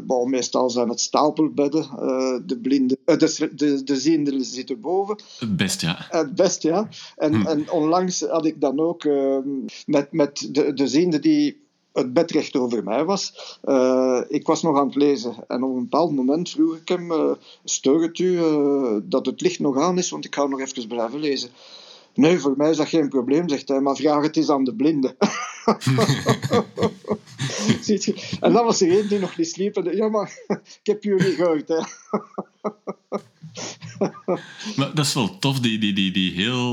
uh, 0.08 0.24
meestal 0.26 0.70
zijn 0.70 0.90
het 0.90 1.00
stapelbedden. 1.00 1.90
Uh, 2.00 2.36
de 2.46 2.60
blinden... 2.62 2.98
de, 3.06 3.50
de, 3.56 3.84
de 3.84 3.96
zienden 3.96 4.46
zitten 4.46 4.82
boven. 4.82 5.20
Het 5.40 5.58
best, 5.58 5.82
ja. 5.82 5.96
Het 6.10 6.36
best, 6.36 6.62
ja. 6.62 6.90
En, 7.16 7.34
hm. 7.34 7.48
en 7.48 7.72
onlangs 7.72 8.22
had 8.22 8.46
ik 8.46 8.62
dan 8.62 8.80
ook 8.80 9.04
met, 9.86 10.12
met 10.12 10.50
de, 10.52 10.74
de 10.74 10.88
zienden 10.88 11.22
die 11.22 11.66
het 11.98 12.14
bedrecht 12.14 12.56
over 12.56 12.84
mij 12.84 13.06
was. 13.06 13.58
Uh, 13.66 14.22
ik 14.28 14.48
was 14.48 14.62
nog 14.62 14.78
aan 14.78 14.88
het 14.88 14.96
lezen 14.96 15.36
en 15.48 15.64
op 15.64 15.76
een 15.76 15.82
bepaald 15.90 16.16
moment 16.16 16.50
vroeg 16.50 16.76
ik 16.76 16.88
hem: 16.88 17.12
uh, 17.12 17.32
Stoor 17.64 18.02
het 18.02 18.20
u 18.20 18.40
dat 19.04 19.26
het 19.26 19.42
licht 19.42 19.60
nog 19.60 19.78
aan 19.78 19.98
is? 19.98 20.10
Want 20.10 20.26
ik 20.26 20.36
ga 20.36 20.46
nog 20.46 20.60
even 20.60 20.88
blijven 20.88 21.20
lezen. 21.20 21.50
Nee, 22.18 22.40
voor 22.40 22.54
mij 22.58 22.70
is 22.70 22.78
dat 22.78 22.88
geen 22.88 23.10
probleem, 23.10 23.50
zegt 23.50 23.68
hij, 23.68 23.82
maar 23.82 23.96
vraag 23.96 24.24
het 24.24 24.38
eens 24.38 24.50
aan 24.50 24.64
de 24.64 24.76
blinden. 24.76 25.16
en 28.40 28.54
dan 28.54 28.66
was 28.66 28.82
er 28.82 28.92
één 28.92 29.10
die 29.10 29.20
nog 29.20 29.38
niet 29.38 29.50
sliep. 29.50 29.76
En, 29.76 29.96
ja, 29.96 30.10
maar 30.10 30.40
ik 30.84 30.84
heb 30.84 31.04
jullie 31.04 31.36
gehoord. 31.36 31.68
Hè. 31.68 31.82
maar 34.78 34.96
dat 34.96 35.06
is 35.06 35.14
wel 35.14 35.40
tof, 35.40 35.60
die, 35.60 35.80
die, 35.80 35.94
die, 35.94 36.12
die 36.12 36.32
heel 36.32 36.64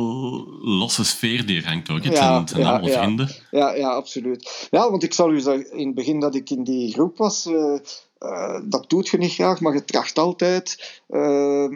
losse 0.61 1.05
sfeer 1.05 1.47
die 1.47 1.61
er 1.61 1.69
hangt 1.69 1.91
ook. 1.91 2.05
Het 2.05 2.17
ja, 2.17 2.47
zijn, 2.47 2.65
allemaal 2.65 2.89
ja, 2.89 2.99
vrienden. 3.03 3.29
Ja, 3.51 3.75
ja, 3.75 3.89
absoluut. 3.89 4.69
Ja, 4.71 4.91
want 4.91 5.03
ik 5.03 5.15
zal 5.15 5.33
u 5.33 5.41
zeggen, 5.41 5.73
in 5.73 5.87
het 5.87 5.95
begin 5.95 6.21
dat 6.21 6.35
ik 6.35 6.51
in 6.51 6.65
die 6.65 6.93
groep 6.93 7.17
was, 7.17 7.47
uh, 7.47 7.79
uh, 8.21 8.61
dat 8.65 8.91
doet 8.91 9.09
je 9.09 9.19
niet 9.19 9.33
graag, 9.33 9.61
maar 9.61 9.75
je 9.75 9.85
tracht 9.85 10.19
altijd 10.19 11.01
uh, 11.09 11.69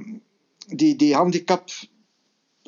die, 0.66 0.96
die 0.96 1.14
handicap 1.14 1.70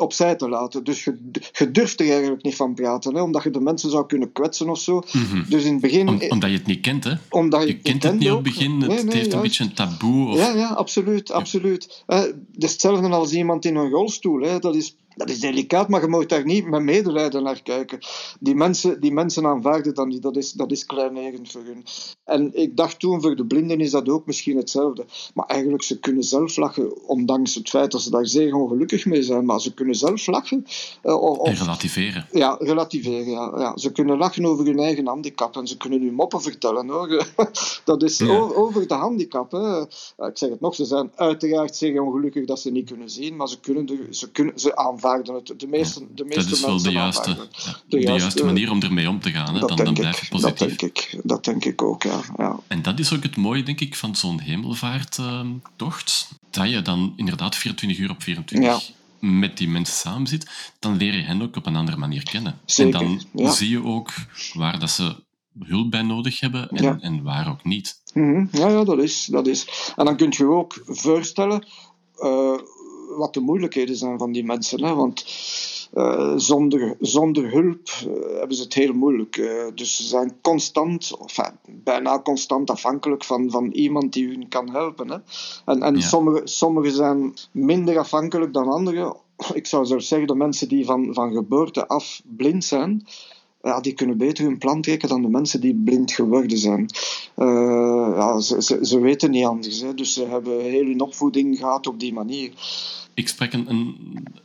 opzij 0.01 0.37
te 0.37 0.49
laten. 0.49 0.85
Dus 0.85 1.05
je, 1.05 1.31
je 1.53 1.71
durft 1.71 2.01
er 2.01 2.11
eigenlijk 2.11 2.43
niet 2.43 2.57
van 2.57 2.75
praten, 2.75 3.15
hè, 3.15 3.23
omdat 3.23 3.43
je 3.43 3.51
de 3.51 3.61
mensen 3.61 3.91
zou 3.91 4.07
kunnen 4.07 4.33
kwetsen 4.33 4.69
of 4.69 4.79
zo. 4.79 5.03
Mhm. 5.13 5.43
Dus 5.49 5.65
in 5.65 5.73
het 5.73 5.81
begin... 5.81 6.09
omdat 6.09 6.51
je 6.51 6.57
het 6.57 6.67
niet 6.67 6.81
kent, 6.81 7.05
hè? 7.05 7.13
Omdat 7.29 7.63
je, 7.63 7.67
je 7.67 7.77
kent 7.77 8.03
het 8.03 8.19
niet 8.19 8.31
op 8.31 8.35
het 8.35 8.43
begin, 8.43 8.81
het, 8.81 9.13
heeft 9.13 9.33
een 9.33 9.41
beetje 9.41 9.65
een 9.65 9.75
taboe. 9.75 10.29
Of... 10.29 10.37
Ja, 10.37 10.55
ja, 10.55 10.69
absoluut. 10.69 11.31
absoluut. 11.31 12.05
Ja. 12.07 12.17
het 12.17 12.35
is 12.59 12.73
hetzelfde 12.73 13.09
als 13.09 13.33
iemand 13.33 13.65
in 13.65 13.77
een 13.77 13.91
rolstoel. 13.91 14.41
Hè. 14.41 14.59
Dat 14.59 14.75
is 14.75 14.97
dat 15.21 15.31
is 15.31 15.41
delicaat, 15.41 15.89
maar 15.89 16.01
je 16.01 16.09
moet 16.09 16.29
daar 16.29 16.45
niet 16.45 16.67
met 16.67 16.83
medelijden 16.83 17.43
naar 17.43 17.63
kijken. 17.63 17.99
Die 18.41 18.55
mensen, 18.55 19.01
die 19.01 19.13
mensen 19.13 19.47
aanvaarden 19.47 19.95
dan 19.95 20.09
niet, 20.09 20.23
dat 20.23 20.37
is, 20.37 20.53
dat 20.53 20.71
is 20.71 20.87
kleinerend 20.87 21.51
voor 21.51 21.63
hun. 21.65 21.85
En 22.25 22.51
ik 22.55 22.77
dacht 22.77 23.01
toen, 23.01 23.21
voor 23.21 23.37
de 23.37 23.47
blinden 23.47 23.81
is 23.81 23.91
dat 23.91 24.09
ook 24.09 24.27
misschien 24.27 24.57
hetzelfde. 24.57 25.05
Maar 25.35 25.47
eigenlijk, 25.47 25.83
ze 25.83 25.99
kunnen 25.99 26.23
zelf 26.23 26.57
lachen, 26.57 27.09
ondanks 27.09 27.55
het 27.55 27.69
feit 27.69 27.91
dat 27.91 28.03
ze 28.03 28.11
daar 28.11 28.27
zeer 28.27 28.55
ongelukkig 28.55 29.07
mee 29.07 29.23
zijn. 29.23 29.45
Maar 29.45 29.61
ze 29.61 29.75
kunnen 29.75 29.95
zelf 29.95 30.27
lachen. 30.27 30.67
Uh, 31.05 31.23
of, 31.23 31.47
en 31.47 31.55
relativeren. 31.55 32.27
Ja, 32.33 32.57
relativeren, 32.61 33.31
ja, 33.31 33.53
ja. 33.59 33.77
Ze 33.77 33.93
kunnen 33.93 34.19
lachen 34.19 34.45
over 34.45 34.65
hun 34.65 34.79
eigen 34.79 35.07
handicap 35.07 35.57
en 35.57 35.67
ze 35.67 35.77
kunnen 35.77 36.01
nu 36.01 36.13
moppen 36.13 36.43
vertellen. 36.43 36.89
Hoor. 36.89 37.27
dat 37.85 38.03
is 38.03 38.23
over, 38.23 38.57
over, 38.57 38.87
de 38.87 38.95
handicap. 38.95 39.51
Hè. 39.53 39.81
Ik 40.27 40.39
zeg 40.39 40.51
het 40.51 40.61
nog, 40.61 40.75
ze 40.75 40.85
zijn 40.85 41.13
uiteraard 41.15 41.77
zeer 41.77 42.03
ongelukkig 42.03 42.47
dat 42.47 42.61
ze 42.61 42.71
niet 42.71 42.89
kunnen 42.89 43.11
zien, 43.11 43.37
maar 43.37 43.49
ze 43.49 43.61
kunnen, 43.61 43.87
de, 43.87 44.07
ze 44.11 44.31
kunnen 44.31 44.59
ze 44.59 44.77
aanvaarden 44.77 45.09
het. 45.19 45.61
De 45.61 45.67
meeste, 45.67 46.07
de 46.15 46.25
meeste 46.25 46.45
dat 46.45 46.53
is 46.53 46.61
wel 46.61 46.83
de 46.83 46.91
juiste, 46.91 47.37
de, 47.87 48.01
juiste, 48.01 48.45
manier 48.45 48.71
om 48.71 48.83
ermee 48.83 49.09
om 49.09 49.21
te 49.21 49.31
gaan. 49.31 49.55
Hè? 49.55 49.61
Dan, 49.61 49.77
dan 49.77 49.95
blijf 49.95 50.21
je 50.21 50.29
positief. 50.29 50.59
Dat 50.59 50.69
denk 50.69 50.83
ik, 50.83 51.21
dat 51.23 51.45
denk 51.45 51.65
ik 51.65 51.83
ook, 51.83 52.03
ja. 52.03 52.21
ja. 52.37 52.59
En 52.67 52.83
dat 52.83 52.99
is 52.99 53.15
ook 53.15 53.23
het 53.23 53.37
mooie, 53.37 53.63
denk 53.63 53.81
ik, 53.81 53.97
van 53.97 54.17
zo'n 54.17 54.41
hemelvaarttocht. 54.41 56.29
dat 56.51 56.71
je 56.71 56.83
dan 56.83 57.13
inderdaad 57.17 57.57
24 57.57 57.99
uur 57.99 58.11
op 58.11 58.23
24 58.23 58.99
met 59.21 59.59
die 59.59 59.69
mensen 59.69 59.97
samen 59.97 60.27
zit, 60.27 60.51
dan 60.79 60.97
leer 60.97 61.15
je 61.15 61.23
hen 61.23 61.43
ook 61.43 61.57
op 61.57 61.67
een 61.67 61.77
andere 61.77 61.97
manier 61.97 62.23
kennen. 62.23 62.59
Zeker, 62.65 63.01
en 63.01 63.21
dan 63.33 63.53
zie 63.53 63.69
je 63.69 63.85
ook 63.85 64.13
waar 64.55 64.79
dat 64.79 64.91
ze 64.91 65.15
hulp 65.59 65.91
bij 65.91 66.03
nodig 66.03 66.41
hebben 66.41 66.69
en, 66.69 67.01
en 67.01 67.23
waar 67.23 67.51
ook 67.51 67.65
niet. 67.65 68.01
Mm 68.13 68.49
ja, 68.53 68.69
ja, 68.69 68.85
dat 68.85 68.99
is, 68.99 69.25
dat 69.25 69.47
is. 69.47 69.93
En 69.97 70.05
dan 70.05 70.17
kun 70.17 70.31
je 70.31 70.37
je 70.45 70.51
ook 70.51 70.83
voorstellen 70.87 71.67
uh, 72.19 72.59
wat 73.17 73.35
de 73.35 73.41
moeilijkheden 73.41 73.97
zijn 73.97 74.19
van 74.19 74.33
die 74.33 74.45
mensen. 74.45 74.85
Hè? 74.85 74.95
Want 74.95 75.25
uh, 75.95 76.33
zonder, 76.37 76.97
zonder 77.01 77.51
hulp 77.51 77.89
uh, 78.07 78.39
hebben 78.39 78.57
ze 78.57 78.63
het 78.63 78.75
heel 78.75 78.93
moeilijk. 78.93 79.37
Uh, 79.37 79.67
dus 79.75 79.97
ze 79.97 80.03
zijn 80.03 80.37
constant, 80.41 81.17
of 81.19 81.37
bijna 81.69 82.21
constant 82.23 82.71
afhankelijk 82.71 83.25
van, 83.25 83.51
van 83.51 83.71
iemand 83.71 84.13
die 84.13 84.29
hun 84.29 84.49
kan 84.49 84.71
helpen. 84.71 85.11
Hè? 85.11 85.19
En, 85.65 85.83
en 85.83 85.95
ja. 85.95 86.01
sommige, 86.01 86.41
sommige 86.45 86.91
zijn 86.91 87.35
minder 87.53 87.99
afhankelijk 87.99 88.53
dan 88.53 88.69
anderen. 88.69 89.17
Ik 89.53 89.67
zou 89.67 89.87
zelfs 89.87 90.09
zeggen, 90.09 90.29
de 90.29 90.35
mensen 90.35 90.69
die 90.69 90.85
van, 90.85 91.15
van 91.15 91.33
geboorte 91.33 91.89
af 91.89 92.23
blind 92.25 92.65
zijn, 92.65 93.07
ja, 93.63 93.81
die 93.81 93.93
kunnen 93.93 94.19
beter 94.19 94.45
hun 94.45 94.59
plan 94.59 94.83
trekken 94.83 95.09
dan 95.09 95.23
de 95.23 95.29
mensen 95.29 95.61
die 95.61 95.81
blind 95.85 96.13
geworden 96.13 96.59
zijn. 96.59 96.87
ja, 98.15 98.41
ze, 98.41 98.63
ze, 98.63 98.79
ze, 98.83 99.01
weten 99.01 99.31
niet 99.31 99.45
anders. 99.45 99.81
Hè? 99.81 99.95
Dus 99.95 100.13
ze 100.13 100.27
hebben 100.27 100.61
heel 100.61 100.85
hun 100.85 101.01
opvoeding 101.01 101.59
gehad 101.59 101.87
op 101.87 102.01
die 102.01 102.13
manier. 102.13 102.53
Ik 103.15 103.29
sprak 103.29 103.53
een, 103.53 103.71
een, 103.71 103.97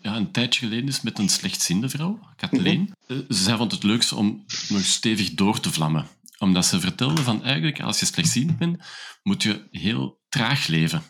ja, 0.02 0.16
een 0.16 0.32
tijdje 0.32 0.60
geleden 0.60 0.86
eens 0.86 1.02
met 1.02 1.20
een 1.20 1.30
slechtziende 1.30 1.90
vrouw, 1.90 2.20
Kathleen. 2.36 2.80
Mm 2.80 2.94
-hmm. 3.08 3.26
Zij 3.28 3.56
vond 3.56 3.72
het 3.72 3.84
leukste 3.84 4.16
om 4.16 4.44
nog 4.70 4.86
stevig 4.86 5.34
door 5.34 5.60
te 5.60 5.72
vlammen. 5.72 6.08
Omdat 6.40 6.66
ze 6.66 6.80
vertelde 6.80 7.22
van 7.22 7.44
eigenlijk, 7.44 7.82
als 7.82 8.00
je 8.00 8.06
slechtziend 8.06 8.58
bent, 8.58 8.78
moet 9.24 9.44
je 9.44 9.68
heel 9.72 10.20
traag 10.30 10.68
leven. 10.68 11.04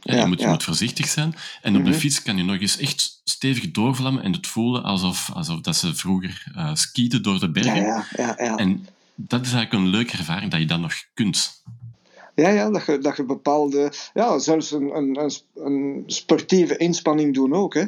Ja, 0.00 0.16
je, 0.16 0.26
moet, 0.26 0.40
je 0.40 0.46
moet 0.46 0.62
voorzichtig 0.62 1.08
zijn. 1.08 1.34
En 1.62 1.76
op 1.76 1.84
de 1.84 1.90
mhm. 1.90 1.98
fiets 1.98 2.22
kan 2.22 2.36
je 2.36 2.42
nog 2.42 2.60
eens 2.60 2.78
echt 2.78 3.20
stevig 3.24 3.70
doorvlammen 3.70 4.22
en 4.22 4.32
het 4.32 4.46
voelen 4.46 4.82
alsof, 4.82 5.30
alsof 5.32 5.60
dat 5.60 5.76
ze 5.76 5.94
vroeger 5.94 6.44
uh, 6.56 6.74
skieten 6.74 7.22
door 7.22 7.40
de 7.40 7.50
bergen. 7.50 7.82
Ja, 7.82 8.06
ja, 8.16 8.34
ja, 8.38 8.56
En 8.56 8.86
dat 9.14 9.46
is 9.46 9.52
eigenlijk 9.52 9.84
een 9.84 9.90
leuke 9.90 10.16
ervaring 10.16 10.50
dat 10.50 10.60
je 10.60 10.66
dat 10.66 10.80
nog 10.80 10.94
kunt. 11.14 11.62
Ja, 12.38 12.48
ja 12.48 12.70
dat, 12.70 12.86
je, 12.86 12.98
dat 12.98 13.16
je 13.16 13.24
bepaalde, 13.24 13.92
ja, 14.14 14.38
zelfs 14.38 14.70
een, 14.70 14.96
een, 14.96 15.30
een 15.54 16.02
sportieve 16.06 16.76
inspanning 16.76 17.34
doen 17.34 17.54
ook. 17.54 17.74
Hè. 17.74 17.80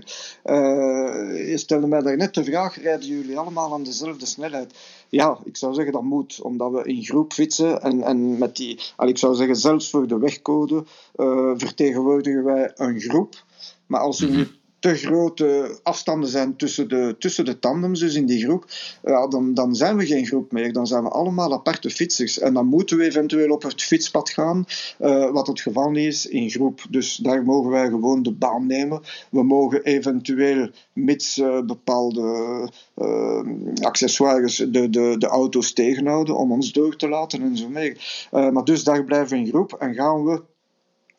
Uh, 0.45 1.51
je 1.51 1.59
stelde 1.59 1.87
mij 1.87 2.01
daar 2.01 2.17
net 2.17 2.35
de 2.35 2.45
vraag: 2.45 2.83
rijden 2.83 3.09
jullie 3.09 3.39
allemaal 3.39 3.73
aan 3.73 3.83
dezelfde 3.83 4.27
snelheid? 4.27 4.75
Ja, 5.09 5.39
ik 5.45 5.57
zou 5.57 5.75
zeggen 5.75 5.93
dat 5.93 6.03
moet, 6.03 6.41
omdat 6.43 6.73
we 6.73 6.85
in 6.85 7.05
groep 7.05 7.33
fietsen 7.33 7.83
en, 7.83 8.03
en 8.03 8.39
met 8.39 8.57
die, 8.57 8.81
ik 8.99 9.19
zou 9.19 9.35
zeggen, 9.35 9.57
zelfs 9.57 9.91
voor 9.91 10.07
de 10.07 10.19
wegcode 10.19 10.85
uh, 11.17 11.53
vertegenwoordigen 11.57 12.45
wij 12.45 12.73
een 12.75 13.01
groep. 13.01 13.45
Maar 13.87 14.01
als 14.01 14.19
je 14.19 14.49
te 14.81 14.95
grote 14.95 15.79
afstanden 15.83 16.29
zijn 16.29 16.57
tussen 16.57 16.89
de, 16.89 17.17
tussen 17.19 17.45
de 17.45 17.59
tandems, 17.59 18.01
dus 18.01 18.15
in 18.15 18.27
die 18.27 18.45
groep, 18.45 18.65
ja, 19.03 19.27
dan, 19.27 19.55
dan 19.55 19.75
zijn 19.75 19.97
we 19.97 20.07
geen 20.07 20.27
groep 20.27 20.53
meer. 20.53 20.73
Dan 20.73 20.87
zijn 20.87 21.03
we 21.03 21.09
allemaal 21.09 21.53
aparte 21.53 21.91
fietsers. 21.91 22.39
En 22.39 22.55
dan 22.55 22.67
moeten 22.67 22.97
we 22.97 23.05
eventueel 23.05 23.51
op 23.51 23.63
het 23.63 23.83
fietspad 23.83 24.31
gaan, 24.31 24.65
uh, 25.01 25.31
wat 25.31 25.47
het 25.47 25.61
geval 25.61 25.97
is 25.97 26.27
in 26.27 26.51
groep. 26.51 26.81
Dus 26.91 27.17
daar 27.17 27.45
mogen 27.45 27.71
wij 27.71 27.89
gewoon 27.89 28.23
de 28.23 28.33
baan 28.33 28.67
nemen. 28.67 29.01
We 29.31 29.43
mogen 29.43 29.83
eventueel, 29.83 30.69
mits 30.93 31.39
uh, 31.39 31.61
bepaalde 31.63 32.69
uh, 32.97 33.43
accessoires, 33.81 34.57
de, 34.57 34.91
de, 34.91 35.15
de 35.19 35.27
auto's 35.27 35.73
tegenhouden 35.73 36.37
om 36.37 36.53
ons 36.53 36.73
door 36.73 36.97
te 36.97 37.09
laten 37.09 37.43
en 37.43 37.57
zo 37.57 37.69
meer. 37.69 38.27
maar 38.31 38.65
dus 38.65 38.85
daar 38.85 39.05
blijven 39.05 39.37
we 39.37 39.45
in 39.45 39.49
groep 39.49 39.73
en 39.73 39.95
gaan 39.95 40.25
we 40.25 40.43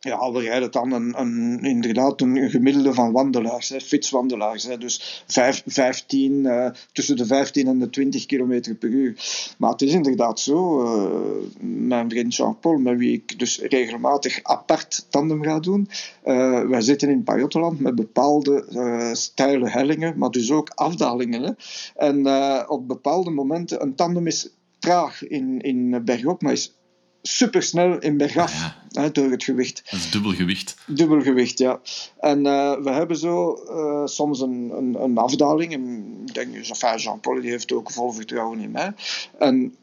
ja, 0.02 0.32
we 0.32 0.40
rijden 0.40 0.72
dan 0.72 0.92
een, 0.92 1.20
een, 1.20 1.60
inderdaad 1.64 2.22
een 2.22 2.50
gemiddelde 2.50 2.94
van 2.94 3.12
wandelaars, 3.12 3.70
hè, 3.70 3.80
fietswandelaars. 3.80 4.64
Hè, 4.64 4.78
dus 4.78 5.24
vijf, 5.28 5.64
15, 5.66 6.34
uh, 6.34 6.70
tussen 6.92 7.16
de 7.16 7.26
15 7.26 7.68
en 7.68 7.80
de 7.80 7.90
20 7.90 8.26
km 8.26 8.76
per 8.80 8.90
uur. 8.90 9.16
Maar 9.58 9.72
het 9.72 9.82
is 9.82 9.94
inderdaad 9.94 10.40
zo, 10.40 10.84
uh, 10.84 11.12
mijn 11.60 12.10
vriend 12.10 12.36
Jean-Paul, 12.36 12.78
met 12.78 12.98
wie 12.98 13.14
ik 13.14 13.40
dus 13.40 13.60
regelmatig 13.60 14.40
apart 14.44 15.06
tandem 15.10 15.44
ga 15.44 15.60
doen, 15.60 15.90
uh, 16.26 16.68
wij 16.68 16.82
zitten 16.82 17.10
in 17.10 17.24
Pajottenland 17.24 17.80
met 17.80 17.96
bepaalde 17.96 18.66
steile 19.14 19.70
hellingen, 19.70 20.18
maar 20.18 20.32
dus 20.32 20.52
ook 20.52 20.70
afdalingen. 20.70 21.44
Hè. 21.44 21.52
En 21.96 22.70
op 22.70 22.88
bepaalde 22.88 23.30
momenten, 23.30 23.82
een 23.82 23.96
tandem 23.96 24.28
is 24.28 24.50
traag 24.80 25.28
in, 25.28 25.62
in 25.62 26.02
bergop, 26.06 26.42
maar 26.42 26.52
is 26.52 26.74
supersnel 27.22 28.00
in 28.00 28.18
bergaf 28.18 28.54
ja, 28.54 28.76
ja. 28.90 29.02
Hè, 29.02 29.12
door 29.12 29.32
het 29.32 29.44
gewicht. 29.44 29.82
Dat 29.92 30.00
is 30.00 30.12
dubbel 30.12 30.32
gewicht. 30.32 30.76
Dubbel 30.88 31.22
gewicht, 31.22 31.58
ja. 31.58 31.80
En 32.20 32.46
uh, 32.46 32.76
we 32.84 32.90
hebben 32.90 33.18
zo 33.18 33.64
uh, 33.70 34.06
soms 34.06 34.42
een, 34.42 34.72
een, 34.78 35.02
een, 35.04 35.18
afdaling. 35.18 35.74
En 35.74 36.16
ik 36.26 36.34
denk, 36.34 36.66
Jean-Paul 36.98 37.42
die 37.42 37.50
heeft 37.50 37.72
ook 37.72 37.92
vol 37.92 38.12
vertrouwen 38.12 38.60
in 38.60 38.72
mij. 38.72 38.94
En 39.40 39.76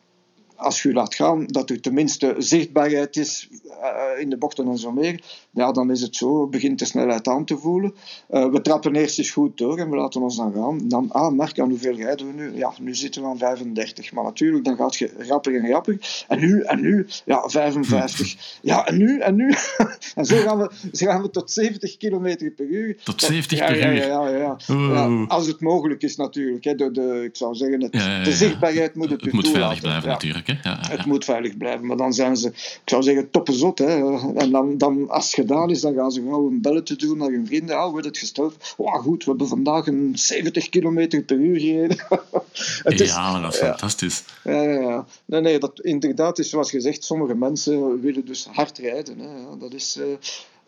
als 0.58 0.82
je 0.82 0.92
laat 0.92 1.14
gaan, 1.14 1.46
dat 1.46 1.70
er 1.70 1.80
tenminste 1.80 2.34
zichtbaarheid 2.38 3.16
is 3.16 3.48
uh, 3.64 4.20
in 4.20 4.30
de 4.30 4.36
bochten 4.36 4.68
en 4.68 4.78
zo 4.78 4.92
meer, 4.92 5.22
ja, 5.58 5.72
dan 5.72 5.90
is 5.90 6.00
het 6.00 6.16
zo, 6.16 6.46
begint 6.46 6.78
de 6.78 6.84
snelheid 6.84 7.28
aan 7.28 7.44
te 7.44 7.58
voelen. 7.58 7.94
Uh, 8.30 8.50
we 8.50 8.60
trappen 8.60 8.94
eerst 8.94 9.18
eens 9.18 9.30
goed 9.30 9.58
door 9.58 9.78
en 9.78 9.90
we 9.90 9.96
laten 9.96 10.22
ons 10.22 10.36
dan 10.36 10.52
gaan. 10.52 10.88
Dan, 10.88 11.10
ah, 11.10 11.32
Mark, 11.32 11.60
aan 11.60 11.68
hoeveel 11.68 11.96
rijden 11.96 12.26
we 12.26 12.32
nu? 12.32 12.56
Ja, 12.56 12.72
nu 12.80 12.94
zitten 12.94 13.22
we 13.22 13.28
aan 13.28 13.38
35. 13.38 14.12
Maar 14.12 14.24
natuurlijk, 14.24 14.64
dan 14.64 14.76
gaat 14.76 14.96
je 14.96 15.10
rapper 15.28 15.54
en 15.54 15.70
rapper. 15.70 16.24
En 16.28 16.38
nu, 16.38 16.60
en 16.60 16.80
nu, 16.80 17.06
ja, 17.24 17.48
55. 17.48 18.36
Ja, 18.60 18.86
en 18.86 18.96
nu, 18.96 19.18
en 19.20 19.34
nu. 19.34 19.54
en 20.14 20.24
zo 20.24 20.36
gaan 20.36 20.58
we, 20.58 20.70
zo 20.92 21.06
gaan 21.06 21.22
we 21.22 21.30
tot 21.30 21.50
70 21.50 21.96
km 21.96 22.50
per 22.56 22.66
uur. 22.66 22.96
Tot 23.04 23.22
70 23.22 23.58
ja, 23.58 23.66
per 23.66 23.76
uur? 23.76 23.94
Ja, 23.94 24.28
ja, 24.28 24.28
ja. 24.28 24.56
ja. 24.66 25.24
als 25.28 25.46
het 25.46 25.60
mogelijk 25.60 26.02
is 26.02 26.16
natuurlijk. 26.16 26.64
Hè. 26.64 26.74
De, 26.74 26.90
de, 26.90 27.24
ik 27.24 27.36
zou 27.36 27.54
zeggen, 27.54 27.82
het, 27.82 27.92
de 28.24 28.32
zichtbaarheid 28.32 28.94
moet 28.94 29.10
het, 29.10 29.20
het 29.20 29.32
moet 29.32 29.48
veilig 29.48 29.80
blijven 29.80 30.08
natuurlijk. 30.08 30.46
hè? 30.46 30.52
Ja, 30.52 30.78
ja, 30.82 30.90
Het 30.90 31.04
moet 31.04 31.24
veilig 31.24 31.56
blijven. 31.56 31.86
Maar 31.86 31.96
dan 31.96 32.12
zijn 32.12 32.36
ze, 32.36 32.48
ik 32.48 32.80
zou 32.84 33.02
zeggen, 33.02 33.30
toppenzot. 33.30 33.78
Hè. 33.78 33.86
En 34.34 34.50
dan, 34.50 34.78
dan, 34.78 35.10
als 35.10 35.36
het 35.36 35.47
gedaan 35.48 35.70
is, 35.70 35.80
dan 35.80 35.94
gaan 35.94 36.12
ze 36.12 36.22
gauw 36.22 36.46
een 36.46 36.60
bellen 36.60 36.84
te 36.84 36.96
doen 36.96 37.18
naar 37.18 37.30
hun 37.30 37.46
vrienden. 37.46 37.84
Oh, 37.84 37.90
wordt 37.90 38.06
het 38.06 38.18
gesteld? 38.18 38.74
Wow, 38.76 39.02
goed, 39.02 39.24
we 39.24 39.30
hebben 39.30 39.48
vandaag 39.48 39.86
een 39.86 40.12
70 40.14 40.68
km 40.68 41.22
per 41.26 41.36
uur 41.36 41.60
gereden. 41.60 41.96
het 42.82 43.00
is, 43.00 43.08
ja, 43.08 43.40
dat 43.40 43.52
is 43.52 43.58
fantastisch. 43.58 44.24
Ja, 44.44 44.62
ja, 44.62 44.80
ja. 44.80 45.06
Nee, 45.24 45.40
nee, 45.40 45.58
dat, 45.58 45.80
inderdaad 45.80 46.38
is 46.38 46.50
zoals 46.50 46.70
gezegd, 46.70 47.04
sommige 47.04 47.34
mensen 47.34 48.00
willen 48.00 48.26
dus 48.26 48.46
hard 48.52 48.78
rijden. 48.78 49.18
Hè. 49.18 49.58
Dat 49.58 49.74
is... 49.74 49.96
Uh, 49.96 50.04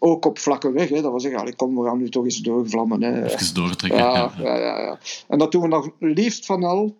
ook 0.02 0.24
op 0.24 0.38
vlakke 0.38 0.72
weg. 0.72 0.88
Hè. 0.88 1.02
Dat 1.02 1.12
was 1.12 1.22
zeggen, 1.22 1.56
kom, 1.56 1.76
we 1.76 1.84
gaan 1.84 1.98
nu 1.98 2.08
toch 2.08 2.24
eens 2.24 2.38
doorvlammen. 2.38 3.02
Hè. 3.02 3.24
Even 3.24 3.54
doortrekken. 3.54 4.00
Ja, 4.00 4.32
ja, 4.38 4.58
ja, 4.58 4.80
ja. 4.80 4.98
En 5.28 5.38
dat 5.38 5.52
doen 5.52 5.62
we 5.62 5.68
nog 5.68 5.90
liefst 5.98 6.46
van 6.46 6.64
al 6.64 6.96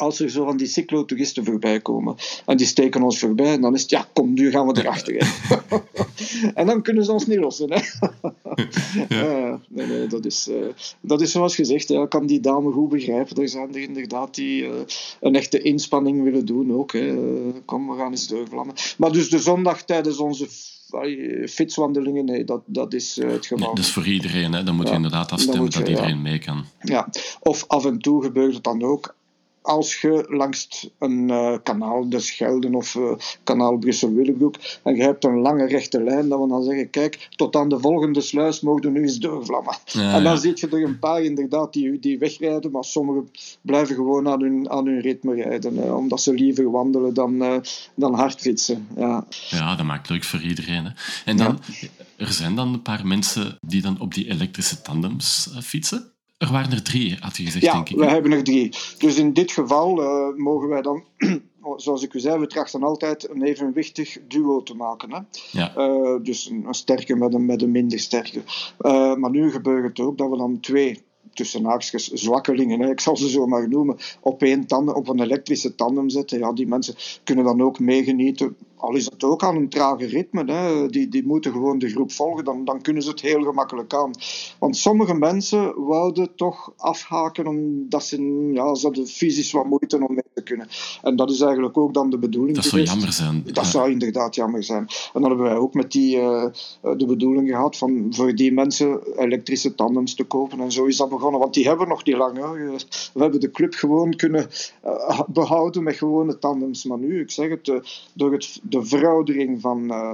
als 0.00 0.20
er 0.20 0.30
zo 0.30 0.44
van 0.44 0.56
die 0.56 0.66
cyclotouristen 0.66 1.44
voorbij 1.44 1.80
komen. 1.80 2.14
En 2.46 2.56
die 2.56 2.66
steken 2.66 3.02
ons 3.02 3.18
voorbij 3.18 3.52
en 3.52 3.60
dan 3.60 3.74
is 3.74 3.82
het, 3.82 3.90
ja, 3.90 4.08
kom, 4.12 4.32
nu 4.32 4.50
gaan 4.50 4.66
we 4.66 4.80
erachter. 4.80 5.34
en 6.54 6.66
dan 6.66 6.82
kunnen 6.82 7.04
ze 7.04 7.12
ons 7.12 7.26
niet 7.26 7.38
lossen. 7.38 7.72
Hè. 7.72 7.80
ja. 9.16 9.60
nee, 9.68 9.86
nee, 9.86 10.06
dat, 10.06 10.24
is, 10.24 10.48
uh, 10.48 10.56
dat 11.00 11.20
is 11.20 11.30
zoals 11.30 11.54
gezegd, 11.54 11.88
ja, 11.88 12.06
kan 12.06 12.26
die 12.26 12.40
dame 12.40 12.72
goed 12.72 12.88
begrijpen. 12.88 13.42
Er 13.42 13.48
zijn 13.48 13.74
er 13.74 13.80
inderdaad 13.80 14.34
die 14.34 14.62
uh, 14.62 14.72
een 15.20 15.34
echte 15.34 15.62
inspanning 15.62 16.22
willen 16.22 16.46
doen 16.46 16.72
ook. 16.72 16.92
Hè. 16.92 17.14
kom, 17.64 17.88
we 17.88 17.96
gaan 17.96 18.10
eens 18.10 18.26
doorvlammen. 18.26 18.74
Maar 18.98 19.12
dus 19.12 19.30
de 19.30 19.38
zondag 19.38 19.82
tijdens 19.84 20.18
onze 20.18 20.48
fietswandelingen, 21.48 22.24
nee, 22.24 22.44
dat, 22.44 22.62
dat 22.66 22.92
is 22.94 23.18
uh, 23.18 23.30
het 23.30 23.46
geval. 23.46 23.66
Nee, 23.66 23.74
dat 23.74 23.84
is 23.84 23.92
voor 23.92 24.06
iedereen, 24.06 24.52
hè? 24.52 24.62
dan 24.62 24.74
moet 24.74 24.88
je 24.88 24.94
inderdaad 24.94 25.32
afstemmen 25.32 25.70
dat 25.70 25.88
iedereen 25.88 26.22
mee 26.22 26.38
kan. 26.38 26.64
Ja, 26.80 27.08
of 27.40 27.64
af 27.66 27.84
en 27.84 27.98
toe 27.98 28.22
gebeurt 28.22 28.54
het 28.54 28.64
dan 28.64 28.82
ook 28.82 29.14
als 29.70 30.00
je 30.00 30.24
langs 30.28 30.88
een 30.98 31.28
uh, 31.28 31.56
kanaal, 31.62 32.08
de 32.08 32.20
Schelden 32.20 32.74
of 32.74 32.94
uh, 32.94 33.12
kanaal 33.44 33.78
Brussel-Willebroek, 33.78 34.54
en 34.82 34.96
je 34.96 35.02
hebt 35.02 35.24
een 35.24 35.38
lange 35.40 35.66
rechte 35.66 36.02
lijn, 36.02 36.28
dat 36.28 36.40
we 36.40 36.48
dan 36.48 36.62
zeggen, 36.62 36.90
kijk, 36.90 37.28
tot 37.36 37.56
aan 37.56 37.68
de 37.68 37.80
volgende 37.80 38.20
sluis 38.20 38.60
mogen 38.60 38.82
we 38.82 38.90
nu 38.90 39.02
eens 39.02 39.18
doorvlammen. 39.18 39.74
en 39.92 40.22
dan 40.22 40.22
ja. 40.22 40.36
zie 40.36 40.52
je 40.54 40.68
er 40.68 40.84
een 40.84 40.98
paar 40.98 41.22
inderdaad 41.22 41.72
die, 41.72 41.98
die 41.98 42.18
wegrijden, 42.18 42.70
maar 42.70 42.84
sommigen 42.84 43.30
blijven 43.62 43.94
gewoon 43.94 44.28
aan 44.28 44.42
hun, 44.42 44.70
aan 44.70 44.86
hun 44.86 45.00
ritme 45.00 45.34
rijden, 45.34 45.74
uh, 45.74 45.96
omdat 45.96 46.20
ze 46.20 46.34
liever 46.34 46.70
wandelen 46.70 47.14
dan, 47.14 47.62
dan 47.94 48.14
hard 48.14 48.40
fietsen. 48.40 48.86
Ja. 48.96 49.26
ja, 49.48 49.76
dat 49.76 49.86
maakt 49.86 50.08
leuk 50.08 50.24
voor 50.24 50.40
iedereen. 50.40 50.84
Hè. 50.84 50.90
En 51.24 51.36
dan, 51.36 51.58
er 52.16 52.32
zijn 52.32 52.54
dan 52.54 52.72
een 52.72 52.82
paar 52.82 53.06
mensen 53.06 53.58
die 53.66 53.82
dan 53.82 54.00
op 54.00 54.14
die 54.14 54.28
elektrische 54.30 54.82
tandems 54.82 55.48
fietsen? 55.62 56.12
Er 56.40 56.52
waren 56.52 56.72
er 56.72 56.82
drie, 56.82 57.16
had 57.20 57.36
je 57.36 57.44
gezegd, 57.44 57.64
ja, 57.64 57.72
denk 57.72 57.88
ik. 57.88 57.96
we 57.96 58.06
hebben 58.06 58.32
er 58.32 58.44
drie. 58.44 58.68
Dus 58.98 59.16
in 59.16 59.32
dit 59.32 59.52
geval 59.52 60.02
uh, 60.02 60.36
mogen 60.36 60.68
wij 60.68 60.82
dan, 60.82 61.04
zoals 61.76 62.02
ik 62.02 62.14
u 62.14 62.20
zei, 62.20 62.38
we 62.38 62.46
trachten 62.46 62.82
altijd 62.82 63.30
een 63.30 63.42
evenwichtig 63.42 64.18
duo 64.28 64.62
te 64.62 64.74
maken. 64.74 65.12
Hè? 65.12 65.20
Ja. 65.50 65.76
Uh, 65.76 66.22
dus 66.22 66.50
een, 66.50 66.64
een, 66.66 66.74
sterke 66.74 67.16
met 67.16 67.34
een, 67.34 67.46
met 67.46 67.62
een 67.62 67.70
minder 67.70 67.98
sterke. 67.98 68.42
Uh, 68.80 69.14
maar 69.14 69.30
nu 69.30 69.50
gebeurt 69.50 69.88
het 69.88 70.06
ook 70.06 70.18
dat 70.18 70.30
we 70.30 70.36
dan 70.36 70.60
twee 70.60 71.02
tussen 71.32 71.64
haakjes 71.64 72.08
zwakkelingen, 72.08 72.80
hè, 72.80 72.90
ik 72.90 73.00
zal 73.00 73.16
ze 73.16 73.28
zo 73.28 73.46
maar 73.46 73.68
noemen, 73.68 73.96
op, 74.20 74.42
één 74.42 74.66
tandem, 74.66 74.94
op 74.94 75.08
een 75.08 75.20
elektrische 75.20 75.74
tandem 75.74 76.08
zetten. 76.08 76.38
Ja, 76.38 76.52
die 76.52 76.66
mensen 76.66 76.94
kunnen 77.24 77.44
dan 77.44 77.62
ook 77.62 77.78
meegenieten 77.78 78.56
al 78.80 78.94
is 78.94 79.04
het 79.04 79.24
ook 79.24 79.42
aan 79.44 79.56
een 79.56 79.68
trage 79.68 80.06
ritme, 80.06 80.52
hè, 80.52 80.88
die, 80.88 81.08
die 81.08 81.26
moeten 81.26 81.52
gewoon 81.52 81.78
de 81.78 81.88
groep 81.88 82.12
volgen, 82.12 82.44
dan, 82.44 82.64
dan 82.64 82.80
kunnen 82.80 83.02
ze 83.02 83.10
het 83.10 83.20
heel 83.20 83.42
gemakkelijk 83.42 83.94
aan. 83.94 84.10
Want 84.58 84.76
sommige 84.76 85.14
mensen 85.14 85.84
wouden 85.84 86.34
toch 86.34 86.72
afhaken 86.76 87.46
omdat 87.46 88.04
ze, 88.04 88.50
ja, 88.52 88.74
ze 88.74 88.86
hadden 88.86 89.06
fysisch 89.06 89.52
wat 89.52 89.66
moeite 89.66 89.96
om 89.96 90.14
mee 90.14 90.24
te 90.34 90.42
kunnen. 90.42 90.68
En 91.02 91.16
dat 91.16 91.30
is 91.30 91.40
eigenlijk 91.40 91.76
ook 91.78 91.94
dan 91.94 92.10
de 92.10 92.18
bedoeling. 92.18 92.56
Dat 92.56 92.64
zou 92.64 92.82
jammer 92.82 93.12
zijn. 93.12 93.42
Dat 93.52 93.66
zou 93.66 93.90
inderdaad 93.90 94.34
jammer 94.34 94.64
zijn. 94.64 94.80
En 95.12 95.20
dan 95.20 95.24
hebben 95.24 95.46
wij 95.46 95.56
ook 95.56 95.74
met 95.74 95.92
die 95.92 96.16
uh, 96.16 96.46
de 96.96 97.06
bedoeling 97.06 97.48
gehad 97.48 97.76
van 97.76 98.06
voor 98.10 98.34
die 98.34 98.52
mensen 98.52 99.00
elektrische 99.18 99.74
tandems 99.74 100.14
te 100.14 100.24
kopen. 100.24 100.60
En 100.60 100.72
zo 100.72 100.84
is 100.84 100.96
dat 100.96 101.08
begonnen, 101.08 101.40
want 101.40 101.54
die 101.54 101.66
hebben 101.66 101.86
we 101.86 101.92
nog 101.92 102.04
niet 102.04 102.16
lang. 102.16 102.36
Hè. 102.36 102.70
We 103.12 103.22
hebben 103.22 103.40
de 103.40 103.50
club 103.50 103.74
gewoon 103.74 104.16
kunnen 104.16 104.48
uh, 104.84 105.20
behouden 105.28 105.82
met 105.82 105.96
gewone 105.96 106.38
tandems. 106.38 106.84
Maar 106.84 106.98
nu, 106.98 107.20
ik 107.20 107.30
zeg 107.30 107.48
het, 107.48 107.68
uh, 107.68 107.76
door 108.12 108.32
het 108.32 108.60
de 108.70 108.84
veroudering 108.84 109.60
van, 109.60 109.84
uh, 109.84 110.12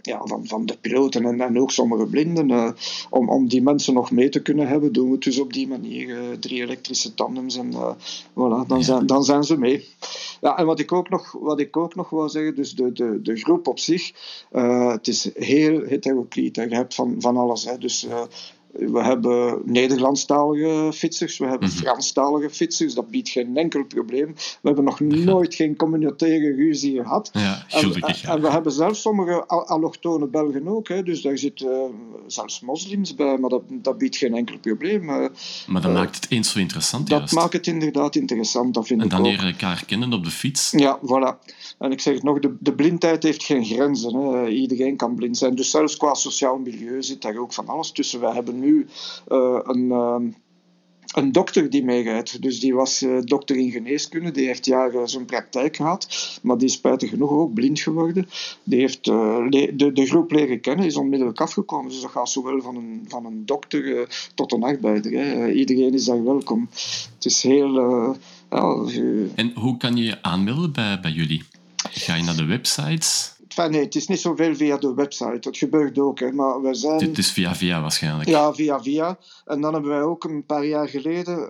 ja, 0.00 0.20
van, 0.24 0.46
van 0.46 0.66
de 0.66 0.76
piloten 0.76 1.24
en, 1.24 1.40
en 1.40 1.60
ook 1.60 1.70
sommige 1.70 2.06
blinden. 2.06 2.48
Uh, 2.48 2.70
om, 3.10 3.28
om 3.28 3.48
die 3.48 3.62
mensen 3.62 3.94
nog 3.94 4.10
mee 4.10 4.28
te 4.28 4.42
kunnen 4.42 4.68
hebben, 4.68 4.92
doen 4.92 5.06
we 5.06 5.12
het 5.12 5.22
dus 5.22 5.38
op 5.38 5.52
die 5.52 5.68
manier. 5.68 6.08
Uh, 6.08 6.36
drie 6.40 6.62
elektrische 6.62 7.14
tandems 7.14 7.56
en 7.56 7.72
voilà, 8.30 8.66
dan, 8.66 8.82
zijn, 8.82 9.06
dan 9.06 9.24
zijn 9.24 9.44
ze 9.44 9.58
mee. 9.58 9.88
Ja, 10.40 10.58
en 10.58 10.66
wat 10.66 10.78
ik 10.78 10.92
ook 10.92 11.08
nog, 11.08 11.32
wat 11.32 11.60
ik 11.60 11.76
ook 11.76 11.94
nog 11.94 12.10
wil 12.10 12.28
zeggen, 12.28 12.54
dus 12.54 12.74
de, 12.74 12.92
de, 12.92 13.22
de 13.22 13.36
groep 13.36 13.66
op 13.66 13.78
zich, 13.78 14.12
het 14.92 15.08
is 15.08 15.30
heel 15.34 15.82
heterocliet. 15.82 16.56
Je 16.56 16.68
hebt 16.68 16.94
van, 16.94 17.14
van 17.18 17.36
alles. 17.36 17.64
Hè. 17.64 17.78
Dus 17.78 18.06
we 18.72 19.02
hebben 19.02 19.62
Nederlandstalige 19.64 20.92
fietsers, 20.94 21.38
we 21.38 21.46
hebben 21.46 21.68
mm-hmm. 21.68 21.84
Franstalige 21.84 22.50
fietsers, 22.50 22.94
dat 22.94 23.10
biedt 23.10 23.28
geen 23.28 23.56
enkel 23.56 23.84
probleem. 23.84 24.34
We 24.34 24.58
hebben 24.62 24.84
nog 24.84 25.00
nooit 25.00 25.54
geen 25.54 25.76
communautaire 25.76 26.54
ruzie 26.54 26.96
gehad. 26.96 27.30
Ja, 27.32 27.64
gelukkig, 27.68 28.22
en, 28.22 28.30
en, 28.30 28.40
we 28.42 28.50
hebben 28.50 28.72
zelfs 28.72 29.00
sommige 29.00 29.46
allochtone 29.46 30.26
Belgen 30.26 30.68
ook, 30.68 30.88
hè, 30.88 31.02
dus 31.02 31.22
daar 31.22 31.38
zitten 31.38 31.68
uh, 31.68 31.84
zelfs 32.26 32.60
moslims 32.60 33.14
bij, 33.14 33.38
maar 33.38 33.50
dat, 33.50 33.62
dat 33.68 33.98
biedt 33.98 34.16
geen 34.16 34.34
enkel 34.34 34.58
probleem. 34.58 35.02
Uh, 35.02 35.26
maar 35.66 35.82
dat 35.82 35.90
uh, 35.90 35.96
maakt 35.96 36.14
het 36.14 36.30
eens 36.30 36.52
zo 36.52 36.58
interessant, 36.58 37.08
Dat 37.08 37.18
juist. 37.18 37.34
maakt 37.34 37.52
het 37.52 37.66
inderdaad 37.66 38.16
interessant, 38.16 38.74
dat 38.74 38.86
vind 38.86 39.00
en 39.00 39.06
ik 39.06 39.10
dan 39.12 39.20
ook. 39.20 39.26
leren 39.26 39.46
elkaar 39.46 39.84
kennen 39.86 40.12
op 40.12 40.24
de 40.24 40.30
fiets. 40.30 40.70
Ja, 40.70 40.98
voilà. 40.98 41.58
En 41.78 41.92
ik 41.92 42.00
zeg 42.00 42.14
het 42.14 42.22
nog, 42.22 42.38
de, 42.38 42.56
de 42.60 42.74
blindheid 42.74 43.22
heeft 43.22 43.42
geen 43.42 43.64
grenzen. 43.64 44.14
Hè. 44.14 44.48
Iedereen 44.48 44.96
kan 44.96 45.14
blind 45.14 45.38
zijn. 45.38 45.54
Dus 45.54 45.70
zelfs 45.70 45.96
qua 45.96 46.14
sociaal 46.14 46.58
milieu 46.58 47.02
zit 47.02 47.22
daar 47.22 47.36
ook 47.36 47.52
van 47.52 47.68
alles 47.68 47.90
tussen. 47.90 48.20
We 48.20 48.32
hebben 48.32 48.59
nu 48.60 48.86
uh, 49.28 49.58
een, 49.62 49.84
uh, 49.84 50.16
een 51.14 51.32
dokter 51.32 51.70
die 51.70 51.84
meegaat. 51.84 52.42
Dus 52.42 52.60
die 52.60 52.74
was 52.74 53.02
uh, 53.02 53.20
dokter 53.20 53.56
in 53.56 53.70
geneeskunde. 53.70 54.30
Die 54.30 54.46
heeft 54.46 54.66
jaren 54.66 55.08
zijn 55.08 55.24
praktijk 55.24 55.76
gehad. 55.76 56.38
Maar 56.42 56.58
die 56.58 56.68
is 56.68 56.72
spijtig 56.72 57.10
genoeg 57.10 57.30
ook 57.30 57.54
blind 57.54 57.80
geworden. 57.80 58.28
Die 58.62 58.80
heeft 58.80 59.04
de, 59.04 59.90
de 59.92 60.06
groep 60.06 60.30
leren 60.30 60.60
kennen. 60.60 60.86
Is 60.86 60.96
onmiddellijk 60.96 61.40
afgekomen. 61.40 61.90
Dus 61.90 62.00
dat 62.00 62.10
gaat 62.10 62.28
zowel 62.28 62.60
van 62.60 62.76
een, 62.76 63.04
van 63.08 63.26
een 63.26 63.46
dokter 63.46 64.08
tot 64.34 64.52
een 64.52 64.62
arbeider. 64.62 65.12
Hè. 65.12 65.50
iedereen 65.52 65.94
is 65.94 66.04
daar 66.04 66.24
welkom. 66.24 66.68
Het 67.14 67.24
is 67.24 67.42
heel... 67.42 67.78
en 69.34 69.52
hoe 69.54 69.76
kan 69.76 69.96
je 69.96 70.04
je 70.04 70.22
aanmelden 70.22 70.72
bij, 70.72 71.00
bij 71.00 71.10
jullie? 71.10 71.42
Ga 71.90 72.14
je 72.14 72.22
naar 72.22 72.36
de 72.36 72.44
websites? 72.44 73.38
Enfin, 73.56 73.70
nee, 73.70 73.84
het 73.84 73.94
is 73.94 74.06
niet 74.06 74.20
zoveel 74.20 74.54
via 74.54 74.76
de 74.76 74.94
website. 74.94 75.38
Dat 75.40 75.56
gebeurt 75.56 75.98
ook. 75.98 76.18
Hè. 76.18 76.32
Maar 76.32 76.60
we 76.60 76.74
zijn... 76.74 77.00
Het 77.00 77.18
is 77.18 77.30
via 77.30 77.54
via 77.54 77.80
waarschijnlijk. 77.80 78.28
Ja, 78.28 78.54
via 78.54 78.82
via. 78.82 79.18
En 79.44 79.60
dan 79.60 79.72
hebben 79.72 79.90
wij 79.90 80.02
ook 80.02 80.24
een 80.24 80.46
paar 80.46 80.64
jaar 80.64 80.88
geleden... 80.88 81.48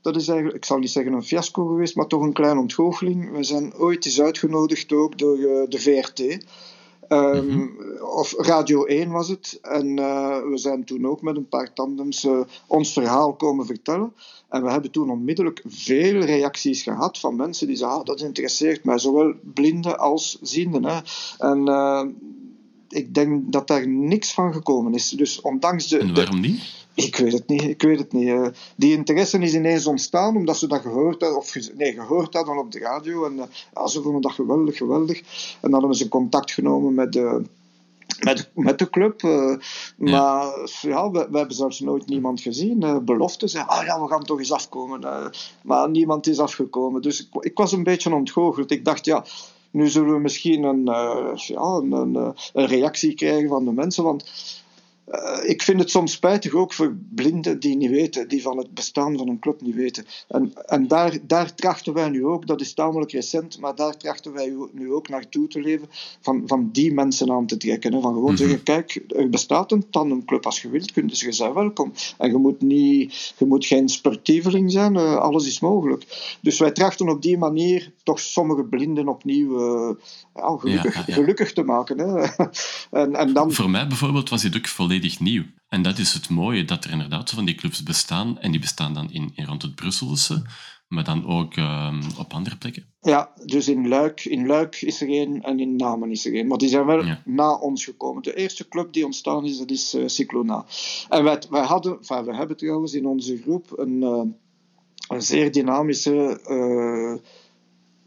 Dat 0.00 0.16
is 0.16 0.28
eigenlijk, 0.28 0.56
ik 0.56 0.64
zal 0.64 0.78
niet 0.78 0.90
zeggen 0.90 1.12
een 1.12 1.22
fiasco 1.22 1.66
geweest, 1.66 1.96
maar 1.96 2.06
toch 2.06 2.22
een 2.22 2.32
kleine 2.32 2.60
ontgoocheling. 2.60 3.32
We 3.32 3.44
zijn 3.44 3.74
ooit 3.74 4.06
eens 4.06 4.20
uitgenodigd 4.20 4.92
ook 4.92 5.18
door 5.18 5.36
de 5.68 5.78
VRT. 5.78 6.46
Um, 7.08 7.44
mm-hmm. 7.44 7.76
Of 8.00 8.34
Radio 8.36 8.84
1 8.84 9.10
was 9.10 9.28
het. 9.28 9.58
En 9.62 9.86
uh, 9.86 10.38
we 10.50 10.56
zijn 10.56 10.84
toen 10.84 11.06
ook 11.06 11.22
met 11.22 11.36
een 11.36 11.48
paar 11.48 11.72
tandems 11.72 12.24
uh, 12.24 12.40
ons 12.66 12.92
verhaal 12.92 13.34
komen 13.34 13.66
vertellen. 13.66 14.12
En 14.48 14.62
we 14.62 14.70
hebben 14.70 14.90
toen 14.90 15.10
onmiddellijk 15.10 15.62
veel 15.66 16.20
reacties 16.20 16.82
gehad 16.82 17.18
van 17.18 17.36
mensen 17.36 17.66
die 17.66 17.76
zeiden: 17.76 17.98
ah, 17.98 18.04
dat 18.04 18.20
interesseert 18.20 18.84
mij, 18.84 18.98
zowel 18.98 19.34
blinden 19.54 19.98
als 19.98 20.38
zienden. 20.42 20.84
Hè. 20.84 20.98
En 21.38 21.68
uh, 21.68 22.04
ik 22.88 23.14
denk 23.14 23.52
dat 23.52 23.66
daar 23.66 23.88
niks 23.88 24.32
van 24.32 24.52
gekomen 24.52 24.94
is. 24.94 25.10
Dus 25.10 25.40
ondanks 25.40 25.88
de. 25.88 25.98
En 25.98 26.14
waarom 26.14 26.40
niet? 26.40 26.86
Ik 27.04 27.16
weet 27.16 27.32
het 27.32 27.48
niet. 27.48 27.62
Ik 27.62 27.82
weet 27.82 27.98
het 27.98 28.12
niet. 28.12 28.28
Uh, 28.28 28.46
die 28.76 28.92
interesse 28.92 29.38
is 29.38 29.54
ineens 29.54 29.86
ontstaan 29.86 30.36
omdat 30.36 30.56
ze 30.56 30.66
dat 30.66 30.80
gehoord 30.80 31.20
hadden, 31.20 31.38
of 31.38 31.54
nee, 31.74 31.92
gehoord 31.92 32.34
hadden 32.34 32.58
op 32.58 32.72
de 32.72 32.78
radio. 32.78 33.24
En 33.24 33.32
uh, 33.32 33.42
ja, 33.74 33.86
ze 33.86 34.02
vonden 34.02 34.20
dat 34.20 34.32
geweldig, 34.32 34.76
geweldig. 34.76 35.18
En 35.60 35.70
dan 35.70 35.78
hebben 35.80 35.98
ze 35.98 36.08
contact 36.08 36.52
genomen 36.52 36.94
met 36.94 37.12
de, 37.12 37.42
met, 38.20 38.50
met 38.54 38.78
de 38.78 38.90
club. 38.90 39.22
Uh, 39.22 39.56
ja. 39.96 40.12
Maar 40.12 40.70
ja, 40.80 41.10
we, 41.10 41.26
we, 41.30 41.38
hebben 41.38 41.56
zelfs 41.56 41.80
nooit 41.80 42.06
niemand 42.06 42.40
gezien. 42.40 42.84
Uh, 42.84 42.98
beloften 42.98 43.48
zei, 43.48 43.64
ah 43.66 43.84
ja, 43.84 44.00
we 44.00 44.08
gaan 44.08 44.24
toch 44.24 44.38
eens 44.38 44.52
afkomen. 44.52 45.30
Maar 45.62 45.90
niemand 45.90 46.26
is 46.26 46.38
afgekomen. 46.38 47.02
Dus 47.02 47.20
ik, 47.20 47.44
ik 47.44 47.56
was 47.56 47.72
een 47.72 47.82
beetje 47.82 48.14
ontgoocheld. 48.14 48.70
Ik 48.70 48.84
dacht, 48.84 49.04
ja, 49.04 49.24
nu 49.70 49.88
zullen 49.88 50.12
we 50.12 50.20
misschien 50.20 50.62
een, 50.62 50.84
ja, 50.84 51.56
een, 51.56 51.92
een, 51.92 52.34
een 52.52 52.66
reactie 52.66 53.14
krijgen 53.14 53.48
van 53.48 53.64
de 53.64 53.72
mensen. 53.72 54.04
Want 54.04 54.24
uh, 55.12 55.50
ik 55.50 55.62
vind 55.62 55.80
het 55.80 55.90
soms 55.90 56.12
spijtig 56.12 56.52
ook 56.52 56.72
voor 56.72 56.96
blinden 57.14 57.60
die 57.60 57.76
niet 57.76 57.90
weten, 57.90 58.28
die 58.28 58.42
van 58.42 58.58
het 58.58 58.74
bestaan 58.74 59.18
van 59.18 59.28
een 59.28 59.38
club 59.38 59.60
niet 59.60 59.74
weten. 59.74 60.06
En, 60.28 60.52
en 60.66 60.88
daar, 60.88 61.18
daar 61.22 61.54
trachten 61.54 61.92
wij 61.92 62.08
nu 62.08 62.26
ook, 62.26 62.46
dat 62.46 62.60
is 62.60 62.74
tamelijk 62.74 63.12
recent, 63.12 63.58
maar 63.58 63.74
daar 63.74 63.96
trachten 63.96 64.32
wij 64.32 64.54
nu 64.72 64.92
ook 64.92 65.08
naartoe 65.08 65.48
te 65.48 65.60
leven, 65.60 65.88
van, 66.20 66.42
van 66.46 66.68
die 66.72 66.92
mensen 66.92 67.30
aan 67.30 67.46
te 67.46 67.56
trekken. 67.56 67.92
Hè. 67.92 68.00
Van 68.00 68.12
gewoon 68.12 68.30
mm 68.30 68.36
-hmm. 68.36 68.46
zeggen, 68.46 68.62
kijk, 68.62 69.04
er 69.08 69.28
bestaat 69.28 69.72
een 69.72 69.90
tandemclub, 69.90 70.46
als 70.46 70.62
je 70.62 70.70
wilt, 70.70 70.92
kun 70.92 71.10
je 71.12 71.32
zijn 71.32 71.52
welkom. 71.52 71.92
En 72.18 72.30
je 72.30 72.36
moet, 72.36 72.60
niet, 72.60 73.34
je 73.38 73.44
moet 73.44 73.66
geen 73.66 73.88
sportieveling 73.88 74.72
zijn, 74.72 74.94
uh, 74.94 75.16
alles 75.16 75.46
is 75.46 75.60
mogelijk. 75.60 76.36
Dus 76.40 76.58
wij 76.58 76.70
trachten 76.70 77.08
op 77.08 77.22
die 77.22 77.38
manier 77.38 77.92
toch 78.02 78.20
sommige 78.20 78.64
blinden 78.64 79.08
opnieuw 79.08 79.88
uh, 79.88 79.94
ja, 80.34 80.56
gelukkig, 80.58 80.94
ja, 80.94 81.02
ja, 81.06 81.14
gelukkig 81.14 81.52
te 81.52 81.62
maken. 81.62 81.98
Hè. 81.98 82.26
en, 83.02 83.14
en 83.14 83.32
dan... 83.32 83.52
Voor 83.52 83.70
mij 83.70 83.86
bijvoorbeeld 83.86 84.28
was 84.28 84.42
dit 84.42 84.56
ook 84.56 84.66
volledig 84.66 84.97
nieuw. 85.18 85.44
En 85.68 85.82
dat 85.82 85.98
is 85.98 86.12
het 86.12 86.28
mooie, 86.28 86.64
dat 86.64 86.84
er 86.84 86.90
inderdaad 86.90 87.30
van 87.30 87.44
die 87.44 87.54
clubs 87.54 87.82
bestaan. 87.82 88.38
En 88.38 88.50
die 88.50 88.60
bestaan 88.60 88.94
dan 88.94 89.12
in, 89.12 89.30
in 89.34 89.44
rond 89.44 89.62
het 89.62 89.74
Brusselse, 89.74 90.42
maar 90.88 91.04
dan 91.04 91.26
ook 91.26 91.56
um, 91.56 92.00
op 92.18 92.32
andere 92.32 92.56
plekken. 92.56 92.86
Ja, 93.00 93.32
dus 93.44 93.68
in 93.68 93.88
Luik, 93.88 94.24
in 94.24 94.46
Luik 94.46 94.82
is 94.82 95.00
er 95.00 95.08
één 95.08 95.42
en 95.42 95.60
in 95.60 95.76
Namen 95.76 96.10
is 96.10 96.26
er 96.26 96.34
één. 96.34 96.46
Maar 96.46 96.58
die 96.58 96.68
zijn 96.68 96.86
wel 96.86 97.04
ja. 97.04 97.22
na 97.24 97.54
ons 97.54 97.84
gekomen. 97.84 98.22
De 98.22 98.36
eerste 98.36 98.68
club 98.68 98.92
die 98.92 99.04
ontstaan 99.04 99.44
is, 99.44 99.58
dat 99.58 99.70
is 99.70 99.94
uh, 99.94 100.02
Cyclona. 100.06 100.64
En 101.08 101.24
wij, 101.24 101.42
wij 101.50 101.64
hadden, 101.64 101.98
enfin, 101.98 102.24
we 102.24 102.36
hebben 102.36 102.56
trouwens 102.56 102.94
in 102.94 103.06
onze 103.06 103.36
groep 103.36 103.78
een, 103.78 104.02
uh, 104.02 104.22
een 105.08 105.22
zeer 105.22 105.52
dynamische... 105.52 106.40
Uh, 106.46 107.32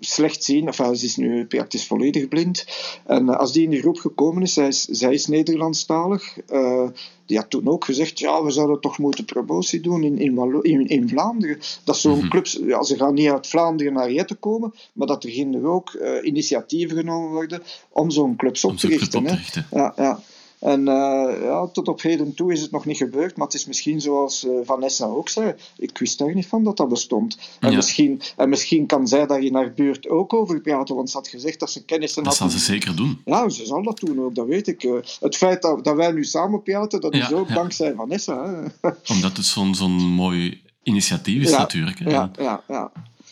slecht 0.06 0.44
zien. 0.44 0.68
Enfin, 0.68 0.96
ze 0.96 1.06
is 1.06 1.16
nu 1.16 1.46
praktisch 1.46 1.88
volledig 1.88 2.28
blind. 2.28 2.66
En 3.06 3.26
uh, 3.26 3.38
als 3.38 3.52
die 3.52 3.64
in 3.64 3.70
die 3.70 3.80
groep 3.80 3.98
gekomen 3.98 4.42
is, 4.42 4.54
zij 4.54 4.68
is, 4.68 4.84
zij 4.84 5.14
is 5.14 5.28
Nederlandstalig. 5.28 6.38
Uh, 6.52 6.88
die 7.26 7.38
had 7.38 7.50
toen 7.50 7.68
ook 7.68 7.86
gezegd, 7.86 8.20
ja, 8.20 8.44
we 8.44 8.52
zouden 8.52 8.80
toch 8.80 8.98
moeten 8.98 9.26
promotie 9.26 9.80
doen 9.80 10.04
in, 10.04 10.18
in, 10.18 10.60
in, 10.62 10.88
in 10.88 11.10
Vlaanderen. 11.10 11.60
Dat 11.84 11.98
zo'n 11.98 12.14
mm 12.14 12.20
-hmm. 12.20 12.30
clubs, 12.30 12.60
ja, 12.66 12.84
ze 12.84 12.98
gaan 12.98 13.14
niet 13.14 13.30
uit 13.30 13.48
Vlaanderen 13.48 13.94
naar 13.94 14.12
Jetten 14.12 14.40
komen, 14.40 14.74
maar 14.94 15.08
dat 15.08 15.24
er 15.24 15.30
ginder 15.30 15.66
ook 15.66 15.94
uh, 15.94 16.24
initiatieven 16.24 16.98
genomen 16.98 17.30
worden 17.30 17.64
om 17.90 18.10
zo'n 18.10 18.36
clubs 18.36 18.66
op, 18.66 18.78
te 18.78 18.88
richten, 18.88 19.20
op 19.20 19.28
te 19.28 19.36
richten. 19.36 19.68
Ja, 19.72 19.94
ja. 19.98 20.20
En 20.62 20.80
uh, 20.80 21.42
ja, 21.42 21.68
tot 21.68 21.88
op 21.88 22.02
heden 22.02 22.34
toe 22.34 22.52
is 22.52 22.62
het 22.62 22.72
nog 22.72 22.86
niet 22.86 22.98
gebeurd, 22.98 23.38
maar 23.38 23.46
het 23.46 23.56
is 23.56 23.66
misschien 23.66 24.02
zoals 24.02 24.46
uh, 24.46 24.52
Vanessa 24.64 25.06
ook 25.06 25.30
zei. 25.30 25.54
Ik 25.78 25.98
wist 25.98 26.18
daar 26.18 26.34
niet 26.34 26.48
van 26.48 26.64
dat 26.64 26.78
dat 26.78 26.90
bestond. 26.90 27.38
En, 27.60 27.70
ja. 27.70 27.76
misschien, 27.76 28.22
en 28.38 28.50
misschien 28.50 28.86
kan 28.86 29.08
zij 29.08 29.28
daar 29.28 29.42
in 29.42 29.56
haar 29.56 29.74
buurt 29.74 30.10
ook 30.10 30.34
over 30.34 30.62
praten, 30.62 30.96
want 30.96 31.10
ze 31.10 31.18
had 31.18 31.28
gezegd 31.28 31.60
dat 31.60 31.72
ze 31.72 31.86
kennis 31.86 32.16
had. 32.16 32.24
Dat 32.24 32.36
zal 32.36 32.50
ze 32.50 32.60
zeker 32.60 32.96
doen. 32.96 33.22
Ja, 33.26 33.50
ze 33.50 33.66
zal 33.66 33.84
dat 33.84 34.00
doen 34.00 34.22
ook, 34.22 34.36
dat 34.36 34.48
weet 34.48 34.68
ik. 34.68 34.84
Uh, 34.84 35.00
het 35.20 35.38
feit 35.38 35.62
dat, 35.62 35.84
dat 35.84 35.96
wij 35.96 36.12
nu 36.12 36.24
samen 36.24 36.64
praten, 36.64 37.02
dat 37.02 37.16
ja, 37.16 37.26
is 37.26 37.34
ook 37.34 37.48
ja. 37.48 37.54
dankzij 37.54 37.94
Vanessa. 37.94 38.70
Hè. 38.82 38.90
Omdat 39.14 39.38
het 39.38 39.46
zo'n 39.46 39.76
zo'n 39.76 39.92
mooi 39.92 40.62
initiatief 40.84 41.44
is 41.44 41.52
natuurlijk. 41.52 42.00
Hè. 42.00 42.10
Ja, 42.10 42.32
ja, 42.38 42.64
ja. 42.68 42.92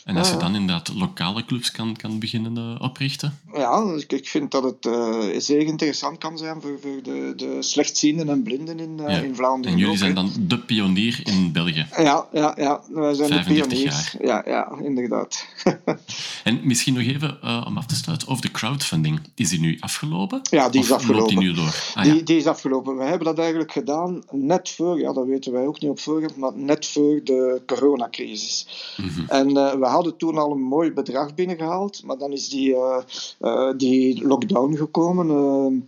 En 0.10 0.18
als 0.18 0.30
je 0.30 0.38
dan 0.38 0.56
inderdaad 0.56 0.94
lokale 0.96 1.46
clubs 1.46 1.72
kan, 1.72 1.96
kan 1.96 2.20
beginnen 2.20 2.58
uh, 2.58 2.82
oprichten? 2.82 3.40
Ja, 3.54 3.86
dus 3.86 4.04
ik, 4.04 4.12
ik 4.12 4.28
vind 4.28 4.52
dat 4.52 4.64
het 4.64 4.86
uh, 4.86 5.24
zeer 5.38 5.62
interessant 5.62 6.18
kan 6.18 6.38
zijn 6.38 6.62
voor, 6.62 6.78
voor 6.82 7.04
de, 7.04 7.34
de 7.36 7.58
slechtzienden 7.60 8.30
en 8.30 8.44
blinden 8.44 8.80
in, 8.80 8.98
uh, 9.00 9.10
ja. 9.10 9.18
in 9.18 9.36
Vlaanderen. 9.36 9.74
En 9.74 9.80
jullie 9.80 9.98
zijn 9.98 10.16
dan 10.16 10.32
de 10.40 10.60
pionier 10.60 11.20
in 11.24 11.52
België? 11.52 11.88
Ja, 11.98 12.28
ja, 12.32 12.54
ja 12.58 12.82
wij 12.90 13.14
zijn 13.14 13.30
de 13.30 13.44
pioniers. 13.44 14.12
Jaar. 14.12 14.16
Ja, 14.22 14.44
ja, 14.46 14.78
inderdaad. 14.84 15.46
en 16.44 16.60
misschien 16.64 16.94
nog 16.94 17.04
even 17.04 17.66
om 17.68 17.78
af 17.78 17.86
te 17.86 17.96
sluiten 17.96 18.28
over 18.28 18.42
de 18.42 18.52
crowdfunding. 18.52 19.20
Is 19.36 19.50
die 19.50 19.60
nu 19.60 19.78
afgelopen? 19.80 20.42
Ja, 20.44 20.70
die 20.70 20.82
is 20.82 20.92
of 20.92 20.96
afgelopen. 20.96 21.34
Loopt 21.34 21.40
die 21.40 21.50
nu 21.50 21.54
door? 21.54 21.76
Ah, 21.94 22.04
die, 22.04 22.16
ja. 22.16 22.22
die 22.22 22.38
is 22.38 22.46
afgelopen. 22.46 22.98
We 22.98 23.04
hebben 23.04 23.26
dat 23.26 23.38
eigenlijk 23.40 23.72
gedaan 23.72 24.24
net 24.32 24.70
voor, 24.70 25.00
ja, 25.00 25.14
dat 25.14 25.26
weten 25.26 25.52
wij 25.52 25.66
ook 25.66 25.80
niet 25.80 25.90
op 25.90 26.00
voorhand, 26.00 26.38
maar 26.38 26.52
net 26.56 26.86
voor 26.86 27.22
de 27.24 27.62
coronacrisis. 27.66 28.68
Mm 28.98 29.10
-hmm. 29.10 29.26
En 29.28 29.54
we 29.54 29.86
hadden 29.86 29.99
toen 30.04 30.38
al 30.38 30.52
een 30.52 30.62
mooi 30.62 30.92
bedrag 30.92 31.36
binnengehaald, 31.36 32.04
maar 32.04 32.18
dan 32.18 32.32
is 32.32 32.50
die, 32.50 32.70
uh, 32.70 32.98
uh, 33.42 33.72
die 33.78 34.28
lockdown 34.28 34.76
gekomen. 34.76 35.28
Uh, 35.28 35.82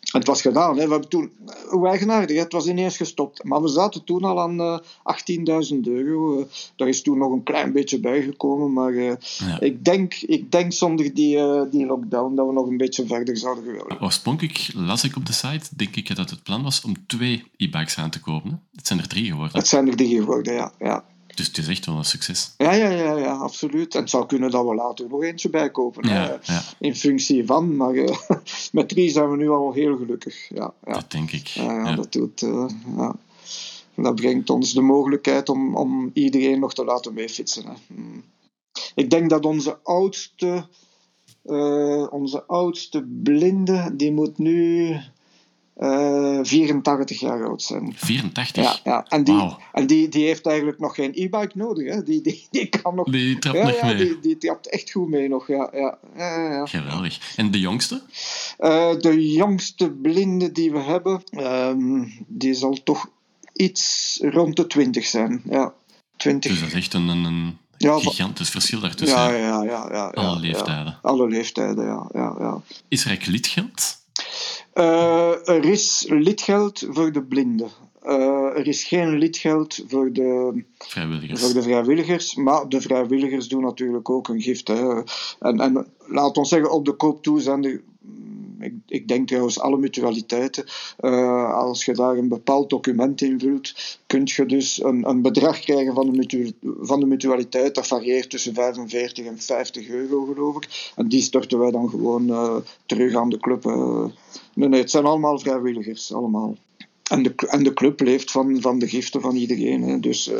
het 0.00 0.26
was 0.26 0.40
gedaan. 0.40 0.76
Hè. 0.76 0.84
We 0.84 0.90
hebben 0.90 1.08
toen, 1.08 1.30
hoe 1.68 1.88
eigenaardig, 1.88 2.38
het 2.38 2.52
was 2.52 2.66
ineens 2.66 2.96
gestopt. 2.96 3.44
Maar 3.44 3.62
we 3.62 3.68
zaten 3.68 4.04
toen 4.04 4.24
al 4.24 4.40
aan 4.40 4.80
18.000 5.72 5.80
euro. 5.82 6.48
Daar 6.76 6.88
is 6.88 7.02
toen 7.02 7.18
nog 7.18 7.32
een 7.32 7.42
klein 7.42 7.72
beetje 7.72 8.00
bijgekomen. 8.00 8.72
Maar 8.72 8.94
ja. 8.94 9.16
ik, 9.60 9.84
denk, 9.84 10.14
ik 10.14 10.52
denk 10.52 10.72
zonder 10.72 11.14
die, 11.14 11.38
die 11.70 11.86
lockdown 11.86 12.34
dat 12.34 12.46
we 12.46 12.52
nog 12.52 12.66
een 12.66 12.76
beetje 12.76 13.06
verder 13.06 13.36
zouden 13.36 13.64
gewillen. 13.64 14.02
Oorspronkelijk 14.02 14.70
las 14.74 15.04
ik 15.04 15.16
op 15.16 15.26
de 15.26 15.32
site, 15.32 15.68
denk 15.76 15.96
ik 15.96 16.16
dat 16.16 16.30
het 16.30 16.42
plan 16.42 16.62
was 16.62 16.80
om 16.80 17.06
twee 17.06 17.44
e-bikes 17.56 17.98
aan 17.98 18.10
te 18.10 18.20
kopen. 18.20 18.62
Het 18.74 18.86
zijn 18.86 18.98
er 18.98 19.08
drie 19.08 19.26
geworden. 19.26 19.58
Het 19.58 19.68
zijn 19.68 19.88
er 19.88 19.96
drie 19.96 20.16
geworden, 20.16 20.54
ja. 20.54 20.72
ja. 20.78 21.04
Dus 21.36 21.46
het 21.46 21.58
is 21.58 21.68
echt 21.68 21.86
wel 21.86 21.96
een 21.96 22.04
succes. 22.04 22.54
Ja, 22.56 22.72
ja, 22.72 22.90
ja, 22.90 23.16
ja 23.16 23.32
absoluut. 23.32 23.94
En 23.94 24.00
het 24.00 24.10
zou 24.10 24.26
kunnen 24.26 24.50
dat 24.50 24.66
we 24.66 24.74
later 24.74 25.08
nog 25.08 25.22
eentje 25.22 25.50
bijkopen. 25.50 26.08
Ja, 26.08 26.40
ja. 26.42 26.62
In 26.78 26.96
functie 26.96 27.46
van. 27.46 27.76
Maar 27.76 27.94
uh, 27.94 28.16
met 28.72 28.88
drie 28.88 29.10
zijn 29.10 29.30
we 29.30 29.36
nu 29.36 29.50
al 29.50 29.72
heel 29.72 29.96
gelukkig. 29.96 30.48
Ja, 30.48 30.74
ja. 30.84 30.92
Dat 30.92 31.10
denk 31.10 31.30
ik. 31.32 31.46
ja, 31.46 31.94
Dat, 31.94 32.12
doet, 32.12 32.42
uh, 32.42 32.68
ja. 32.96 33.14
dat 33.94 34.14
brengt 34.14 34.50
ons 34.50 34.72
de 34.72 34.80
mogelijkheid 34.80 35.48
om, 35.48 35.76
om 35.76 36.10
iedereen 36.14 36.60
nog 36.60 36.74
te 36.74 36.84
laten 36.84 37.14
meefietsen. 37.14 37.64
Hè. 37.66 37.72
Hmm. 37.86 38.24
Ik 38.94 39.10
denk 39.10 39.30
dat 39.30 39.44
onze 39.44 39.78
oudste, 39.82 40.66
onze 42.10 42.44
oudste 42.46 43.02
blinde, 43.22 43.90
die 43.96 44.12
moet 44.12 44.38
nu 44.38 44.96
uh, 45.78 46.38
84 46.42 47.20
jaar 47.20 47.46
oud 47.46 47.62
zijn. 47.62 47.92
84? 47.96 48.64
Ja, 48.64 48.78
ja. 48.84 49.04
en, 49.08 49.24
die, 49.24 49.34
wow. 49.34 49.58
en 49.72 49.86
die, 49.86 50.08
die 50.08 50.26
heeft 50.26 50.46
eigenlijk 50.46 50.78
nog 50.78 50.94
geen 50.94 51.10
e-bike 51.14 51.50
nodig. 51.54 51.94
Hè. 51.94 52.02
Die, 52.02 52.20
die, 52.20 52.46
die 52.50 52.66
kan 52.66 52.94
nog... 52.94 53.10
Die 53.10 53.38
trapt 53.38 53.56
ja, 53.56 53.64
nog 53.64 53.76
ja, 53.76 53.86
mee. 53.86 53.96
Die, 53.96 54.20
die 54.20 54.38
trapt 54.38 54.70
echt 54.70 54.90
goed 54.90 55.08
mee 55.08 55.28
nog, 55.28 55.46
ja. 55.46 55.70
ja, 55.72 55.98
ja, 56.16 56.52
ja. 56.52 56.66
Geweldig. 56.66 57.34
En 57.36 57.50
de 57.50 57.60
jongste? 57.60 58.02
Uh, 58.58 58.94
de 58.98 59.32
jongste 59.32 59.90
blinde 59.90 60.52
die 60.52 60.72
we 60.72 60.78
hebben, 60.78 61.22
um, 61.30 62.12
die 62.26 62.54
zal 62.54 62.82
toch 62.84 63.08
iets 63.52 64.18
rond 64.22 64.56
de 64.56 64.66
20 64.66 65.06
zijn. 65.06 65.42
Ja, 65.50 65.74
20. 66.16 66.50
Dus 66.50 66.60
dat 66.60 66.68
is 66.68 66.74
echt 66.74 66.94
een, 66.94 67.08
een, 67.08 67.58
ja, 67.76 67.98
gigantisch 67.98 68.50
verschil 68.50 68.80
daartussen. 68.80 69.18
Ja, 69.18 69.30
ja, 69.30 69.62
ja. 69.62 69.88
ja, 69.92 70.06
alle 70.08 70.40
leeftijden. 70.40 70.98
alle 71.02 71.28
leeftijden, 71.28 71.84
ja. 71.84 72.08
ja, 72.12 72.34
ja. 72.38 72.60
Is 72.88 73.00
er 73.00 73.08
eigenlijk 73.08 73.38
lidgeld? 73.38 74.04
Uh, 74.78 75.48
er 75.48 75.64
is 75.64 76.06
lidgeld 76.08 76.86
voor 76.88 77.12
de 77.12 77.22
blinden. 77.22 77.70
Uh, 78.04 78.58
er 78.58 78.66
is 78.66 78.84
geen 78.84 79.18
lidgeld 79.18 79.84
voor 79.88 80.12
de 80.12 80.62
vrijwilligers. 80.78 81.40
voor 81.40 81.52
de 81.52 81.62
vrijwilligers, 81.62 82.34
maar 82.34 82.68
de 82.68 82.80
vrijwilligers 82.80 83.48
doen 83.48 83.62
natuurlijk 83.62 84.10
ook 84.10 84.28
een 84.28 84.40
gift. 84.40 84.68
Hè. 84.68 85.02
En, 85.40 85.60
en 85.60 85.86
laat 85.98 86.36
ons 86.36 86.48
zeggen, 86.48 86.70
op 86.70 86.84
de 86.84 86.92
koop 86.92 87.22
toe 87.22 87.40
zijn 87.40 87.64
er, 87.64 87.82
ik, 88.60 88.74
ik 88.86 89.08
denk 89.08 89.28
trouwens 89.28 89.60
alle 89.60 89.76
mutualiteiten, 89.76 90.64
uh, 91.00 91.54
als 91.54 91.84
je 91.84 91.94
daar 91.94 92.16
een 92.16 92.28
bepaald 92.28 92.70
document 92.70 93.20
invult, 93.20 93.98
kun 94.06 94.22
je 94.24 94.46
dus 94.46 94.82
een, 94.82 95.08
een 95.08 95.22
bedrag 95.22 95.60
krijgen 95.60 95.94
van 95.94 96.12
de, 96.12 96.54
van 96.80 97.00
de 97.00 97.06
mutualiteit. 97.06 97.74
Dat 97.74 97.86
varieert 97.86 98.30
tussen 98.30 98.54
45 98.54 99.26
en 99.26 99.38
50 99.38 99.88
euro, 99.88 100.24
geloof 100.24 100.56
ik. 100.56 100.92
En 100.96 101.08
die 101.08 101.22
storten 101.22 101.58
wij 101.58 101.70
dan 101.70 101.88
gewoon 101.88 102.28
uh, 102.28 102.56
terug 102.86 103.14
aan 103.14 103.28
de 103.28 103.38
club. 103.38 103.64
Uh. 103.64 104.04
Nee, 104.54 104.68
nee, 104.68 104.80
het 104.80 104.90
zijn 104.90 105.04
allemaal 105.04 105.38
vrijwilligers, 105.38 106.12
allemaal. 106.12 106.56
En 107.08 107.22
de, 107.22 107.34
en 107.34 107.62
de 107.62 107.72
club 107.72 108.00
leeft 108.00 108.30
van, 108.30 108.60
van 108.60 108.78
de 108.78 108.88
giften 108.88 109.20
van 109.20 109.36
iedereen. 109.36 109.82
Hè. 109.82 110.00
Dus, 110.00 110.28
uh, 110.28 110.38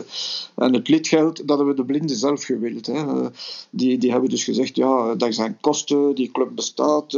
en 0.55 0.75
het 0.75 0.89
lidgeld, 0.89 1.49
dat 1.49 1.57
hebben 1.57 1.77
de 1.77 1.85
blinden 1.85 2.17
zelf 2.17 2.45
gewild. 2.45 2.87
Hè. 2.87 2.93
Uh, 2.93 3.27
die, 3.71 3.99
die 3.99 4.11
hebben 4.11 4.31
dus 4.31 4.45
gezegd, 4.45 4.77
ja, 4.77 5.15
daar 5.15 5.33
zijn 5.33 5.59
kosten, 5.61 6.15
die 6.15 6.31
club 6.31 6.51
bestaat. 6.55 7.13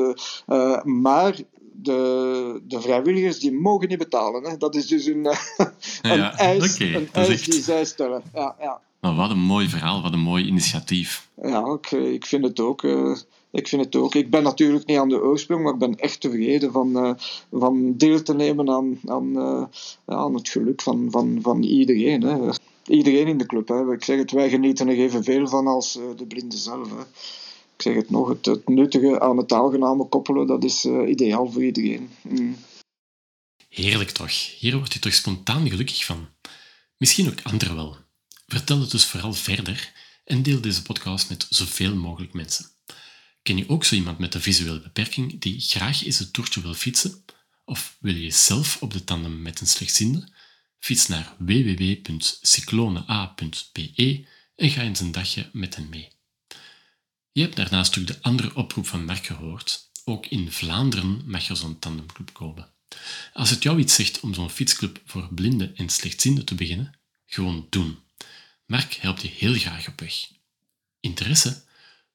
Uh, 0.47 0.85
maar 0.85 1.41
de, 1.83 2.61
de 2.69 2.81
vrijwilligers 2.81 3.39
die 3.39 3.53
mogen 3.53 3.89
niet 3.89 3.99
betalen. 3.99 4.45
Hè. 4.45 4.57
Dat 4.57 4.75
is 4.75 4.87
dus 4.87 5.07
een, 5.07 5.27
een 6.03 6.19
ja, 6.19 6.37
eis, 6.37 6.75
okay. 6.75 6.95
een 6.95 7.09
eis 7.13 7.29
echt... 7.29 7.51
die 7.51 7.63
zij 7.63 7.85
stellen. 7.85 8.23
Ja, 8.35 8.57
ja. 8.61 8.81
Maar 9.01 9.15
wat 9.15 9.31
een 9.31 9.39
mooi 9.39 9.69
verhaal, 9.69 10.03
wat 10.03 10.13
een 10.13 10.21
mooi 10.21 10.45
initiatief. 10.45 11.29
Ja, 11.43 11.79
ik, 11.81 11.91
ik 11.91 12.27
vind 12.27 12.45
het 12.45 12.61
ook. 12.61 12.83
Ik 13.51 13.69
vind 13.69 13.85
het 13.85 13.97
ook. 13.97 14.15
Ik 14.15 14.31
ben 14.31 14.43
natuurlijk 14.43 14.87
niet 14.87 14.99
aan 14.99 15.09
de 15.09 15.23
oorsprong, 15.23 15.63
maar 15.63 15.73
ik 15.73 15.79
ben 15.79 15.97
echt 15.97 16.21
tevreden 16.21 16.73
van, 16.73 17.05
uh, 17.05 17.13
van 17.51 17.97
deel 17.97 18.23
te 18.23 18.35
nemen 18.35 18.71
aan, 18.71 19.01
aan, 19.07 19.37
uh, 19.37 19.63
aan 20.07 20.35
het 20.35 20.49
geluk 20.49 20.83
van, 20.83 21.07
van, 21.11 21.39
van 21.43 21.63
iedereen. 21.63 22.23
Hè. 22.23 22.51
Iedereen 22.87 23.27
in 23.27 23.39
de 23.39 23.47
club. 23.47 23.69
Hè. 23.69 23.93
Ik 23.93 24.05
zeg 24.05 24.19
het, 24.19 24.31
wij 24.31 24.49
genieten 24.49 24.89
er 24.89 24.99
evenveel 24.99 25.47
van 25.49 25.67
als 25.67 25.99
de 26.17 26.27
blinden 26.27 26.59
zelf. 26.59 26.89
Hè. 26.89 27.03
Ik 27.79 27.85
zeg 27.85 27.95
het 27.95 28.11
nog, 28.11 28.29
het, 28.29 28.69
nuttige 28.69 29.21
aan 29.21 29.37
het 29.37 29.53
aangename 29.53 30.09
koppelen, 30.09 30.47
dat 30.47 30.65
is 30.65 30.85
ideaal 30.85 31.51
voor 31.51 31.65
iedereen. 31.65 32.11
Mm. 32.23 32.57
Heerlijk 33.69 34.11
toch. 34.11 34.59
Hier 34.59 34.77
word 34.77 34.93
je 34.93 34.99
toch 34.99 35.15
spontaan 35.15 35.69
gelukkig 35.69 36.05
van. 36.05 36.29
Misschien 36.97 37.31
ook 37.31 37.43
anderen 37.43 37.75
wel. 37.75 37.97
Vertel 38.47 38.81
het 38.81 38.91
dus 38.91 39.07
vooral 39.07 39.33
verder 39.33 39.93
en 40.25 40.43
deel 40.43 40.61
deze 40.61 40.83
podcast 40.83 41.29
met 41.29 41.47
zoveel 41.51 41.95
mogelijk 41.95 42.33
mensen. 42.33 42.67
Ken 43.43 43.57
je 43.57 43.69
ook 43.69 43.85
zo 43.85 43.95
iemand 43.95 44.19
met 44.19 44.35
een 44.35 44.41
visuele 44.41 44.81
beperking 44.81 45.41
die 45.41 45.61
graag 45.61 46.05
eens 46.05 46.21
een 46.21 46.31
toertje 46.31 46.61
wil 46.61 46.75
fietsen? 46.75 47.25
Of 47.65 47.97
wil 48.01 48.15
je 48.15 48.31
zelf 48.31 48.83
op 48.83 48.93
de 48.93 49.05
tandem 49.05 49.43
met 49.43 49.61
een 49.61 49.67
slechtziende? 49.67 50.29
Fiets 50.79 51.07
naar 51.07 51.35
www.cyclonea.be 51.39 54.27
en 54.57 54.71
ga 54.71 54.83
eens 54.83 55.01
een 55.01 55.13
dagje 55.13 55.51
met 55.53 55.77
hen 55.77 55.89
mee. 55.89 56.17
Je 57.39 57.45
hebt 57.45 57.57
daarnaast 57.57 57.99
ook 57.99 58.07
de 58.07 58.19
andere 58.21 58.55
oproep 58.55 58.87
van 58.87 59.05
Mark 59.05 59.27
gehoord. 59.27 59.91
Ook 60.05 60.27
in 60.27 60.53
Vlaanderen 60.53 61.23
mag 61.27 61.49
er 61.49 61.57
zo'n 61.57 61.79
tandemclub 61.79 62.33
komen. 62.33 62.73
Als 63.33 63.51
het 63.51 63.63
jou 63.63 63.79
iets 63.79 63.95
zegt 63.95 64.21
om 64.21 64.35
zo'n 64.35 64.51
fietsclub 64.51 65.01
voor 65.05 65.29
blinden 65.35 65.77
en 65.77 65.89
slechtzienden 65.89 66.45
te 66.45 66.55
beginnen, 66.55 66.99
gewoon 67.27 67.67
doen. 67.71 67.99
Mark 68.67 68.95
helpt 68.95 69.23
je 69.23 69.29
heel 69.29 69.55
graag 69.55 69.89
op 69.89 70.01
weg. 70.01 70.29
Interesse? 71.01 71.63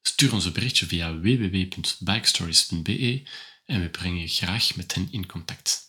Stuur 0.02 0.32
ons 0.32 0.44
een 0.44 0.52
berichtje 0.52 0.86
via 0.86 1.18
www.bikestories.be 1.18 3.22
en 3.66 3.80
we 3.80 3.88
brengen 3.88 4.20
je 4.20 4.28
graag 4.28 4.76
met 4.76 4.94
hen 4.94 5.08
in 5.10 5.26
contact. 5.26 5.82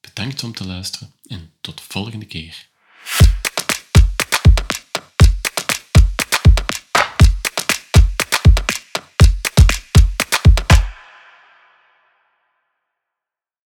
Bedankt 0.00 0.42
om 0.42 0.54
te 0.54 0.66
luisteren 0.66 1.12
en 1.26 1.52
tot 1.60 1.76
de 1.76 1.84
volgende 1.88 2.26
keer. 2.26 2.70